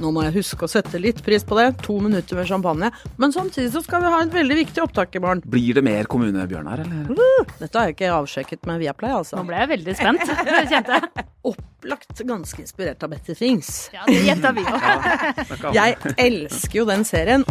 Nå 0.00 0.10
må 0.16 0.22
jeg 0.24 0.38
huske 0.38 0.64
å 0.64 0.70
sette 0.70 1.00
litt 1.00 1.20
pris 1.24 1.44
på 1.44 1.58
det. 1.58 1.66
To 1.84 1.98
minutter 2.00 2.38
med 2.38 2.48
champagne. 2.48 2.88
Men 3.20 3.34
samtidig 3.34 3.68
så 3.74 3.82
skal 3.84 4.04
vi 4.04 4.12
ha 4.14 4.22
et 4.24 4.32
veldig 4.32 4.56
viktig 4.62 4.82
opptak 4.84 5.16
i 5.16 5.20
morgen. 5.22 5.42
Blir 5.44 5.76
det 5.76 5.84
mer 5.84 6.08
kommunebjørnar, 6.10 6.84
eller? 6.86 7.50
Dette 7.60 7.76
har 7.76 7.90
jeg 7.90 7.98
ikke 7.98 8.12
avsjekket 8.16 8.64
med 8.70 8.80
Viaplay, 8.80 9.12
altså. 9.18 9.36
Nå 9.36 9.44
ble 9.50 9.60
jeg 9.60 9.72
veldig 9.74 9.96
spent. 9.98 10.24
Kjente 10.72 10.96
jeg. 10.96 11.26
Opplagt 11.50 12.22
ganske 12.28 12.64
inspirert 12.64 13.04
av 13.04 13.12
Betty 13.12 13.36
Things. 13.36 13.90
Ja, 13.92 14.06
det 14.08 14.22
gjetta 14.24 14.54
vi 14.56 14.64
òg. 14.64 15.68
Jeg 15.76 15.96
elsker 16.16 16.80
jo 16.80 16.88
den 16.88 17.04
serien. 17.08 17.44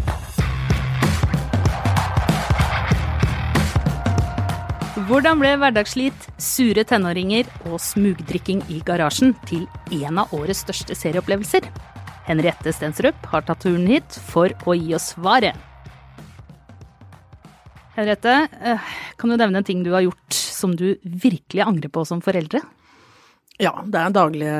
Hvordan 5.09 5.39
ble 5.41 5.55
hverdagsslit, 5.57 6.25
sure 6.37 6.83
tenåringer 6.85 7.47
og 7.69 7.79
smugdrikking 7.81 8.61
i 8.69 8.81
garasjen 8.85 9.31
til 9.49 9.63
en 10.03 10.21
av 10.21 10.33
årets 10.37 10.61
største 10.65 10.97
serieopplevelser? 10.97 11.65
Henriette 12.29 12.69
Stensrup 12.75 13.25
har 13.31 13.41
tatt 13.41 13.63
turen 13.65 13.87
hit 13.89 14.19
for 14.29 14.53
å 14.69 14.75
gi 14.77 14.93
oss 14.93 15.15
svaret. 15.15 15.57
Henriette, 17.95 18.35
eh, 18.61 18.89
kan 19.17 19.31
du 19.31 19.35
nevne 19.35 19.59
en 19.59 19.65
ting 19.65 19.81
du 19.83 19.91
har 19.95 20.05
gjort 20.05 20.33
som 20.33 20.75
du 20.77 20.93
virkelig 21.01 21.65
angrer 21.65 21.89
på 21.89 22.05
som 22.05 22.21
foreldre? 22.21 22.61
Ja, 23.59 23.73
det 23.83 23.99
er 23.99 24.13
daglige 24.15 24.59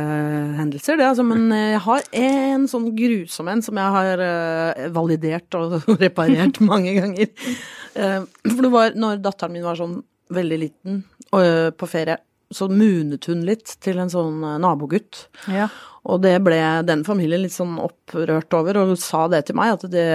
hendelser, 0.58 0.98
det, 1.00 1.06
altså. 1.08 1.24
Men 1.24 1.46
jeg 1.54 1.80
har 1.86 2.08
en 2.20 2.66
sånn 2.68 2.90
grusom 2.98 3.48
en 3.48 3.62
som 3.64 3.78
jeg 3.80 3.96
har 3.96 4.24
eh, 4.26 4.90
validert 4.92 5.56
og 5.56 5.86
reparert 6.04 6.60
mange 6.66 6.98
ganger. 6.98 7.30
Eh, 7.94 8.26
for 8.50 8.66
det 8.66 8.74
var 8.74 8.98
når 8.98 9.22
datteren 9.24 9.56
min 9.56 9.68
var 9.70 9.78
sånn 9.80 10.02
veldig 10.34 10.60
liten 10.66 11.04
og 11.30 11.78
på 11.78 11.88
ferie, 11.90 12.18
så 12.50 12.66
munet 12.72 13.28
hun 13.30 13.44
litt 13.46 13.76
til 13.84 14.00
en 14.02 14.10
sånn 14.12 14.42
eh, 14.44 14.60
nabogutt. 14.62 15.28
Ja. 15.52 15.68
Og 16.10 16.22
det 16.24 16.38
ble 16.42 16.60
den 16.88 17.04
familien 17.06 17.44
litt 17.44 17.54
sånn 17.54 17.76
opprørt 17.82 18.56
over, 18.58 18.80
og 18.82 18.96
sa 19.02 19.28
det 19.30 19.44
til 19.50 19.58
meg, 19.60 19.76
at 19.76 19.86
det, 19.92 20.08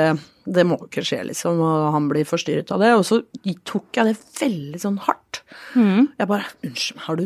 det 0.42 0.64
må 0.66 0.78
ikke 0.86 1.05
skje, 1.06 1.20
liksom, 1.28 1.60
og 1.62 1.92
han 1.94 2.08
blir 2.10 2.27
forstyrret 2.27 2.72
av 2.74 2.82
det. 2.82 2.90
Og 2.96 3.05
så 3.06 3.20
tok 3.68 4.00
jeg 4.00 4.10
det 4.10 4.16
veldig 4.40 4.82
sånn 4.82 4.98
hardt. 5.05 5.42
Jeg 5.77 6.30
bare 6.30 6.50
Unnskyld, 6.66 7.05
har 7.06 7.20
du. 7.20 7.24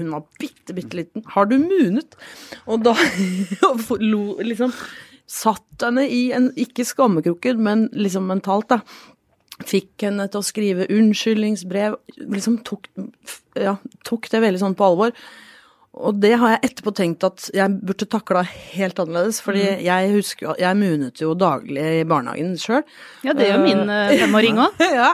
Hun 0.00 0.12
var 0.16 0.26
bitte, 0.40 0.74
bitte 0.74 0.98
liten. 0.98 1.26
Har 1.36 1.46
du 1.50 1.58
munet? 1.62 2.18
Og 2.66 2.82
da 2.86 2.96
lo, 4.12 4.24
liksom 4.42 4.74
Satt 5.32 5.80
henne 5.80 6.02
i 6.12 6.26
en 6.34 6.50
Ikke 6.60 6.84
skammekroken, 6.84 7.60
men 7.64 7.86
liksom 7.96 8.26
mentalt, 8.28 8.68
da. 8.68 8.82
Fikk 9.68 10.06
henne 10.06 10.26
til 10.30 10.42
å 10.42 10.46
skrive 10.46 10.88
unnskyldningsbrev. 10.92 11.96
Liksom 12.22 12.60
tok, 12.66 12.90
ja, 13.58 13.76
tok 14.08 14.28
det 14.32 14.42
veldig 14.44 14.62
sånn 14.62 14.76
på 14.78 14.90
alvor. 14.90 15.16
Og 15.92 16.16
det 16.22 16.32
har 16.40 16.54
jeg 16.54 16.70
etterpå 16.70 16.94
tenkt 16.96 17.24
at 17.26 17.50
jeg 17.52 17.74
burde 17.84 18.08
takla 18.08 18.46
helt 18.48 19.00
annerledes, 19.02 19.42
fordi 19.44 19.66
jeg 19.84 20.14
husker 20.14 20.56
Jeg 20.56 20.78
munet 20.80 21.20
jo 21.20 21.34
daglig 21.36 21.84
i 21.98 22.06
barnehagen 22.08 22.56
sjøl. 22.60 22.80
Ja, 23.26 23.34
det 23.36 23.50
gjør 23.50 23.60
min 23.60 23.92
eh, 23.92 24.16
femåring 24.24 24.60
òg. 24.64 24.80
ja. 24.88 25.12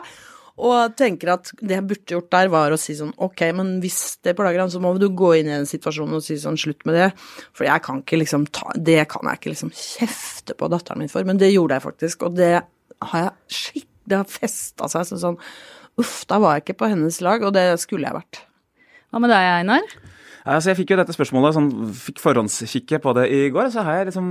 Og 0.59 0.95
tenker 0.99 1.37
at 1.37 1.53
det 1.61 1.77
jeg 1.77 1.87
burde 1.87 2.15
gjort 2.17 2.31
der, 2.35 2.49
var 2.51 2.75
å 2.75 2.79
si 2.81 2.97
sånn 2.99 3.12
ok, 3.15 3.45
men 3.55 3.77
hvis 3.83 4.19
det 4.27 4.35
plager 4.39 4.59
ham, 4.65 4.71
så 4.71 4.81
må 4.83 4.91
du 4.99 5.07
gå 5.15 5.37
inn 5.39 5.51
i 5.51 5.55
den 5.55 5.69
situasjonen 5.71 6.19
og 6.19 6.25
si 6.27 6.35
sånn 6.43 6.59
slutt 6.59 6.83
med 6.89 6.99
det. 6.99 7.11
For 7.55 7.67
jeg 7.69 7.85
kan 7.87 8.03
ikke 8.03 8.19
liksom 8.23 8.49
ta 8.55 8.73
Det 8.75 9.05
kan 9.11 9.31
jeg 9.31 9.39
ikke 9.39 9.53
liksom 9.55 9.71
kjefte 9.75 10.59
på 10.59 10.71
datteren 10.71 11.03
min 11.03 11.12
for, 11.12 11.27
men 11.27 11.39
det 11.39 11.53
gjorde 11.53 11.79
jeg 11.79 11.87
faktisk, 11.87 12.27
og 12.27 12.39
det 12.39 12.55
har 12.59 13.23
jeg 13.23 13.59
skikkelig 13.59 13.88
Det 14.09 14.19
har 14.23 14.28
festa 14.28 14.89
seg 14.92 15.06
som 15.12 15.20
sånn 15.25 15.41
Uff, 15.98 16.20
da 16.31 16.37
var 16.39 16.55
jeg 16.55 16.62
ikke 16.69 16.78
på 16.84 16.89
hennes 16.92 17.17
lag, 17.27 17.42
og 17.42 17.51
det 17.56 17.64
skulle 17.83 18.06
jeg 18.06 18.15
vært. 18.15 18.39
Hva 19.11 19.19
med 19.19 19.33
deg, 19.34 19.47
Einar? 19.65 19.87
Altså, 20.48 20.70
jeg 20.70 20.78
fikk 20.78 20.92
jo 20.95 20.97
dette 21.00 21.12
spørsmålet, 21.12 21.56
sånn, 21.56 21.67
fikk 21.98 22.20
forhåndskikke 22.23 23.00
på 23.05 23.12
det 23.19 23.25
i 23.34 23.41
går, 23.53 23.67
så 23.75 23.83
har 23.84 23.98
jeg 23.98 24.06
liksom 24.12 24.28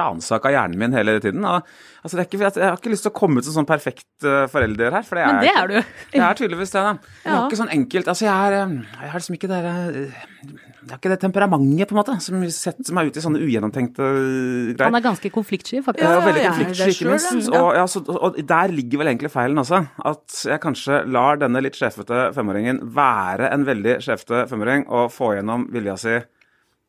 ransaka 0.00 0.50
hjernen 0.50 0.80
min 0.80 0.96
hele 0.96 1.18
tiden. 1.22 1.44
Og, 1.46 1.68
altså, 2.02 2.16
det 2.16 2.24
er 2.24 2.30
ikke, 2.30 2.40
jeg 2.48 2.64
har 2.72 2.80
ikke 2.80 2.90
lyst 2.94 3.04
til 3.06 3.12
å 3.12 3.18
komme 3.20 3.38
ut 3.38 3.46
som 3.46 3.58
sånn 3.60 3.68
perfekt 3.68 4.08
uh, 4.26 4.48
forelder 4.50 4.96
her, 4.96 5.04
for 5.06 5.20
det 5.20 5.26
er 5.26 5.36
Men 5.36 5.44
det 5.44 5.52
er 5.52 5.70
du. 5.70 5.76
Jeg 6.16 6.24
er 6.24 6.40
tydeligvis 6.40 6.72
det, 6.74 6.82
da. 6.88 6.96
Jeg 7.22 7.30
har 7.34 7.38
Ja. 7.38 7.44
ikke 7.46 7.60
sånn 7.60 7.74
enkelt 7.76 8.08
Altså, 8.10 8.24
jeg 8.26 8.48
er 8.48 8.56
eh, 8.62 8.74
Jeg 8.96 9.12
er 9.12 9.18
liksom 9.20 9.36
ikke 9.38 9.52
det 9.52 9.62
der, 10.88 10.94
er 10.94 10.96
har 10.96 11.02
ikke 11.02 11.12
det 11.12 11.20
temperamentet, 11.22 11.90
på 11.90 11.96
en 11.96 12.00
måte, 12.00 12.16
som 12.24 12.44
setter 12.54 12.96
meg 12.96 13.10
ut 13.10 13.18
i 13.18 13.24
sånne 13.24 13.42
ugjennomtenkte 13.44 14.06
eh, 14.08 14.70
greier. 14.72 14.86
Han 14.88 14.98
er 14.98 15.04
ganske 15.04 15.32
konfliktsky, 15.34 15.82
faktisk. 15.84 16.04
Ja, 16.04 16.16
Ja, 16.16 16.24
veldig 16.24 16.42
er 16.42 16.48
konfliktsky, 16.54 16.94
ikke 16.96 17.12
minst. 17.12 17.52
Og, 17.52 17.68
ja, 17.76 17.84
så, 17.90 18.02
og 18.16 18.40
der 18.48 18.74
ligger 18.74 19.02
vel 19.02 19.12
egentlig 19.12 19.32
feilen 19.34 19.62
også. 19.62 19.82
At 20.08 20.40
jeg 20.48 20.62
kanskje 20.64 21.02
lar 21.12 21.40
denne 21.40 21.62
litt 21.64 21.78
sjefete 21.78 22.28
femåringen 22.36 22.82
være 22.96 23.52
en 23.52 23.68
veldig 23.68 23.98
sjefete 24.04 24.46
femåring 24.50 24.88
og 24.88 25.12
få 25.14 25.34
gjennom 25.38 25.68
vilja 25.74 25.98
si 26.00 26.18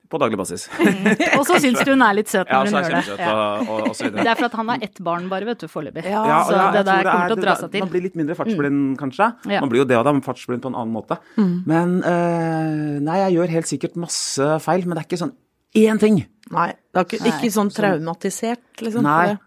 på 0.09 0.20
daglig 0.22 0.40
basis. 0.40 0.66
Og 1.38 1.44
så 1.46 1.59
syns 1.62 1.84
du 1.86 1.92
hun 1.94 2.02
er 2.06 2.16
litt 2.18 2.31
søt 2.31 2.50
når 2.50 2.53
ja, 2.53 2.59
hun 2.66 2.78
gjør 2.80 2.96
det. 2.96 3.18
Ja. 3.22 3.34
og, 3.36 3.68
og, 3.70 3.90
og. 3.92 4.16
Det 4.16 4.25
er 4.25 4.40
for 4.40 4.47
at 4.47 4.56
han 4.58 4.72
har 4.74 4.86
ett 4.88 5.02
barn 5.06 5.28
bare, 5.31 5.46
vet 5.50 5.62
du, 5.62 5.68
foreløpig. 5.72 6.06
Ja. 6.09 6.24
Ja, 6.30 6.40
så 6.47 6.56
ja, 6.58 6.64
det 6.74 6.86
der 6.88 7.03
kommer 7.06 7.25
er- 7.25 7.34
til 7.34 7.38
å 7.38 7.44
dra 7.46 7.56
seg 7.59 7.74
til. 7.75 7.84
Man 7.86 7.92
blir 7.94 8.06
litt 8.08 8.18
mindre 8.20 8.38
fartsblind, 8.40 8.88
kanskje. 9.02 9.28
Ja. 9.53 9.62
Man 9.62 9.70
blir 9.74 9.84
jo 9.84 9.90
det 9.92 10.00
av 10.00 10.08
dem, 10.09 10.24
fartsblind 10.25 10.64
på 10.66 10.72
en 10.74 10.80
annen 10.81 10.96
måte. 10.96 11.20
Men 11.38 12.00
eh, 12.02 12.97
nei, 13.06 13.20
jeg 13.25 13.38
gjør 13.38 13.53
helt 13.59 13.70
sikkert 13.70 14.00
masse 14.02 14.50
feil, 14.66 14.88
men 14.88 14.97
det 14.97 15.03
er 15.06 15.09
ikke 15.12 15.22
sånn 15.22 15.36
én 15.78 16.02
ting. 16.02 16.24
Nei, 16.50 16.72
det 16.90 17.03
er 17.03 17.06
ikke, 17.06 17.22
ikke 17.30 17.53
sånn 17.53 17.70
traumatisert, 17.76 18.66
liksom. 18.81 19.06
Nei. 19.06 19.38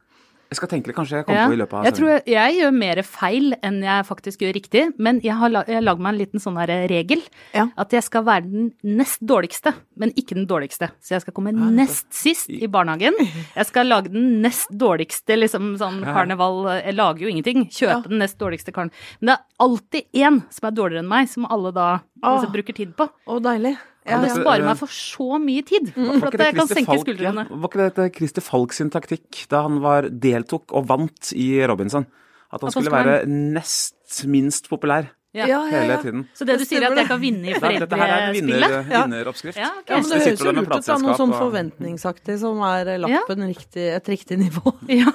Det. 0.53 0.57
Jeg 0.57 0.61
skal 0.61 0.71
tenke 0.73 0.91
litt, 0.93 0.97
kanskje 0.99 1.17
jeg 1.21 1.27
kommer 1.27 1.41
Ja. 1.41 1.47
på 1.49 1.57
i 1.57 1.61
løpet 1.63 1.79
av 1.81 1.85
Jeg 1.89 1.95
tror 1.97 2.09
jeg, 2.13 2.23
jeg 2.27 2.57
gjør 2.61 2.73
mer 2.77 3.03
feil 3.09 3.55
enn 3.63 3.81
jeg 3.83 4.07
faktisk 4.07 4.39
gjør 4.45 4.53
riktig, 4.55 4.83
men 4.99 5.21
jeg 5.25 5.35
har, 5.41 5.49
la- 5.51 5.65
jeg 5.67 5.75
har 5.81 5.83
lagd 5.89 6.01
meg 6.05 6.13
en 6.15 6.19
liten 6.21 6.41
sånn 6.45 6.59
der 6.61 6.89
regel. 6.93 7.23
Ja. 7.55 7.67
At 7.79 7.91
jeg 7.97 8.03
skal 8.05 8.25
være 8.25 8.43
den 8.51 8.73
nest 8.85 9.21
dårligste, 9.25 9.73
men 9.97 10.13
ikke 10.13 10.35
den 10.37 10.47
dårligste. 10.47 10.91
Så 11.01 11.15
jeg 11.17 11.23
skal 11.25 11.33
komme 11.33 11.53
nest 11.53 12.13
sist 12.13 12.51
i 12.51 12.67
barnehagen. 12.69 13.15
Jeg 13.57 13.67
skal 13.67 13.87
lage 13.87 14.13
den 14.13 14.41
nest 14.43 14.69
dårligste, 14.71 15.37
liksom 15.39 15.77
sånn 15.79 16.03
karneval 16.05 16.83
Jeg 16.85 16.95
lager 16.95 17.21
jo 17.25 17.29
ingenting. 17.29 17.67
Kjøpe 17.71 18.09
den 18.09 18.19
nest 18.19 18.39
dårligste 18.39 18.73
karen. 18.73 18.91
Men 19.21 19.33
det 19.33 19.39
er 19.39 19.45
alltid 19.61 20.05
én 20.15 20.43
som 20.51 20.69
er 20.69 20.73
dårligere 20.77 20.99
enn 21.03 21.09
meg, 21.09 21.29
som 21.29 21.47
alle 21.47 21.73
da 21.73 22.01
liksom, 22.23 22.53
bruker 22.53 22.75
tid 22.75 22.97
på. 22.97 23.09
Å, 23.27 23.41
deilig. 23.43 23.77
Og 24.03 24.25
det 24.25 24.31
sparer 24.35 24.61
eh, 24.65 24.67
meg 24.67 24.79
for 24.81 24.91
så 24.91 25.39
mye 25.39 25.63
tid. 25.63 25.93
Var 25.95 26.19
For 26.19 26.27
at 26.33 26.41
jeg 26.43 26.55
kan 26.59 26.67
senke 26.73 26.91
Falk- 26.91 27.05
skuldrene. 27.07 27.45
Ja, 27.49 27.57
var 27.63 27.69
ikke 27.71 27.85
dette 27.87 28.09
Christer 28.17 28.43
Falk 28.43 28.73
sin 28.75 28.91
taktikk 28.91 29.45
da 29.53 29.63
han 29.63 29.79
var, 29.85 30.09
deltok 30.11 30.73
og 30.75 30.89
vant 30.91 31.33
i 31.39 31.51
Robinson? 31.71 32.07
At 32.53 32.61
han 32.61 32.69
han 32.69 32.73
skulle 32.83 32.91
være 32.93 33.27
nest 33.31 34.25
minst 34.29 34.67
populær 34.69 35.07
Ja. 35.33 35.47
hele 35.71 35.95
tiden. 36.03 36.27
Så 36.37 36.45
det 36.45 36.59
du 36.61 36.65
sier 36.67 36.83
er 36.83 36.91
at 36.93 36.99
jeg 36.99 37.07
kan 37.09 37.21
vinne 37.23 37.47
i 37.49 37.55
foreldrespillet? 37.55 37.89
dette 37.89 37.97
her 37.97 38.11
er 38.13 38.27
en 38.27 38.35
vinner? 38.35 38.67
Ja. 38.91 39.05
vinneroppskrift. 39.07 39.57
Ja, 39.57 39.71
Okay. 39.81 39.95
Ja, 39.95 40.01
men 40.03 40.11
det 40.11 40.19
høres 40.27 40.43
jo 40.45 40.53
lurt 40.53 40.67
ut, 40.77 40.85
da. 40.87 40.99
Noe 40.99 41.15
sånn 41.17 41.33
forventningsaktig 41.39 42.39
som 42.43 42.61
er 42.61 42.99
lappen 42.99 43.39
Ja. 43.39 43.47
riktig, 43.55 43.87
et 43.97 44.05
riktig 44.13 44.37
nivå. 44.43 44.75
Ja, 44.91 45.09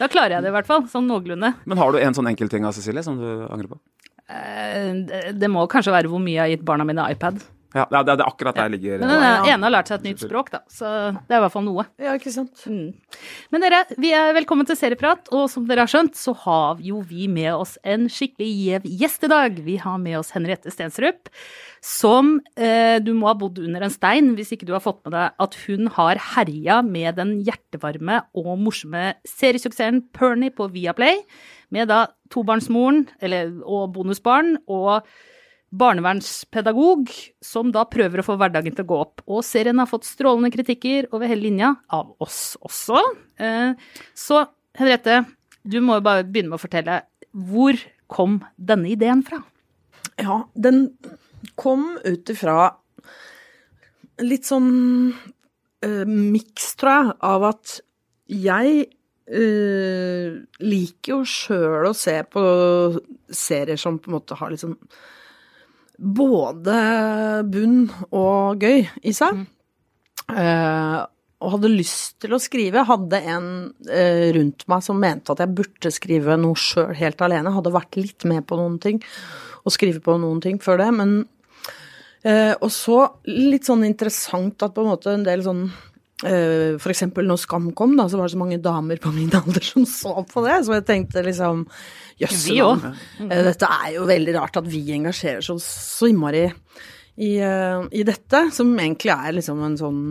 da 0.00 0.08
klarer 0.08 0.30
jeg 0.40 0.42
det 0.42 0.48
i 0.50 0.56
hvert 0.56 0.66
fall, 0.66 0.82
sånn 0.88 1.06
noenlunde. 1.06 1.54
Men 1.66 1.78
har 1.78 1.92
du 1.92 1.98
en 1.98 2.14
sånn 2.14 2.26
enkel 2.32 2.48
ting 2.50 2.64
av 2.64 2.72
Cecilie 2.74 3.04
som 3.04 3.16
du 3.20 3.46
angrer 3.52 3.68
på? 3.68 3.78
Eh, 4.28 4.92
Det 5.06 5.38
det 5.38 5.48
må 5.50 5.68
kanskje 5.68 5.92
være 5.92 6.08
hvor 6.10 6.18
mye 6.18 6.34
jeg 6.34 6.42
har 6.42 6.48
gitt 6.56 6.64
barna 6.64 6.84
mine 6.84 7.06
iPad. 7.12 7.38
Ja, 7.70 7.84
det 7.86 7.98
er, 8.00 8.04
det 8.08 8.14
er 8.16 8.26
akkurat 8.26 8.56
der 8.58 8.70
ligger 8.72 8.98
Men 8.98 9.08
den 9.12 9.22
Ja. 9.22 9.44
ene 9.54 9.62
har 9.68 9.70
lært 9.76 9.86
seg 9.90 10.00
et 10.00 10.06
nytt 10.08 10.22
språk, 10.24 10.48
da, 10.50 10.58
så 10.66 10.88
det 11.14 11.30
er 11.34 11.38
i 11.38 11.42
hvert 11.44 11.52
fall 11.54 11.64
noe. 11.68 11.84
Ja, 12.02 12.16
ikke 12.18 12.32
sant. 12.34 12.64
Mm. 12.66 12.88
Men 13.54 13.62
dere, 13.62 13.84
vi 14.02 14.10
er 14.16 14.32
velkommen 14.34 14.66
til 14.66 14.74
Serieprat, 14.80 15.30
og 15.30 15.44
som 15.52 15.68
dere 15.68 15.84
har 15.86 15.92
skjønt, 15.92 16.18
så 16.18 16.34
har 16.42 16.80
jo 16.82 16.98
vi 17.06 17.28
med 17.30 17.52
oss 17.54 17.76
en 17.86 18.08
skikkelig 18.10 18.50
gjev 18.64 18.88
gjest 19.04 19.28
i 19.28 19.30
dag. 19.30 19.60
Vi 19.70 19.76
har 19.84 19.98
med 20.02 20.18
oss 20.18 20.32
Henriette 20.34 20.72
Stensrup, 20.74 21.30
som 21.80 22.40
eh, 22.58 22.98
du 23.00 23.12
må 23.14 23.30
ha 23.30 23.36
bodd 23.38 23.58
under 23.62 23.86
en 23.86 23.94
stein 23.94 24.34
hvis 24.36 24.50
ikke 24.52 24.66
du 24.68 24.74
har 24.74 24.82
fått 24.84 25.00
med 25.06 25.14
deg 25.14 25.38
at 25.46 25.54
hun 25.68 25.86
har 25.94 26.18
herja 26.34 26.82
med 26.84 27.16
den 27.22 27.36
hjertevarme 27.46 28.18
og 28.36 28.50
morsomme 28.60 29.14
seriesuksessen 29.30 30.02
Pernie 30.12 30.50
på 30.52 30.66
Viaplay, 30.74 31.22
med 31.70 31.88
da 31.88 32.08
tobarnsmoren, 32.34 33.06
eller, 33.22 33.54
og 33.64 33.92
bonusbarn, 33.94 34.56
og 34.68 35.06
barnevernspedagog 35.70 37.10
som 37.44 37.70
da 37.74 37.84
prøver 37.86 38.20
å 38.20 38.26
få 38.26 38.36
hverdagen 38.40 38.74
til 38.74 38.84
å 38.84 38.90
gå 38.90 38.98
opp. 39.04 39.22
Og 39.30 39.44
serien 39.46 39.78
har 39.78 39.90
fått 39.90 40.08
strålende 40.08 40.50
kritikker 40.54 41.10
over 41.14 41.30
hele 41.30 41.46
linja, 41.46 41.74
av 41.88 42.14
oss 42.22 42.56
også. 42.66 43.02
Eh, 43.38 43.72
Så 44.14 44.42
Henriette, 44.78 45.24
du 45.62 45.80
må 45.80 45.98
jo 45.98 46.06
bare 46.06 46.26
begynne 46.26 46.50
med 46.50 46.58
å 46.58 46.64
fortelle. 46.64 47.02
Hvor 47.30 47.78
kom 48.10 48.40
denne 48.56 48.90
ideen 48.90 49.22
fra? 49.26 49.42
Ja, 50.20 50.44
den 50.54 50.88
kom 51.56 51.98
ut 52.04 52.30
ifra 52.32 52.74
litt 54.20 54.48
sånn 54.48 55.12
uh, 55.14 56.04
miks, 56.06 56.74
tror 56.80 56.90
jeg, 56.92 57.14
av 57.24 57.46
at 57.54 57.76
jeg 58.30 58.82
uh, 59.32 60.40
liker 60.60 61.14
jo 61.14 61.20
sjøl 61.24 61.88
å 61.88 61.96
se 61.96 62.18
på 62.28 62.42
serier 63.32 63.80
som 63.80 63.98
på 63.98 64.10
en 64.10 64.18
måte 64.18 64.36
har 64.38 64.52
litt 64.52 64.64
sånn 64.64 64.76
både 66.00 66.76
bunn 67.52 67.84
og 68.16 68.62
gøy 68.64 68.86
i 69.04 69.12
seg. 69.14 69.44
Eh, 70.30 71.00
og 71.40 71.54
hadde 71.54 71.72
lyst 71.72 72.18
til 72.20 72.34
å 72.36 72.40
skrive. 72.40 72.84
Hadde 72.88 73.20
en 73.32 73.50
eh, 73.88 74.28
rundt 74.36 74.66
meg 74.70 74.84
som 74.84 75.00
mente 75.00 75.32
at 75.32 75.42
jeg 75.44 75.56
burde 75.56 75.92
skrive 75.92 76.36
noe 76.40 76.58
sjøl 76.58 76.92
helt 76.96 77.20
alene. 77.24 77.52
Hadde 77.54 77.74
vært 77.74 78.00
litt 78.00 78.26
med 78.28 78.44
på 78.48 78.58
noen 78.60 78.80
ting 78.82 79.00
og 79.64 79.74
skrive 79.74 80.02
på 80.04 80.16
noen 80.20 80.40
ting 80.44 80.60
før 80.62 80.82
det. 80.82 80.90
Men 80.96 81.14
eh, 82.24 82.52
Og 82.60 82.68
så 82.74 83.02
litt 83.28 83.68
sånn 83.68 83.86
interessant 83.88 84.60
at 84.64 84.76
på 84.76 84.84
en 84.84 84.92
måte 84.92 85.14
en 85.16 85.26
del 85.26 85.44
sånn 85.46 85.68
for 86.20 86.92
eksempel 86.92 87.24
når 87.28 87.40
Skam 87.40 87.70
kom, 87.76 87.94
da, 87.96 88.04
så 88.10 88.18
var 88.20 88.28
det 88.28 88.34
så 88.34 88.40
mange 88.42 88.60
damer 88.60 89.00
på 89.00 89.12
min 89.14 89.30
alder 89.38 89.64
som 89.64 89.86
så 89.88 90.12
på 90.28 90.44
det, 90.44 90.58
så 90.66 90.76
jeg 90.76 90.86
tenkte 90.88 91.24
liksom 91.24 91.64
Jøss, 92.20 92.42
Vi 92.50 92.58
òg. 92.60 92.84
eh, 93.24 93.42
dette 93.46 93.68
er 93.80 93.94
jo 93.94 94.06
veldig 94.08 94.34
rart 94.36 94.58
at 94.60 94.68
vi 94.68 94.82
engasjerer 94.92 95.46
oss 95.54 95.64
så 95.64 96.10
innmari 96.10 96.44
i, 97.20 97.38
eh, 97.40 97.86
i 97.96 98.04
dette, 98.04 98.42
som 98.52 98.74
egentlig 98.76 99.14
er 99.14 99.38
liksom 99.38 99.62
en 99.64 99.78
sånn 99.80 100.02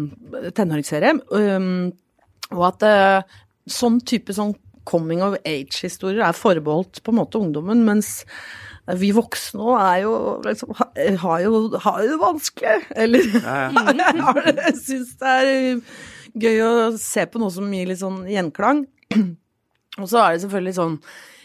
tenåringsserie. 0.57 1.13
Um, 1.29 1.91
og 2.55 2.65
at 2.71 2.87
eh, 2.89 3.37
sånn 3.69 4.01
type 4.01 4.33
sånn 4.33 4.55
coming 4.89 5.21
of 5.21 5.37
age-historier 5.45 6.23
er 6.25 6.37
forbeholdt 6.37 7.03
på 7.05 7.13
en 7.13 7.19
måte 7.19 7.41
ungdommen, 7.41 7.85
mens 7.85 8.23
vi 8.97 9.11
voksne 9.13 9.61
òg 9.61 9.75
er 9.83 9.97
jo 10.03 10.13
liksom, 10.45 10.71
har 11.23 11.43
jo, 11.43 11.59
har 11.83 11.99
jo 12.03 12.13
det 12.13 12.21
vanskelig. 12.21 12.87
Eller 12.95 13.27
jeg 14.63 14.77
syns 14.79 15.13
det 15.19 15.35
er 15.35 15.51
gøy 16.39 16.63
å 16.63 16.71
se 16.99 17.25
på 17.29 17.41
noe 17.41 17.53
som 17.53 17.69
gir 17.73 17.89
litt 17.89 18.01
sånn 18.01 18.23
gjenklang. 18.29 18.85
Og 20.01 20.09
så 20.09 20.21
er 20.21 20.35
det 20.35 20.43
selvfølgelig 20.45 20.75
sånn 20.77 20.97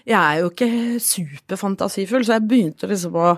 Jeg 0.05 0.19
er 0.19 0.41
jo 0.43 0.51
ikke 0.51 0.71
superfantasifull, 1.03 2.27
så 2.27 2.37
jeg 2.37 2.49
begynte 2.49 2.89
liksom 2.91 3.17
å 3.17 3.31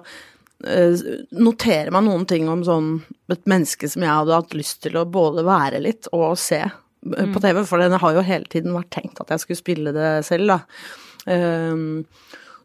eh, 0.66 1.04
notere 1.38 1.94
meg 1.94 2.06
noen 2.08 2.26
ting 2.28 2.50
om 2.52 2.64
sånn 2.66 2.90
et 3.32 3.46
menneske 3.48 3.88
som 3.90 4.02
jeg 4.04 4.12
hadde 4.12 4.40
hatt 4.40 4.56
lyst 4.58 4.82
til 4.84 4.98
å 4.98 5.06
både 5.08 5.46
være 5.46 5.82
litt 5.84 6.10
og 6.12 6.34
se 6.42 6.60
eh, 6.64 7.28
på 7.32 7.42
TV, 7.42 7.62
for 7.68 7.82
den 7.82 7.94
har 8.02 8.18
jo 8.18 8.26
hele 8.26 8.50
tiden 8.50 8.74
vært 8.76 8.92
tenkt 8.98 9.22
at 9.22 9.30
jeg 9.32 9.44
skulle 9.44 9.62
spille 9.62 9.94
det 9.96 10.10
selv, 10.26 10.56
da. 10.56 10.58
Um, 11.26 12.04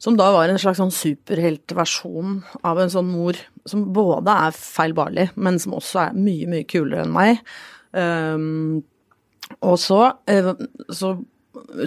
som 0.02 0.18
da 0.18 0.32
var 0.34 0.50
en 0.50 0.60
slags 0.62 0.80
sånn 0.82 0.94
superheltversjon 0.96 2.40
av 2.66 2.80
en 2.82 2.90
sånn 2.90 3.10
mor 3.12 3.38
som 3.70 3.84
både 3.94 4.34
er 4.48 4.56
feilbarlig, 4.58 5.28
men 5.38 5.60
som 5.62 5.76
også 5.78 6.08
er 6.08 6.18
mye, 6.18 6.48
mye 6.50 6.66
kulere 6.70 7.04
enn 7.06 7.14
meg. 7.14 7.44
Um, 7.94 8.82
og 9.62 9.78
så, 9.78 10.00
eh, 10.32 10.50
så 10.90 11.14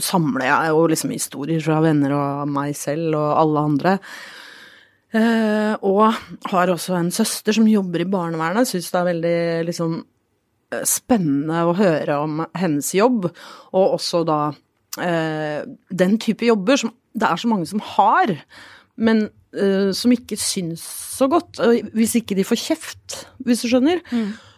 samler 0.05 0.47
jeg 0.47 0.71
jo 0.71 0.87
liksom 0.93 1.13
historier 1.15 1.63
fra 1.65 1.81
venner 1.83 2.15
og 2.15 2.55
meg 2.55 2.77
selv 2.79 3.17
og 3.19 3.29
alle 3.41 3.67
andre. 3.73 3.99
Uh, 5.15 5.75
og 5.87 6.51
har 6.51 6.71
også 6.71 6.97
en 6.99 7.13
søster 7.15 7.55
som 7.55 7.67
jobber 7.71 8.03
i 8.03 8.11
barnevernet. 8.11 8.71
Syns 8.71 8.91
det 8.91 9.01
er 9.01 9.11
veldig 9.11 9.39
liksom 9.71 9.99
eh, 10.75 10.87
spennende 10.87 11.67
å 11.67 11.75
høre 11.79 12.21
om 12.23 12.45
hennes 12.59 12.95
jobb, 12.95 13.27
og 13.75 13.99
også 13.99 14.23
da 14.27 14.39
den 14.95 16.19
type 16.23 16.47
jobber 16.47 16.79
som 16.79 16.93
det 17.15 17.29
er 17.29 17.41
så 17.41 17.51
mange 17.51 17.69
som 17.71 17.83
har, 17.95 18.33
men 18.99 19.29
uh, 19.57 19.91
som 19.97 20.15
ikke 20.15 20.39
syns 20.41 20.83
så 21.15 21.29
godt, 21.31 21.61
eh, 21.63 21.87
hvis 21.95 22.17
ikke 22.19 22.37
de 22.39 22.47
får 22.47 22.59
kjeft, 22.59 23.21
hvis 23.47 23.63
du 23.63 23.71
skjønner. 23.71 24.03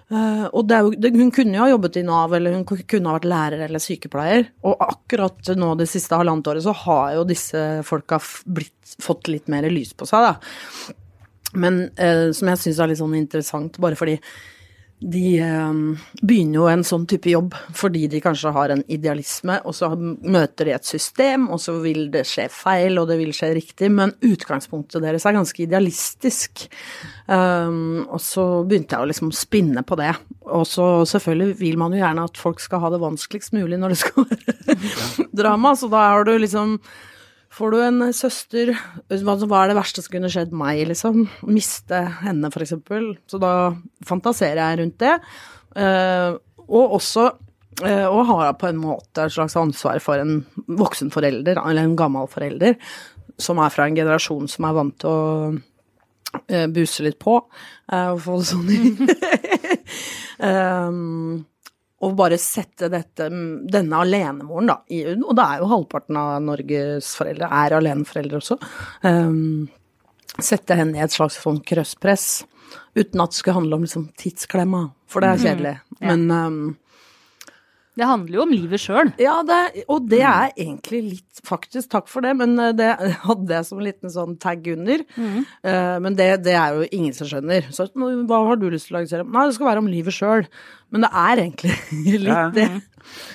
Eh, 0.06 0.44
og 0.54 0.68
det 0.70 0.76
er 0.76 0.86
jo, 0.86 0.92
det, 1.02 1.10
hun 1.18 1.32
kunne 1.34 1.56
jo 1.56 1.64
ha 1.64 1.72
jobbet 1.72 1.98
i 2.00 2.04
Nav, 2.06 2.32
eller 2.36 2.54
hun 2.54 2.64
kunne 2.64 3.10
ha 3.10 3.16
vært 3.18 3.28
lærer 3.28 3.64
eller 3.66 3.82
sykepleier. 3.82 4.46
Og 4.64 4.80
akkurat 4.86 5.52
nå 5.58 5.72
det 5.80 5.88
siste 5.90 6.16
halvannet 6.16 6.48
året 6.52 6.64
så 6.64 6.72
har 6.86 7.16
jo 7.18 7.26
disse 7.28 7.64
folka 7.84 8.20
blitt, 8.46 8.94
fått 9.02 9.28
litt 9.32 9.50
mer 9.52 9.68
lys 9.72 9.92
på 9.98 10.08
seg, 10.08 10.30
da. 10.30 10.94
Men 11.56 11.82
uh, 11.98 12.32
som 12.36 12.52
jeg 12.52 12.62
syns 12.62 12.80
er 12.80 12.90
litt 12.92 13.00
sånn 13.02 13.18
interessant, 13.18 13.76
bare 13.82 13.98
fordi 13.98 14.16
de 14.98 15.38
eh, 15.38 15.72
begynner 16.22 16.56
jo 16.56 16.68
en 16.70 16.84
sånn 16.86 17.04
type 17.10 17.28
jobb 17.28 17.54
fordi 17.76 18.06
de 18.08 18.20
kanskje 18.24 18.52
har 18.56 18.72
en 18.72 18.84
idealisme, 18.92 19.58
og 19.68 19.76
så 19.76 19.90
møter 19.96 20.70
de 20.70 20.74
et 20.76 20.88
system, 20.88 21.50
og 21.52 21.60
så 21.60 21.76
vil 21.82 22.06
det 22.14 22.24
skje 22.28 22.46
feil, 22.52 22.96
og 23.00 23.10
det 23.10 23.18
vil 23.20 23.34
skje 23.36 23.52
riktig, 23.58 23.90
men 23.92 24.14
utgangspunktet 24.24 25.04
deres 25.04 25.26
er 25.28 25.36
ganske 25.36 25.62
idealistisk. 25.66 26.66
Um, 27.26 28.06
og 28.06 28.20
så 28.22 28.46
begynte 28.64 28.96
jeg 28.96 29.04
å 29.04 29.10
liksom 29.10 29.32
spinne 29.34 29.82
på 29.84 29.98
det. 30.00 30.12
Og 30.46 30.64
så 30.70 30.86
selvfølgelig 31.10 31.58
vil 31.60 31.80
man 31.80 31.92
jo 31.92 32.00
gjerne 32.00 32.26
at 32.28 32.40
folk 32.40 32.62
skal 32.62 32.84
ha 32.84 32.92
det 32.94 33.02
vanskeligst 33.02 33.56
mulig 33.56 33.80
når 33.82 33.92
det 33.92 34.00
skal 34.00 34.28
være 34.30 34.78
drama, 35.42 35.74
så 35.76 35.90
da 35.92 36.08
har 36.14 36.24
du 36.24 36.36
liksom 36.38 36.78
Får 37.56 37.72
du 37.72 37.78
en 37.80 38.02
søster 38.12 38.74
Hva 39.08 39.36
er 39.62 39.70
det 39.70 39.78
verste 39.78 40.02
som 40.04 40.12
kunne 40.12 40.30
skjedd 40.32 40.52
meg, 40.56 40.82
liksom? 40.90 41.24
Miste 41.48 42.02
henne, 42.20 42.50
for 42.52 42.64
eksempel. 42.64 43.14
Så 43.30 43.40
da 43.40 43.52
fantaserer 44.04 44.60
jeg 44.60 44.80
rundt 44.82 44.98
det. 45.00 45.14
Eh, 45.76 46.36
og 46.66 46.96
også 46.98 47.30
eh, 47.84 48.04
og 48.04 48.26
har 48.28 48.52
på 48.60 48.68
en 48.68 48.82
måte 48.82 49.24
et 49.24 49.32
slags 49.32 49.56
ansvar 49.56 50.02
for 50.04 50.20
en 50.20 50.42
voksen 50.66 51.12
forelder, 51.14 51.62
eller 51.62 51.86
en 51.86 51.96
gammel 51.98 52.28
forelder, 52.28 52.76
som 53.40 53.60
er 53.62 53.72
fra 53.72 53.88
en 53.88 53.96
generasjon 53.96 54.48
som 54.50 54.68
er 54.68 54.76
vant 54.76 54.96
til 55.00 55.10
å 55.10 55.50
eh, 56.48 56.66
buse 56.72 57.04
litt 57.06 57.18
på, 57.22 57.38
eh, 57.92 58.08
og 58.12 58.22
få 58.24 58.40
det 58.40 58.48
sånn 58.52 58.68
i 58.72 58.78
um, 60.44 61.44
og 62.06 62.14
bare 62.18 62.38
sette 62.40 62.88
dette, 62.92 63.28
denne 63.28 64.02
alenemoren, 64.02 64.70
da, 64.70 64.78
i, 64.94 65.02
og 65.16 65.32
det 65.36 65.46
er 65.46 65.62
jo 65.62 65.70
halvparten 65.72 66.18
av 66.20 66.36
Norges 66.44 67.12
foreldre 67.18 67.50
er 67.64 67.76
aleneforeldre 67.80 68.40
også, 68.40 68.58
um, 69.08 69.66
sette 70.36 70.76
henne 70.78 70.98
i 70.98 71.04
et 71.04 71.14
slags 71.14 71.38
sånn 71.42 71.62
krøsspress, 71.66 72.44
uten 72.96 73.22
at 73.22 73.32
det 73.32 73.40
skulle 73.40 73.58
handle 73.58 73.78
om 73.78 73.86
liksom 73.86 74.08
tidsklemma, 74.20 74.82
for 75.10 75.24
det 75.24 75.32
er 75.32 75.42
kjedelig. 75.42 75.74
Ja. 75.98 76.12
Men 76.12 76.30
um, 76.30 76.60
Det 77.96 78.04
handler 78.04 78.36
jo 78.36 78.42
om 78.44 78.50
livet 78.52 78.80
sjøl. 78.82 79.12
ja, 79.22 79.38
det, 79.48 79.84
og 79.88 80.08
det 80.10 80.20
er 80.20 80.50
egentlig 80.56 81.02
litt 81.14 81.22
Faktisk, 81.46 81.88
takk 81.92 82.08
for 82.10 82.24
det, 82.26 82.32
men 82.36 82.56
eh, 82.58 82.72
det 82.74 82.88
hadde 83.28 83.54
jeg 83.54 83.66
som 83.68 83.78
en 83.78 83.86
liten 83.86 84.10
sånn 84.10 84.34
tag 84.42 84.64
under. 84.72 85.04
Eh, 85.16 85.96
men 86.02 86.16
det, 86.18 86.26
det 86.42 86.56
er 86.58 86.74
jo 86.74 86.88
ingen 86.90 87.14
som 87.14 87.28
skjønner. 87.30 87.68
Så 87.72 87.86
hva 87.94 88.40
har 88.48 88.58
du 88.58 88.66
lyst 88.72 88.88
til 88.88 88.96
å 88.96 88.98
lage 88.98 89.10
serie 89.12 89.24
om? 89.24 89.30
Nei, 89.36 89.44
det 89.46 89.54
skal 89.56 89.68
være 89.70 89.82
om 89.84 89.90
livet 89.92 90.16
sjøl. 90.16 90.48
Men 90.90 91.06
det 91.06 91.10
er 91.12 91.42
egentlig 91.44 91.76
litt 92.26 92.28
Ja. 92.32 92.42
det. 92.56 92.68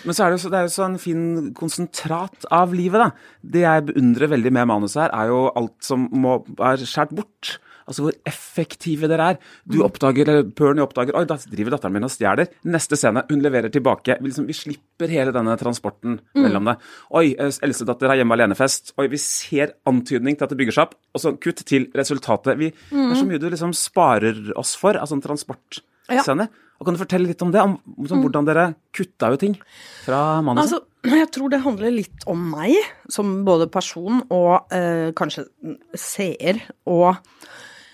Men 0.03 0.17
så 0.17 0.25
er 0.25 0.33
det 0.35 0.41
så, 0.43 0.51
det 0.51 0.59
er 0.59 0.67
jo 0.67 0.73
sånn 0.75 0.97
fin 0.99 1.25
konsentrat 1.55 2.47
av 2.51 2.73
livet, 2.75 2.99
da. 3.05 3.37
Det 3.55 3.63
jeg 3.63 3.85
beundrer 3.93 4.33
veldig 4.33 4.51
med 4.59 4.67
manuset 4.73 5.05
her, 5.05 5.13
er 5.15 5.31
jo 5.31 5.45
alt 5.55 5.77
som 5.87 6.09
må 6.11 6.41
er 6.59 6.83
skåret 6.83 7.15
bort. 7.21 7.53
Altså 7.91 8.05
hvor 8.05 8.15
effektive 8.27 9.09
dere 9.11 9.27
er. 9.33 9.39
Du 9.67 9.81
oppdager, 9.85 10.29
eller 10.31 10.47
Pernie 10.55 10.83
oppdager 10.85 11.17
Oi, 11.19 11.25
da 11.29 11.37
driver 11.51 11.75
datteren 11.75 11.95
min 11.97 12.07
og 12.07 12.13
stjeler. 12.13 12.49
Neste 12.71 12.99
scene, 12.99 13.25
hun 13.29 13.43
leverer 13.43 13.73
tilbake. 13.73 14.17
Vi, 14.21 14.31
liksom, 14.31 14.47
vi 14.49 14.55
slipper 14.57 15.11
hele 15.11 15.35
denne 15.35 15.57
transporten 15.59 16.19
mellom 16.37 16.71
det. 16.71 16.77
Oi, 17.19 17.25
eh, 17.35 17.51
eldstedatter 17.67 18.11
har 18.11 18.21
hjemme 18.21 18.37
alene-fest. 18.37 18.95
Oi, 19.01 19.09
vi 19.11 19.19
ser 19.21 19.75
antydning 19.89 20.39
til 20.39 20.47
at 20.47 20.53
det 20.55 20.59
bygger 20.61 20.77
seg 20.77 20.89
opp. 20.89 20.97
Og 21.11 21.23
så 21.23 21.35
kutt 21.41 21.63
til 21.67 21.89
resultatet. 21.97 22.57
Vi, 22.61 22.71
Det 22.71 23.07
er 23.11 23.19
så 23.19 23.27
mye 23.27 23.41
du 23.41 23.49
liksom 23.51 23.75
sparer 23.75 24.51
oss 24.59 24.75
for 24.79 24.97
av 24.99 25.09
sånn 25.11 25.23
transportscene. 25.23 26.47
Og 26.81 26.87
Kan 26.87 26.95
du 26.97 27.01
fortelle 27.03 27.29
litt 27.29 27.41
om 27.45 27.51
det? 27.53 27.61
Om, 27.61 27.75
om 28.09 28.23
hvordan 28.23 28.47
dere 28.47 28.63
kutta 28.95 29.29
jo 29.33 29.37
ting 29.41 29.57
fra 30.01 30.41
manuset? 30.41 30.79
Altså, 30.81 31.17
jeg 31.21 31.29
tror 31.35 31.51
det 31.53 31.61
handler 31.61 31.93
litt 31.93 32.25
om 32.31 32.47
meg, 32.55 32.73
som 33.09 33.41
både 33.45 33.69
person 33.69 34.23
og 34.33 34.73
eh, 34.73 35.11
kanskje 35.17 35.45
seer, 35.93 36.63
og 36.89 37.21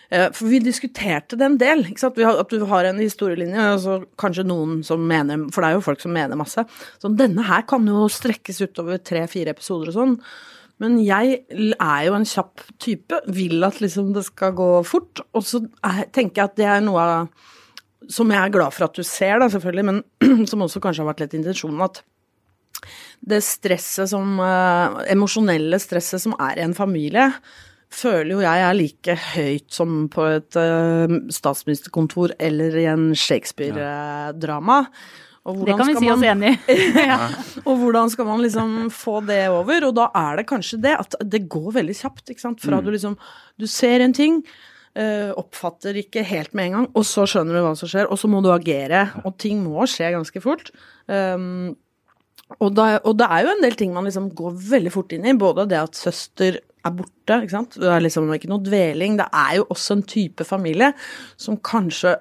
For 0.08 0.48
vi 0.48 0.62
diskuterte 0.64 1.36
det 1.36 1.44
en 1.44 1.58
del. 1.60 1.82
At 1.92 2.52
du 2.54 2.62
har 2.70 2.88
en 2.88 3.00
historielinje, 3.02 3.64
og 3.74 3.82
så 3.84 3.96
kanskje 4.20 4.46
noen 4.48 4.78
som 4.88 5.02
mener 5.04 5.50
For 5.52 5.60
det 5.60 5.72
er 5.72 5.76
jo 5.76 5.84
folk 5.84 6.00
som 6.00 6.14
mener 6.16 6.40
masse. 6.40 6.64
Sånn, 7.02 7.18
denne 7.20 7.44
her 7.44 7.66
kan 7.68 7.84
jo 7.88 8.06
strekkes 8.12 8.62
utover 8.64 9.02
tre-fire 9.04 9.52
episoder 9.52 9.92
og 9.92 9.98
sånn. 9.98 10.16
Men 10.80 11.00
jeg 11.02 11.42
er 11.50 12.02
jo 12.06 12.16
en 12.16 12.28
kjapp 12.28 12.64
type, 12.82 13.20
vil 13.34 13.66
at 13.66 13.82
liksom 13.82 14.14
det 14.16 14.28
skal 14.28 14.54
gå 14.58 14.70
fort. 14.88 15.24
Og 15.36 15.46
så 15.46 15.64
er, 15.82 16.06
tenker 16.14 16.44
jeg 16.44 16.52
at 16.52 16.60
det 16.60 16.68
er 16.70 16.84
noe 16.86 17.04
av 17.04 17.48
som 18.14 18.30
jeg 18.32 18.40
er 18.40 18.54
glad 18.54 18.76
for 18.76 18.88
at 18.88 18.96
du 18.96 19.04
ser, 19.04 19.40
da, 19.42 19.50
selvfølgelig, 19.52 19.86
men 19.90 20.46
som 20.50 20.62
også 20.64 20.82
kanskje 20.84 21.04
har 21.04 21.10
vært 21.10 21.26
litt 21.26 21.36
intensjonen, 21.40 21.82
at 21.84 22.04
det 23.28 23.42
stresset 23.44 24.12
som 24.12 24.38
eh, 24.44 25.00
Emosjonelle 25.16 25.80
stresset 25.82 26.22
som 26.24 26.36
er 26.38 26.60
i 26.60 26.64
en 26.64 26.78
familie, 26.78 27.32
føler 27.94 28.34
jo 28.34 28.41
jeg 28.44 28.63
er 28.65 28.75
like 28.77 29.15
høyt 29.34 29.70
som 29.74 30.03
på 30.12 30.25
et 30.36 30.58
eh, 30.60 31.15
statsministerkontor 31.34 32.36
eller 32.39 32.75
i 32.77 32.86
en 32.91 33.10
Shakespeare-drama. 33.15 34.82
Det 35.48 35.77
kan 35.79 35.88
vi 35.88 35.96
si 35.96 36.10
oss 36.12 36.20
man- 36.20 36.44
enig 36.44 36.58
i. 36.67 36.77
og 37.67 37.77
hvordan 37.79 38.12
skal 38.12 38.27
man 38.27 38.41
liksom 38.44 38.89
få 38.91 39.22
det 39.25 39.46
over? 39.48 39.88
Og 39.88 39.96
da 39.96 40.10
er 40.12 40.41
det 40.41 40.50
kanskje 40.50 40.82
det 40.84 40.96
at 41.00 41.15
det 41.24 41.46
går 41.48 41.72
veldig 41.79 41.96
kjapt, 41.96 42.25
ikke 42.34 42.44
sant. 42.44 42.63
Fra 42.63 42.82
du 42.84 42.91
liksom 42.91 43.15
Du 43.58 43.65
ser 43.72 44.03
en 44.03 44.13
ting, 44.13 44.41
eh, 44.94 45.32
oppfatter 45.32 45.96
ikke 46.03 46.25
helt 46.27 46.53
med 46.53 46.65
en 46.65 46.75
gang, 46.75 46.88
og 46.94 47.08
så 47.08 47.24
skjønner 47.24 47.56
du 47.56 47.63
hva 47.63 47.75
som 47.79 47.88
skjer, 47.88 48.12
og 48.12 48.20
så 48.20 48.27
må 48.27 48.44
du 48.44 48.51
agere. 48.51 49.08
Og 49.24 49.38
ting 49.39 49.63
må 49.63 49.88
skje 49.88 50.12
ganske 50.12 50.44
fort. 50.44 50.72
Um, 51.08 51.77
og, 52.60 52.74
da, 52.75 52.98
og 53.03 53.17
det 53.20 53.27
er 53.32 53.44
jo 53.44 53.56
en 53.56 53.63
del 53.63 53.75
ting 53.79 53.94
man 53.96 54.08
liksom 54.08 54.29
går 54.36 54.51
veldig 54.70 54.91
fort 54.91 55.15
inn 55.15 55.25
i. 55.27 55.36
Både 55.36 55.67
det 55.72 55.79
at 55.79 55.96
søster 55.96 56.60
er 56.88 56.96
borte, 56.98 57.41
ikke 57.41 57.56
sant. 57.56 57.75
Det 57.82 57.91
er 57.91 58.06
liksom 58.06 58.32
ikke 58.36 58.51
noe 58.51 58.63
dveling. 58.65 59.20
Det 59.20 59.27
er 59.29 59.58
jo 59.60 59.67
også 59.74 59.98
en 59.98 60.08
type 60.08 60.48
familie 60.48 60.94
som 61.39 61.60
kanskje 61.60 62.15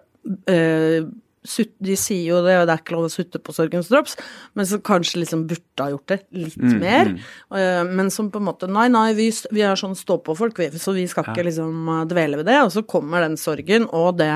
øh, 0.53 1.07
sutt, 1.47 1.73
De 1.83 1.97
sier 1.99 2.25
jo 2.27 2.43
det, 2.45 2.57
og 2.61 2.67
det 2.67 2.75
er 2.75 2.83
ikke 2.83 2.97
lov 2.97 3.09
å 3.09 3.13
sutte 3.13 3.41
på 3.43 3.55
sorgens 3.57 3.91
drops, 3.93 4.17
men 4.59 4.69
som 4.69 4.83
kanskje 4.85 5.23
liksom 5.23 5.47
burde 5.51 5.85
ha 5.85 5.93
gjort 5.93 6.13
det 6.13 6.19
litt 6.37 6.57
mer. 6.81 7.13
Eh, 7.55 7.83
men 7.87 8.11
som 8.15 8.31
på 8.33 8.43
en 8.43 8.49
måte 8.49 8.71
Nei, 8.71 8.89
nei, 8.93 9.11
vi, 9.19 9.29
vi 9.55 9.63
er 9.65 9.79
sånn 9.79 9.97
stå-på-folk, 9.99 10.59
så 10.81 10.97
vi 10.97 11.07
skal 11.11 11.31
ikke 11.31 11.47
liksom 11.49 11.93
eh, 11.95 12.03
dvele 12.11 12.41
ved 12.41 12.51
det. 12.51 12.59
Og 12.65 12.73
så 12.75 12.85
kommer 12.89 13.25
den 13.25 13.39
sorgen 13.41 13.87
og 13.95 14.19
det 14.21 14.33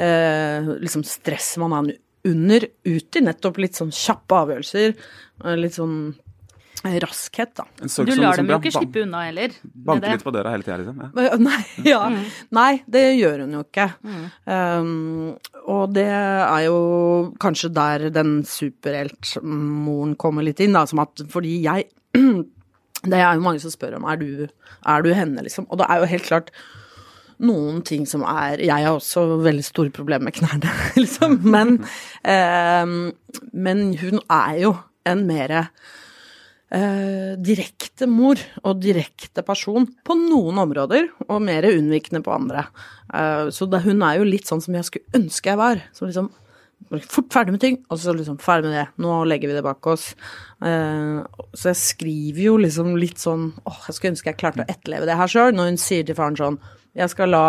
øh, 0.00 0.72
liksom 0.82 1.04
stresset 1.06 1.60
man 1.62 1.76
er 1.82 2.00
under 2.28 2.68
ut 2.86 3.18
i 3.18 3.24
nettopp 3.24 3.56
litt 3.58 3.78
sånn 3.78 3.90
kjappe 3.94 4.36
avgjørelser. 4.44 4.92
Litt 5.58 5.74
sånn 5.74 5.96
raskhet, 6.82 7.52
da. 7.54 7.66
Du 7.78 8.14
lar 8.18 8.36
dem 8.40 8.48
jo 8.50 8.58
ikke 8.58 8.72
slippe 8.74 9.02
unna 9.04 9.26
heller. 9.28 9.54
Banke 9.62 10.10
litt 10.16 10.24
på 10.26 10.32
døra 10.34 10.54
hele 10.54 10.66
tida, 10.66 10.80
liksom. 10.80 11.02
Ja. 11.14 11.36
Nei, 11.38 11.60
ja. 11.86 12.00
Nei, 12.50 12.72
det 12.90 13.04
gjør 13.20 13.44
hun 13.44 13.54
jo 13.58 13.62
ikke. 13.62 13.86
Um, 14.46 15.36
og 15.70 15.94
det 15.94 16.08
er 16.10 16.64
jo 16.66 16.80
kanskje 17.42 17.70
der 17.76 18.08
den 18.14 18.40
superheltmoren 18.48 20.16
kommer 20.18 20.46
litt 20.46 20.62
inn, 20.64 20.74
da, 20.74 20.84
som 20.90 21.04
at 21.04 21.22
fordi 21.32 21.60
jeg 21.62 21.90
Det 23.02 23.18
er 23.18 23.32
jo 23.34 23.42
mange 23.42 23.58
som 23.58 23.72
spør 23.72 23.96
om 23.96 24.04
er 24.06 24.18
du, 24.20 24.26
er 24.46 25.02
du 25.02 25.08
henne, 25.10 25.42
liksom. 25.42 25.64
Og 25.74 25.80
det 25.80 25.88
er 25.90 25.98
jo 25.98 26.10
helt 26.12 26.26
klart 26.28 26.52
noen 27.42 27.80
ting 27.82 28.04
som 28.06 28.22
er 28.22 28.60
Jeg 28.62 28.86
har 28.86 28.94
også 28.94 29.40
veldig 29.42 29.64
store 29.66 29.90
problemer 29.90 30.28
med 30.30 30.36
knærne, 30.38 30.70
liksom. 31.02 31.40
Men, 31.42 31.80
um, 32.22 33.10
men 33.66 33.88
hun 33.98 34.22
er 34.30 34.60
jo 34.62 34.76
en 35.08 35.26
mere 35.26 35.66
eh, 36.74 37.32
direkte 37.38 38.08
mor 38.10 38.40
og 38.62 38.82
direkte 38.82 39.44
person 39.46 39.86
på 40.04 40.16
noen 40.18 40.60
områder, 40.64 41.10
og 41.28 41.42
mer 41.44 41.68
unnvikende 41.70 42.22
på 42.24 42.34
andre. 42.34 42.66
Eh, 43.12 43.48
så 43.54 43.68
det, 43.70 43.84
hun 43.86 44.04
er 44.06 44.20
jo 44.20 44.28
litt 44.28 44.48
sånn 44.48 44.62
som 44.64 44.78
jeg 44.78 44.88
skulle 44.88 45.20
ønske 45.20 45.52
jeg 45.52 45.60
var. 45.60 45.82
Så 45.96 46.08
liksom 46.08 46.32
fort 47.08 47.30
ferdig 47.32 47.54
med 47.54 47.62
ting, 47.62 47.78
og 47.88 48.00
så 48.00 48.14
liksom 48.16 48.40
ferdig 48.42 48.70
med 48.70 48.78
det. 48.80 48.86
Nå 49.04 49.22
legger 49.28 49.52
vi 49.52 49.56
det 49.56 49.64
bak 49.64 49.86
oss. 49.92 50.12
Eh, 50.64 51.20
så 51.54 51.72
jeg 51.72 51.80
skriver 51.80 52.46
jo 52.48 52.56
liksom 52.60 52.94
litt 53.00 53.22
sånn 53.22 53.50
åh, 53.64 53.82
jeg 53.88 53.96
skulle 53.96 54.14
ønske 54.16 54.32
jeg 54.32 54.40
klarte 54.40 54.64
å 54.64 54.70
etterleve 54.70 55.08
det 55.08 55.18
her 55.20 55.30
sjøl, 55.30 55.52
når 55.56 55.72
hun 55.72 55.80
sier 55.80 56.06
til 56.08 56.18
faren 56.18 56.38
sånn 56.38 56.62
jeg 56.98 57.08
skal 57.08 57.32
la 57.32 57.44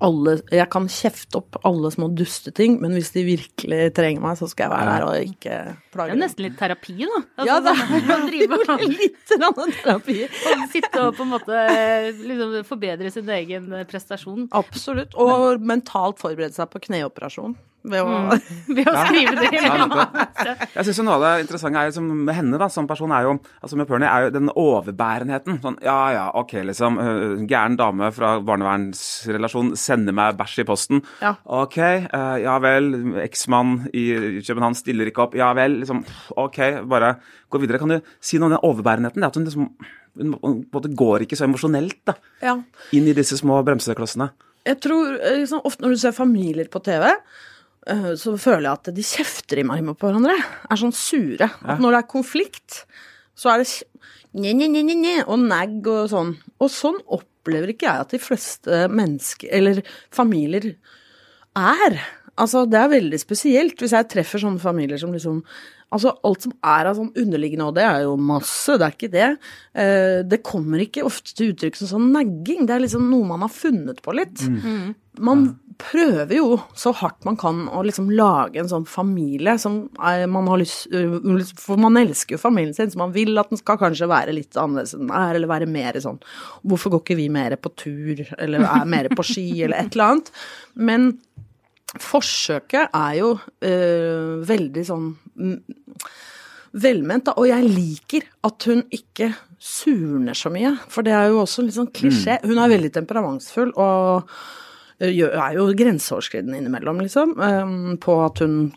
alle 0.00 0.34
Jeg 0.50 0.68
kan 0.72 0.86
kjefte 0.90 1.40
opp 1.40 1.58
alle 1.68 1.90
små 1.94 2.08
dusteting, 2.16 2.78
men 2.82 2.94
hvis 2.96 3.12
de 3.14 3.24
virkelig 3.26 3.80
trenger 3.96 4.24
meg, 4.24 4.38
så 4.40 4.48
skal 4.50 4.68
jeg 4.68 4.72
være 4.72 4.92
der 4.92 5.06
og 5.06 5.32
ikke 5.32 5.56
plage 5.94 6.12
dem. 6.12 6.14
Det 6.14 6.18
er 6.18 6.22
nesten 6.22 6.46
litt 6.46 6.58
terapi, 6.60 6.96
da. 7.02 7.20
Altså, 7.22 7.48
Ja, 7.48 7.58
det 7.60 7.74
sånn 7.82 8.78
å 8.78 8.78
litt 9.02 9.34
grann 9.34 9.74
terapi. 9.78 10.18
og 10.28 10.64
sitte 10.72 11.04
og 11.06 11.18
på 11.18 11.26
en 11.26 11.34
måte 11.34 11.64
liksom 12.22 12.56
forbedre 12.68 13.12
sin 13.14 13.28
egen 13.36 13.68
prestasjon 13.90 14.48
Absolutt. 14.56 15.14
Og 15.20 15.60
mentalt 15.60 16.20
forberede 16.22 16.56
seg 16.56 16.70
på 16.72 16.82
kneoperasjon. 16.88 17.56
Ved 17.82 17.98
å 17.98 18.18
ved 18.76 18.86
å 18.86 18.92
skrive 19.06 19.32
det. 19.40 19.48
Ja, 19.58 19.72
nettopp. 19.80 20.18
Jeg 20.76 20.84
synes 20.86 21.00
Noe 21.02 21.16
av 21.16 21.24
det 21.24 21.30
interessante 21.46 21.82
er 21.82 22.04
med 22.06 22.34
henne 22.36 22.60
da, 22.60 22.68
som 22.70 22.86
person, 22.86 23.10
er 23.14 23.26
jo, 23.26 23.32
altså 23.60 23.78
med 23.80 23.88
Pernie, 23.90 24.06
er 24.10 24.28
jo 24.28 24.34
den 24.36 24.50
overbærenheten. 24.54 25.58
Sånn, 25.64 25.78
ja 25.82 25.96
ja, 26.14 26.26
ok, 26.38 26.54
liksom. 26.68 26.98
øh, 27.02 27.24
Gæren 27.50 27.74
dame 27.80 28.12
fra 28.14 28.36
barnevernsrelasjon 28.46 29.72
sender 29.78 30.14
meg 30.16 30.36
bæsj 30.38 30.60
i 30.62 30.66
posten. 30.68 31.02
Ja. 31.22 31.34
Ok, 31.62 31.78
øh, 31.82 32.36
ja 32.44 32.58
vel. 32.62 32.92
Eksmann 33.24 33.88
i 33.92 34.04
København 34.46 34.78
stiller 34.78 35.10
ikke 35.10 35.26
opp. 35.26 35.34
Ja 35.38 35.50
vel. 35.58 35.80
liksom, 35.82 36.04
Ok, 36.38 36.60
bare 36.90 37.16
gå 37.52 37.60
videre. 37.62 37.82
Kan 37.82 37.96
du 37.96 37.98
si 38.22 38.38
noe 38.38 38.50
om 38.50 38.56
den 38.56 38.64
overbærenheten? 38.70 39.20
Det 39.22 39.30
at 39.32 39.40
hun 39.40 39.48
liksom 39.48 39.68
hun 40.12 40.64
går 40.98 41.22
ikke 41.24 41.38
så 41.40 41.46
emosjonelt 41.46 42.02
da, 42.04 42.14
Ja. 42.44 42.58
inn 42.92 43.06
i 43.08 43.14
disse 43.16 43.38
små 43.40 43.62
bremseklossene. 43.64 44.26
Jeg 44.68 44.78
tror 44.84 45.14
eh, 45.16 45.38
liksom, 45.40 45.62
ofte 45.64 45.82
når 45.86 45.94
du 45.96 46.00
ser 46.02 46.12
familier 46.12 46.68
på 46.68 46.82
TV, 46.84 47.06
så 47.82 48.36
føler 48.38 48.68
jeg 48.68 48.78
at 48.78 48.90
de 48.94 49.04
kjefter 49.06 49.58
i 49.58 49.66
meg 49.66 49.82
på 49.98 50.06
hverandre. 50.06 50.36
Er 50.70 50.78
sånn 50.78 50.94
sure. 50.94 51.48
At 51.66 51.82
når 51.82 51.96
det 51.96 52.00
er 52.02 52.12
konflikt, 52.12 52.82
så 53.34 53.52
er 53.52 53.62
det 53.62 53.68
nje, 54.38 54.54
nje, 54.54 54.70
nje, 54.70 54.96
nje, 54.96 55.18
og 55.26 55.42
nagg 55.42 55.90
og 55.90 56.08
sånn. 56.12 56.32
Og 56.62 56.70
sånn 56.72 57.00
opplever 57.10 57.74
ikke 57.74 57.88
jeg 57.88 58.06
at 58.06 58.14
de 58.14 58.22
fleste 58.22 58.82
mennesker, 58.92 59.50
eller 59.58 59.82
familier, 60.14 60.74
er. 61.58 61.98
Altså, 62.40 62.64
det 62.70 62.78
er 62.80 62.94
veldig 62.94 63.18
spesielt 63.20 63.82
hvis 63.82 63.92
jeg 63.92 64.10
treffer 64.14 64.40
sånne 64.40 64.62
familier 64.62 65.00
som 65.00 65.12
liksom 65.14 65.42
Altså, 65.92 66.08
alt 66.24 66.46
som 66.46 66.54
er 66.64 66.88
av 66.88 66.96
sånn 66.96 67.10
underliggende, 67.20 67.66
og 67.68 67.74
det 67.76 67.82
er 67.84 67.98
jo 68.06 68.14
masse, 68.16 68.78
det 68.80 68.86
er 68.86 68.94
ikke 68.94 69.10
det. 69.12 69.26
Eh, 69.76 70.20
det 70.24 70.38
kommer 70.40 70.80
ikke 70.80 71.02
ofte 71.04 71.34
til 71.36 71.50
uttrykk 71.52 71.76
som 71.76 71.90
sånn 71.90 72.06
nagging. 72.14 72.62
Det 72.64 72.72
er 72.72 72.80
liksom 72.86 73.10
noe 73.10 73.28
man 73.28 73.44
har 73.44 73.52
funnet 73.52 74.00
på 74.00 74.14
litt. 74.16 74.40
Man 75.20 75.48
prøver 75.82 76.36
jo 76.36 76.56
så 76.78 76.92
hardt 76.96 77.24
man 77.26 77.36
kan 77.40 77.64
å 77.72 77.82
liksom 77.84 78.10
lage 78.14 78.60
en 78.60 78.70
sånn 78.70 78.84
familie 78.88 79.54
som 79.60 79.84
er, 79.98 80.24
man 80.30 80.48
har 80.50 80.60
lyst 80.60 80.86
øh, 80.94 81.16
For 81.58 81.80
man 81.80 81.98
elsker 82.00 82.36
jo 82.36 82.42
familien 82.42 82.74
sin, 82.76 82.92
så 82.92 83.00
man 83.00 83.14
vil 83.14 83.38
at 83.40 83.50
den 83.52 83.60
skal 83.60 83.80
kanskje 83.80 84.08
være 84.10 84.34
litt 84.36 84.56
annerledes 84.58 84.94
enn 84.96 85.06
den 85.06 85.14
er, 85.16 85.36
eller 85.36 85.50
være 85.50 85.70
mer 85.70 85.98
sånn 86.02 86.20
Hvorfor 86.62 86.94
går 86.94 87.04
ikke 87.04 87.18
vi 87.18 87.28
mer 87.32 87.56
på 87.60 87.72
tur, 87.84 88.24
eller 88.38 88.66
er 88.68 88.88
mer 88.88 89.10
på 89.12 89.26
ski, 89.26 89.46
eller 89.64 89.80
et 89.80 89.96
eller 89.96 90.16
annet? 90.16 90.32
Men 90.74 91.08
forsøket 92.00 92.94
er 92.96 93.16
jo 93.18 93.32
øh, 93.36 94.38
veldig 94.48 94.84
sånn 94.88 95.10
mm, 95.12 95.58
velment, 96.82 97.26
da. 97.26 97.34
Og 97.36 97.50
jeg 97.50 97.68
liker 97.68 98.28
at 98.48 98.68
hun 98.70 98.80
ikke 98.94 99.28
surner 99.62 100.36
så 100.38 100.50
mye, 100.52 100.72
for 100.90 101.04
det 101.06 101.12
er 101.14 101.28
jo 101.30 101.42
også 101.42 101.66
litt 101.66 101.76
sånn 101.76 101.92
klisjé. 101.94 102.38
Hun 102.46 102.58
er 102.58 102.72
veldig 102.72 102.94
temperamentsfull 102.96 103.74
og 103.76 104.32
er 105.02 105.56
jo 105.56 105.66
grenseoverskridende 105.76 106.60
innimellom, 106.60 107.00
liksom, 107.02 107.34
på 108.02 108.18
at 108.24 108.42
hun 108.44 108.70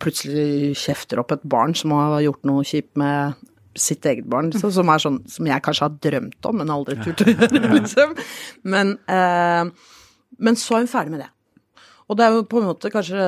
plutselig 0.00 0.76
kjefter 0.80 1.20
opp 1.20 1.34
et 1.34 1.46
barn 1.48 1.74
som 1.76 1.92
har 1.96 2.20
gjort 2.24 2.46
noe 2.48 2.64
kjipt 2.66 2.96
med 3.00 3.36
sitt 3.78 4.06
eget 4.08 4.26
barn, 4.30 4.50
liksom, 4.50 4.72
som 4.74 4.90
er 4.90 5.02
sånn 5.02 5.18
som 5.30 5.46
jeg 5.46 5.62
kanskje 5.64 5.86
har 5.86 5.98
drømt 6.06 6.48
om, 6.48 6.58
men 6.60 6.72
aldri 6.74 6.96
turt 7.00 7.22
å 7.22 7.28
gjøre, 7.32 7.60
liksom. 7.76 8.16
Men, 8.72 8.96
øh, 9.12 9.70
men 10.40 10.58
så 10.58 10.76
er 10.76 10.84
hun 10.84 10.90
ferdig 10.90 11.14
med 11.14 11.22
det. 11.24 11.30
Og 12.10 12.18
det 12.18 12.26
er 12.26 12.34
jo 12.34 12.48
på 12.50 12.58
en 12.58 12.70
måte 12.72 12.90
kanskje 12.90 13.22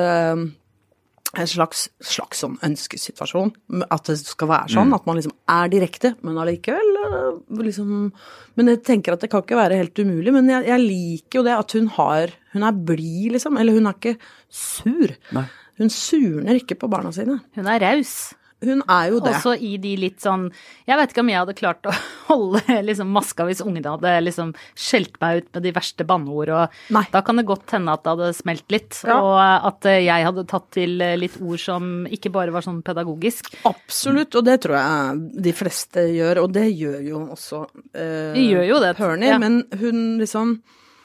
en 1.33 1.49
slags, 1.49 1.87
slags 2.05 2.43
sånn 2.43 2.59
ønskesituasjon. 2.67 3.55
At 3.88 4.11
det 4.11 4.19
skal 4.21 4.50
være 4.50 4.75
sånn. 4.75 4.93
At 4.93 5.07
man 5.09 5.17
liksom 5.17 5.33
er 5.49 5.71
direkte, 5.73 6.12
men 6.21 6.37
allikevel 6.43 6.91
øh, 7.07 7.62
liksom 7.64 8.11
Men 8.59 8.69
jeg 8.69 8.83
tenker 8.85 9.14
at 9.14 9.25
det 9.25 9.31
kan 9.33 9.45
ikke 9.45 9.57
være 9.57 9.79
helt 9.81 10.02
umulig. 10.02 10.35
Men 10.35 10.50
jeg, 10.52 10.67
jeg 10.69 10.85
liker 10.85 11.41
jo 11.41 11.47
det 11.49 11.57
at 11.57 11.76
hun 11.79 11.88
har 11.97 12.37
Hun 12.52 12.69
er 12.69 12.85
blid, 12.91 13.33
liksom. 13.38 13.57
Eller 13.57 13.79
hun 13.79 13.88
er 13.88 13.97
ikke 13.97 14.19
sur. 14.52 15.17
Nei. 15.33 15.47
Hun 15.81 15.88
surner 15.88 16.61
ikke 16.61 16.76
på 16.76 16.91
barna 16.93 17.14
sine. 17.17 17.38
Hun 17.57 17.71
er 17.71 17.81
raus. 17.81 18.35
Hun 18.62 18.83
er 18.88 19.11
jo 19.11 19.21
det. 19.21 19.33
Også 19.35 19.52
i 19.59 19.76
de 19.83 19.97
litt 19.99 20.21
sånn 20.23 20.45
Jeg 20.87 20.97
vet 21.00 21.11
ikke 21.11 21.21
om 21.25 21.28
jeg 21.33 21.38
hadde 21.40 21.54
klart 21.59 21.87
å 21.90 21.95
holde 22.31 22.76
liksom 22.87 23.11
maska 23.12 23.45
hvis 23.49 23.61
ungene 23.64 23.90
hadde 23.97 24.12
liksom 24.25 24.52
skjelt 24.78 25.16
meg 25.21 25.42
ut 25.42 25.49
med 25.54 25.62
de 25.66 25.73
verste 25.73 26.07
banneord, 26.07 26.49
og 26.54 26.69
Nei. 26.95 27.04
da 27.12 27.23
kan 27.26 27.37
det 27.40 27.47
godt 27.49 27.71
hende 27.75 27.92
at 27.92 28.04
det 28.04 28.12
hadde 28.14 28.31
smelt 28.38 28.71
litt, 28.71 29.00
Ja. 29.07 29.16
og 29.21 29.66
at 29.73 29.87
eh, 29.90 30.00
jeg 30.07 30.25
hadde 30.28 30.47
tatt 30.47 30.71
til 30.78 31.00
eh, 31.02 31.16
litt 31.19 31.40
ord 31.42 31.59
som 31.61 32.07
ikke 32.07 32.31
bare 32.33 32.52
var 32.54 32.62
sånn 32.62 32.83
pedagogisk. 32.87 33.50
Absolutt, 33.69 34.35
og 34.38 34.45
det 34.47 34.61
tror 34.64 34.78
jeg 34.78 35.42
de 35.49 35.52
fleste 35.57 36.07
gjør. 36.14 36.42
Og 36.45 36.52
det 36.54 36.69
gjør 36.71 37.00
jo 37.07 37.25
også 37.35 37.64
eh, 37.95 38.38
gjør 38.38 38.66
jo 38.69 38.78
det, 38.85 38.95
Pernie. 38.97 39.28
ja. 39.35 39.38
Men 39.42 39.62
hun 39.81 40.19
liksom 40.23 40.57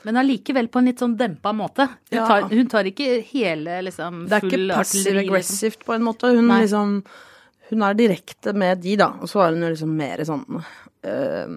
Men 0.08 0.16
allikevel 0.22 0.70
på 0.72 0.80
en 0.80 0.86
litt 0.88 1.02
sånn 1.02 1.18
dempa 1.20 1.52
måte. 1.58 1.88
Hun, 2.12 2.16
Ja. 2.16 2.28
tar, 2.30 2.46
hun 2.54 2.68
tar 2.72 2.86
ikke 2.88 3.22
hele 3.34 3.82
liksom 3.84 4.22
Det 4.30 4.38
er 4.38 4.46
ikke 4.46 4.56
full 4.56 4.72
artilleri, 4.72 4.78
liksom. 4.78 5.34
passive-aggressivt 5.34 5.86
på 5.86 5.94
en 5.98 6.06
måte. 6.06 6.30
Hun 6.38 6.48
Nei. 6.48 6.62
liksom 6.64 6.94
Hun 7.70 7.82
er 7.84 7.98
direkte 8.00 8.54
med 8.56 8.80
de, 8.84 8.96
da. 9.00 9.10
Og 9.22 9.28
så 9.28 9.42
er 9.44 9.52
hun 9.56 9.66
jo 9.66 9.70
liksom 9.74 9.94
mer 10.00 10.22
sånn 10.28 10.44
øh, 10.58 11.56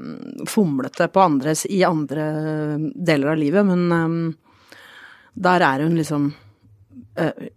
fomlete 0.51 1.07
på 1.15 1.23
andres 1.23 1.67
i 1.71 1.83
andre 1.87 2.25
deler 2.95 3.31
av 3.35 3.39
livet, 3.39 3.67
men 3.69 3.85
øh, 3.95 4.75
der 5.41 5.63
er 5.63 5.85
hun 5.87 5.95
liksom 5.97 6.25
øh, 7.21 7.49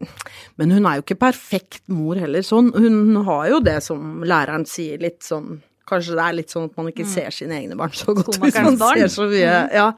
Men 0.62 0.72
hun 0.76 0.86
er 0.86 1.00
jo 1.00 1.06
ikke 1.08 1.18
perfekt 1.24 1.82
mor 1.90 2.16
heller, 2.22 2.46
sånn. 2.46 2.70
Hun 2.78 3.16
har 3.26 3.48
jo 3.50 3.60
det 3.66 3.80
som 3.84 4.22
læreren 4.24 4.68
sier, 4.70 5.02
litt 5.02 5.24
sånn 5.26 5.56
Kanskje 5.90 6.14
det 6.16 6.24
er 6.24 6.36
litt 6.38 6.54
sånn 6.54 6.70
at 6.70 6.78
man 6.80 6.88
ikke 6.94 7.04
ser 7.12 7.34
sine 7.36 7.58
egne 7.58 7.76
barn 7.76 7.92
så 7.92 8.14
godt 8.16 8.38
hvis 8.40 8.56
man 8.64 8.78
barn. 8.80 9.02
ser 9.02 9.10
så 9.12 9.26
mye. 9.28 9.56
Ja. 9.76 9.90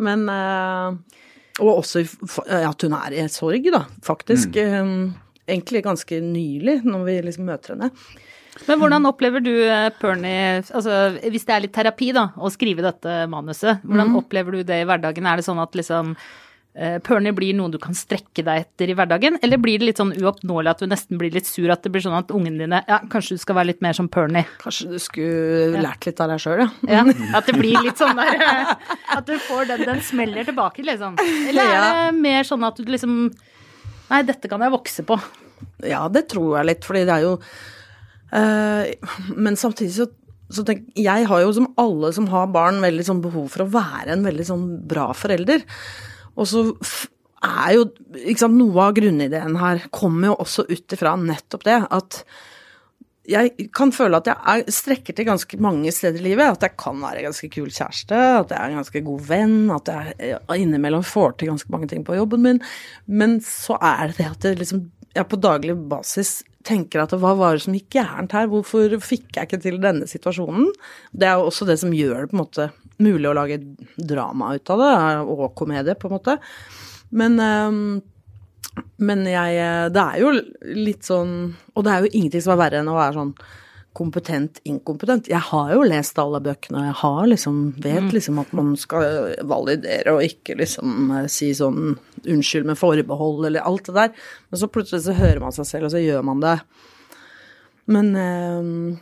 Men 0.00 0.22
Og 1.60 1.68
også 1.82 2.00
at 2.48 2.86
hun 2.86 2.94
er 2.96 3.18
i 3.20 3.26
sorg, 3.28 3.68
da, 3.74 3.82
faktisk. 4.06 4.56
øh, 4.56 5.10
Egentlig 5.52 5.82
ganske 5.84 6.20
nylig, 6.24 6.78
når 6.88 7.08
vi 7.08 7.16
liksom 7.28 7.48
møter 7.50 7.76
henne. 7.76 7.90
Men 8.68 8.78
hvordan 8.82 9.08
opplever 9.08 9.40
du, 9.40 9.52
eh, 9.64 9.88
Pernie, 9.96 10.60
altså 10.60 11.16
hvis 11.24 11.46
det 11.48 11.54
er 11.54 11.64
litt 11.64 11.74
terapi, 11.74 12.10
da, 12.12 12.28
å 12.36 12.50
skrive 12.52 12.84
dette 12.84 13.22
manuset, 13.32 13.80
hvordan 13.84 14.16
opplever 14.20 14.58
du 14.58 14.64
det 14.68 14.82
i 14.82 14.88
hverdagen? 14.88 15.28
Er 15.28 15.40
det 15.40 15.46
sånn 15.46 15.60
at 15.62 15.72
liksom 15.78 16.12
eh, 16.76 16.98
Pernie 17.04 17.32
blir 17.36 17.56
noe 17.56 17.72
du 17.72 17.78
kan 17.82 17.96
strekke 17.96 18.44
deg 18.44 18.66
etter 18.66 18.92
i 18.92 18.96
hverdagen, 18.98 19.38
eller 19.42 19.60
blir 19.60 19.80
det 19.80 19.88
litt 19.88 20.02
sånn 20.02 20.12
uoppnåelig 20.20 20.72
at 20.74 20.82
du 20.84 20.88
nesten 20.92 21.20
blir 21.20 21.32
litt 21.34 21.48
sur, 21.48 21.68
at 21.72 21.84
det 21.84 21.92
blir 21.94 22.04
sånn 22.04 22.16
at 22.18 22.32
ungene 22.34 22.64
dine 22.66 22.82
Ja, 22.88 23.00
kanskje 23.12 23.38
du 23.38 23.42
skal 23.42 23.56
være 23.58 23.72
litt 23.72 23.84
mer 23.84 23.96
som 23.96 24.10
Pernie? 24.12 24.44
Kanskje 24.62 24.92
du 24.92 24.98
skulle 25.02 25.82
lært 25.82 26.08
litt 26.08 26.20
av 26.20 26.32
deg 26.34 26.44
sjøl, 26.44 26.64
ja. 26.64 26.68
Ja, 26.92 27.06
at 27.40 27.48
det 27.48 27.56
blir 27.56 27.80
litt 27.88 28.00
sånn 28.00 28.20
der 28.20 28.36
eh, 28.36 28.74
At 29.16 29.28
du 29.28 29.36
får 29.48 29.72
den, 29.72 29.86
den 29.88 30.04
smeller 30.04 30.44
tilbake, 30.48 30.84
liksom. 30.86 31.16
Eller 31.48 31.72
er 31.72 31.88
det 31.88 32.20
mer 32.20 32.48
sånn 32.48 32.68
at 32.68 32.76
du 32.76 32.84
liksom 32.88 33.24
Nei, 34.12 34.18
dette 34.28 34.44
kan 34.44 34.60
jeg 34.60 34.72
vokse 34.74 35.02
på. 35.08 35.16
Ja, 35.86 36.06
det 36.12 36.26
tror 36.32 36.58
jeg 36.58 36.68
litt, 36.70 36.86
fordi 36.86 37.04
det 37.08 37.14
er 37.14 37.24
jo 37.26 37.32
eh, 38.32 38.92
Men 39.36 39.58
samtidig 39.58 39.94
så, 39.96 40.08
så 40.52 40.64
tenk, 40.68 40.86
Jeg 40.98 41.26
har 41.30 41.42
jo 41.44 41.54
som 41.56 41.70
alle 41.80 42.12
som 42.16 42.28
har 42.32 42.52
barn, 42.54 42.82
veldig 42.84 43.08
sånn 43.08 43.24
behov 43.24 43.50
for 43.54 43.64
å 43.64 43.72
være 43.72 44.14
en 44.14 44.26
veldig 44.26 44.46
sånn 44.48 44.68
bra 44.88 45.10
forelder. 45.16 45.66
Og 46.36 46.48
så 46.48 46.64
er 47.42 47.76
jo 47.76 47.88
sant, 48.38 48.56
Noe 48.56 48.88
av 48.88 48.96
grunnideen 48.96 49.58
her 49.60 49.86
kommer 49.94 50.32
jo 50.32 50.40
også 50.44 50.66
ut 50.70 50.96
ifra 50.96 51.16
nettopp 51.18 51.68
det 51.68 51.78
at 51.90 52.24
jeg 53.28 53.68
kan 53.74 53.92
føle 53.94 54.18
at 54.18 54.26
jeg 54.26 54.34
er, 54.34 54.62
strekker 54.74 55.14
til 55.14 55.28
ganske 55.28 55.58
mange 55.62 55.92
steder 55.94 56.18
i 56.18 56.24
livet. 56.32 56.56
At 56.56 56.64
jeg 56.66 56.74
kan 56.80 56.98
være 56.98 57.20
en 57.20 57.28
ganske 57.28 57.50
kul 57.54 57.68
kjæreste, 57.70 58.18
at 58.18 58.50
jeg 58.50 58.58
er 58.58 58.72
en 58.72 58.80
ganske 58.80 59.02
god 59.06 59.28
venn, 59.28 59.54
at 59.70 59.90
jeg 59.92 60.40
innimellom 60.64 61.04
får 61.06 61.36
til 61.38 61.52
ganske 61.52 61.70
mange 61.70 61.88
ting 61.92 62.02
på 62.06 62.16
jobben 62.18 62.42
min. 62.42 62.58
Men 63.06 63.38
så 63.46 63.78
er 63.78 64.10
det 64.10 64.18
det 64.18 64.26
at 64.26 64.46
det 64.46 64.56
liksom, 64.64 64.88
jeg 65.16 65.28
på 65.28 65.40
daglig 65.40 65.76
basis 65.90 66.40
tenker 66.66 67.02
at 67.02 67.14
hva 67.18 67.32
var 67.38 67.56
det 67.56 67.64
som 67.64 67.74
gikk 67.74 67.96
gærent 67.96 68.34
her, 68.36 68.46
hvorfor 68.50 68.94
fikk 69.02 69.36
jeg 69.36 69.48
ikke 69.48 69.62
til 69.64 69.80
denne 69.82 70.06
situasjonen? 70.08 70.70
Det 71.10 71.28
er 71.28 71.40
jo 71.40 71.50
også 71.50 71.66
det 71.68 71.78
som 71.82 71.94
gjør 71.96 72.22
det 72.22 72.30
på 72.30 72.38
en 72.38 72.42
måte 72.44 72.68
mulig 73.02 73.28
å 73.28 73.34
lage 73.34 73.58
drama 73.98 74.52
ut 74.54 74.72
av 74.72 74.82
det, 74.82 74.94
og 75.26 75.44
komedie, 75.58 75.98
på 75.98 76.08
en 76.08 76.16
måte. 76.16 76.38
Men 77.12 77.38
um, 77.42 77.84
men 79.02 79.26
jeg 79.28 79.58
eh, 79.60 79.88
Det 79.92 80.02
er 80.02 80.20
jo 80.22 80.30
litt 80.78 81.04
sånn 81.04 81.32
Og 81.74 81.84
det 81.84 81.92
er 81.92 82.04
jo 82.04 82.12
ingenting 82.12 82.40
som 82.44 82.54
er 82.54 82.62
verre 82.62 82.80
enn 82.80 82.88
å 82.88 82.96
være 82.96 83.18
sånn 83.18 83.34
kompetent 83.96 84.60
inkompetent. 84.68 85.28
Jeg 85.28 85.42
har 85.50 85.72
jo 85.74 85.84
lest 85.84 86.18
alle 86.20 86.40
bøkene, 86.44 86.80
og 86.80 86.88
jeg 86.88 86.98
har 87.02 87.28
liksom 87.28 87.60
vet 87.76 88.06
mm. 88.06 88.10
liksom 88.16 88.40
at 88.42 88.54
man 88.56 88.72
skal 88.80 89.34
validere 89.48 90.16
og 90.16 90.24
ikke 90.24 90.56
liksom 90.60 91.12
eh, 91.18 91.28
si 91.32 91.52
sånn 91.56 91.94
unnskyld 92.22 92.68
med 92.70 92.80
forbehold 92.80 93.46
eller 93.48 93.68
alt 93.68 93.90
det 93.90 93.96
der. 93.98 94.26
Men 94.48 94.62
så 94.62 94.70
plutselig 94.72 95.04
så 95.06 95.16
hører 95.18 95.42
man 95.44 95.54
seg 95.56 95.68
selv, 95.68 95.88
og 95.90 95.94
så 95.94 96.02
gjør 96.02 96.26
man 96.30 96.44
det. 96.44 96.58
Men 97.92 98.12
eh, 98.16 99.00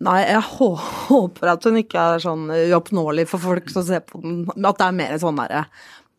Nei, 0.00 0.20
jeg 0.24 0.40
håper 0.56 1.50
at 1.52 1.66
hun 1.68 1.74
ikke 1.76 2.02
er 2.14 2.22
sånn 2.24 2.46
uoppnåelig 2.48 3.26
for 3.28 3.42
folk 3.42 3.66
som 3.68 3.84
ser 3.84 4.00
på 4.00 4.16
den. 4.22 4.46
At 4.64 4.78
det 4.80 4.86
er 4.86 4.94
mer 4.96 5.18
sånn 5.20 5.36
derre 5.36 5.66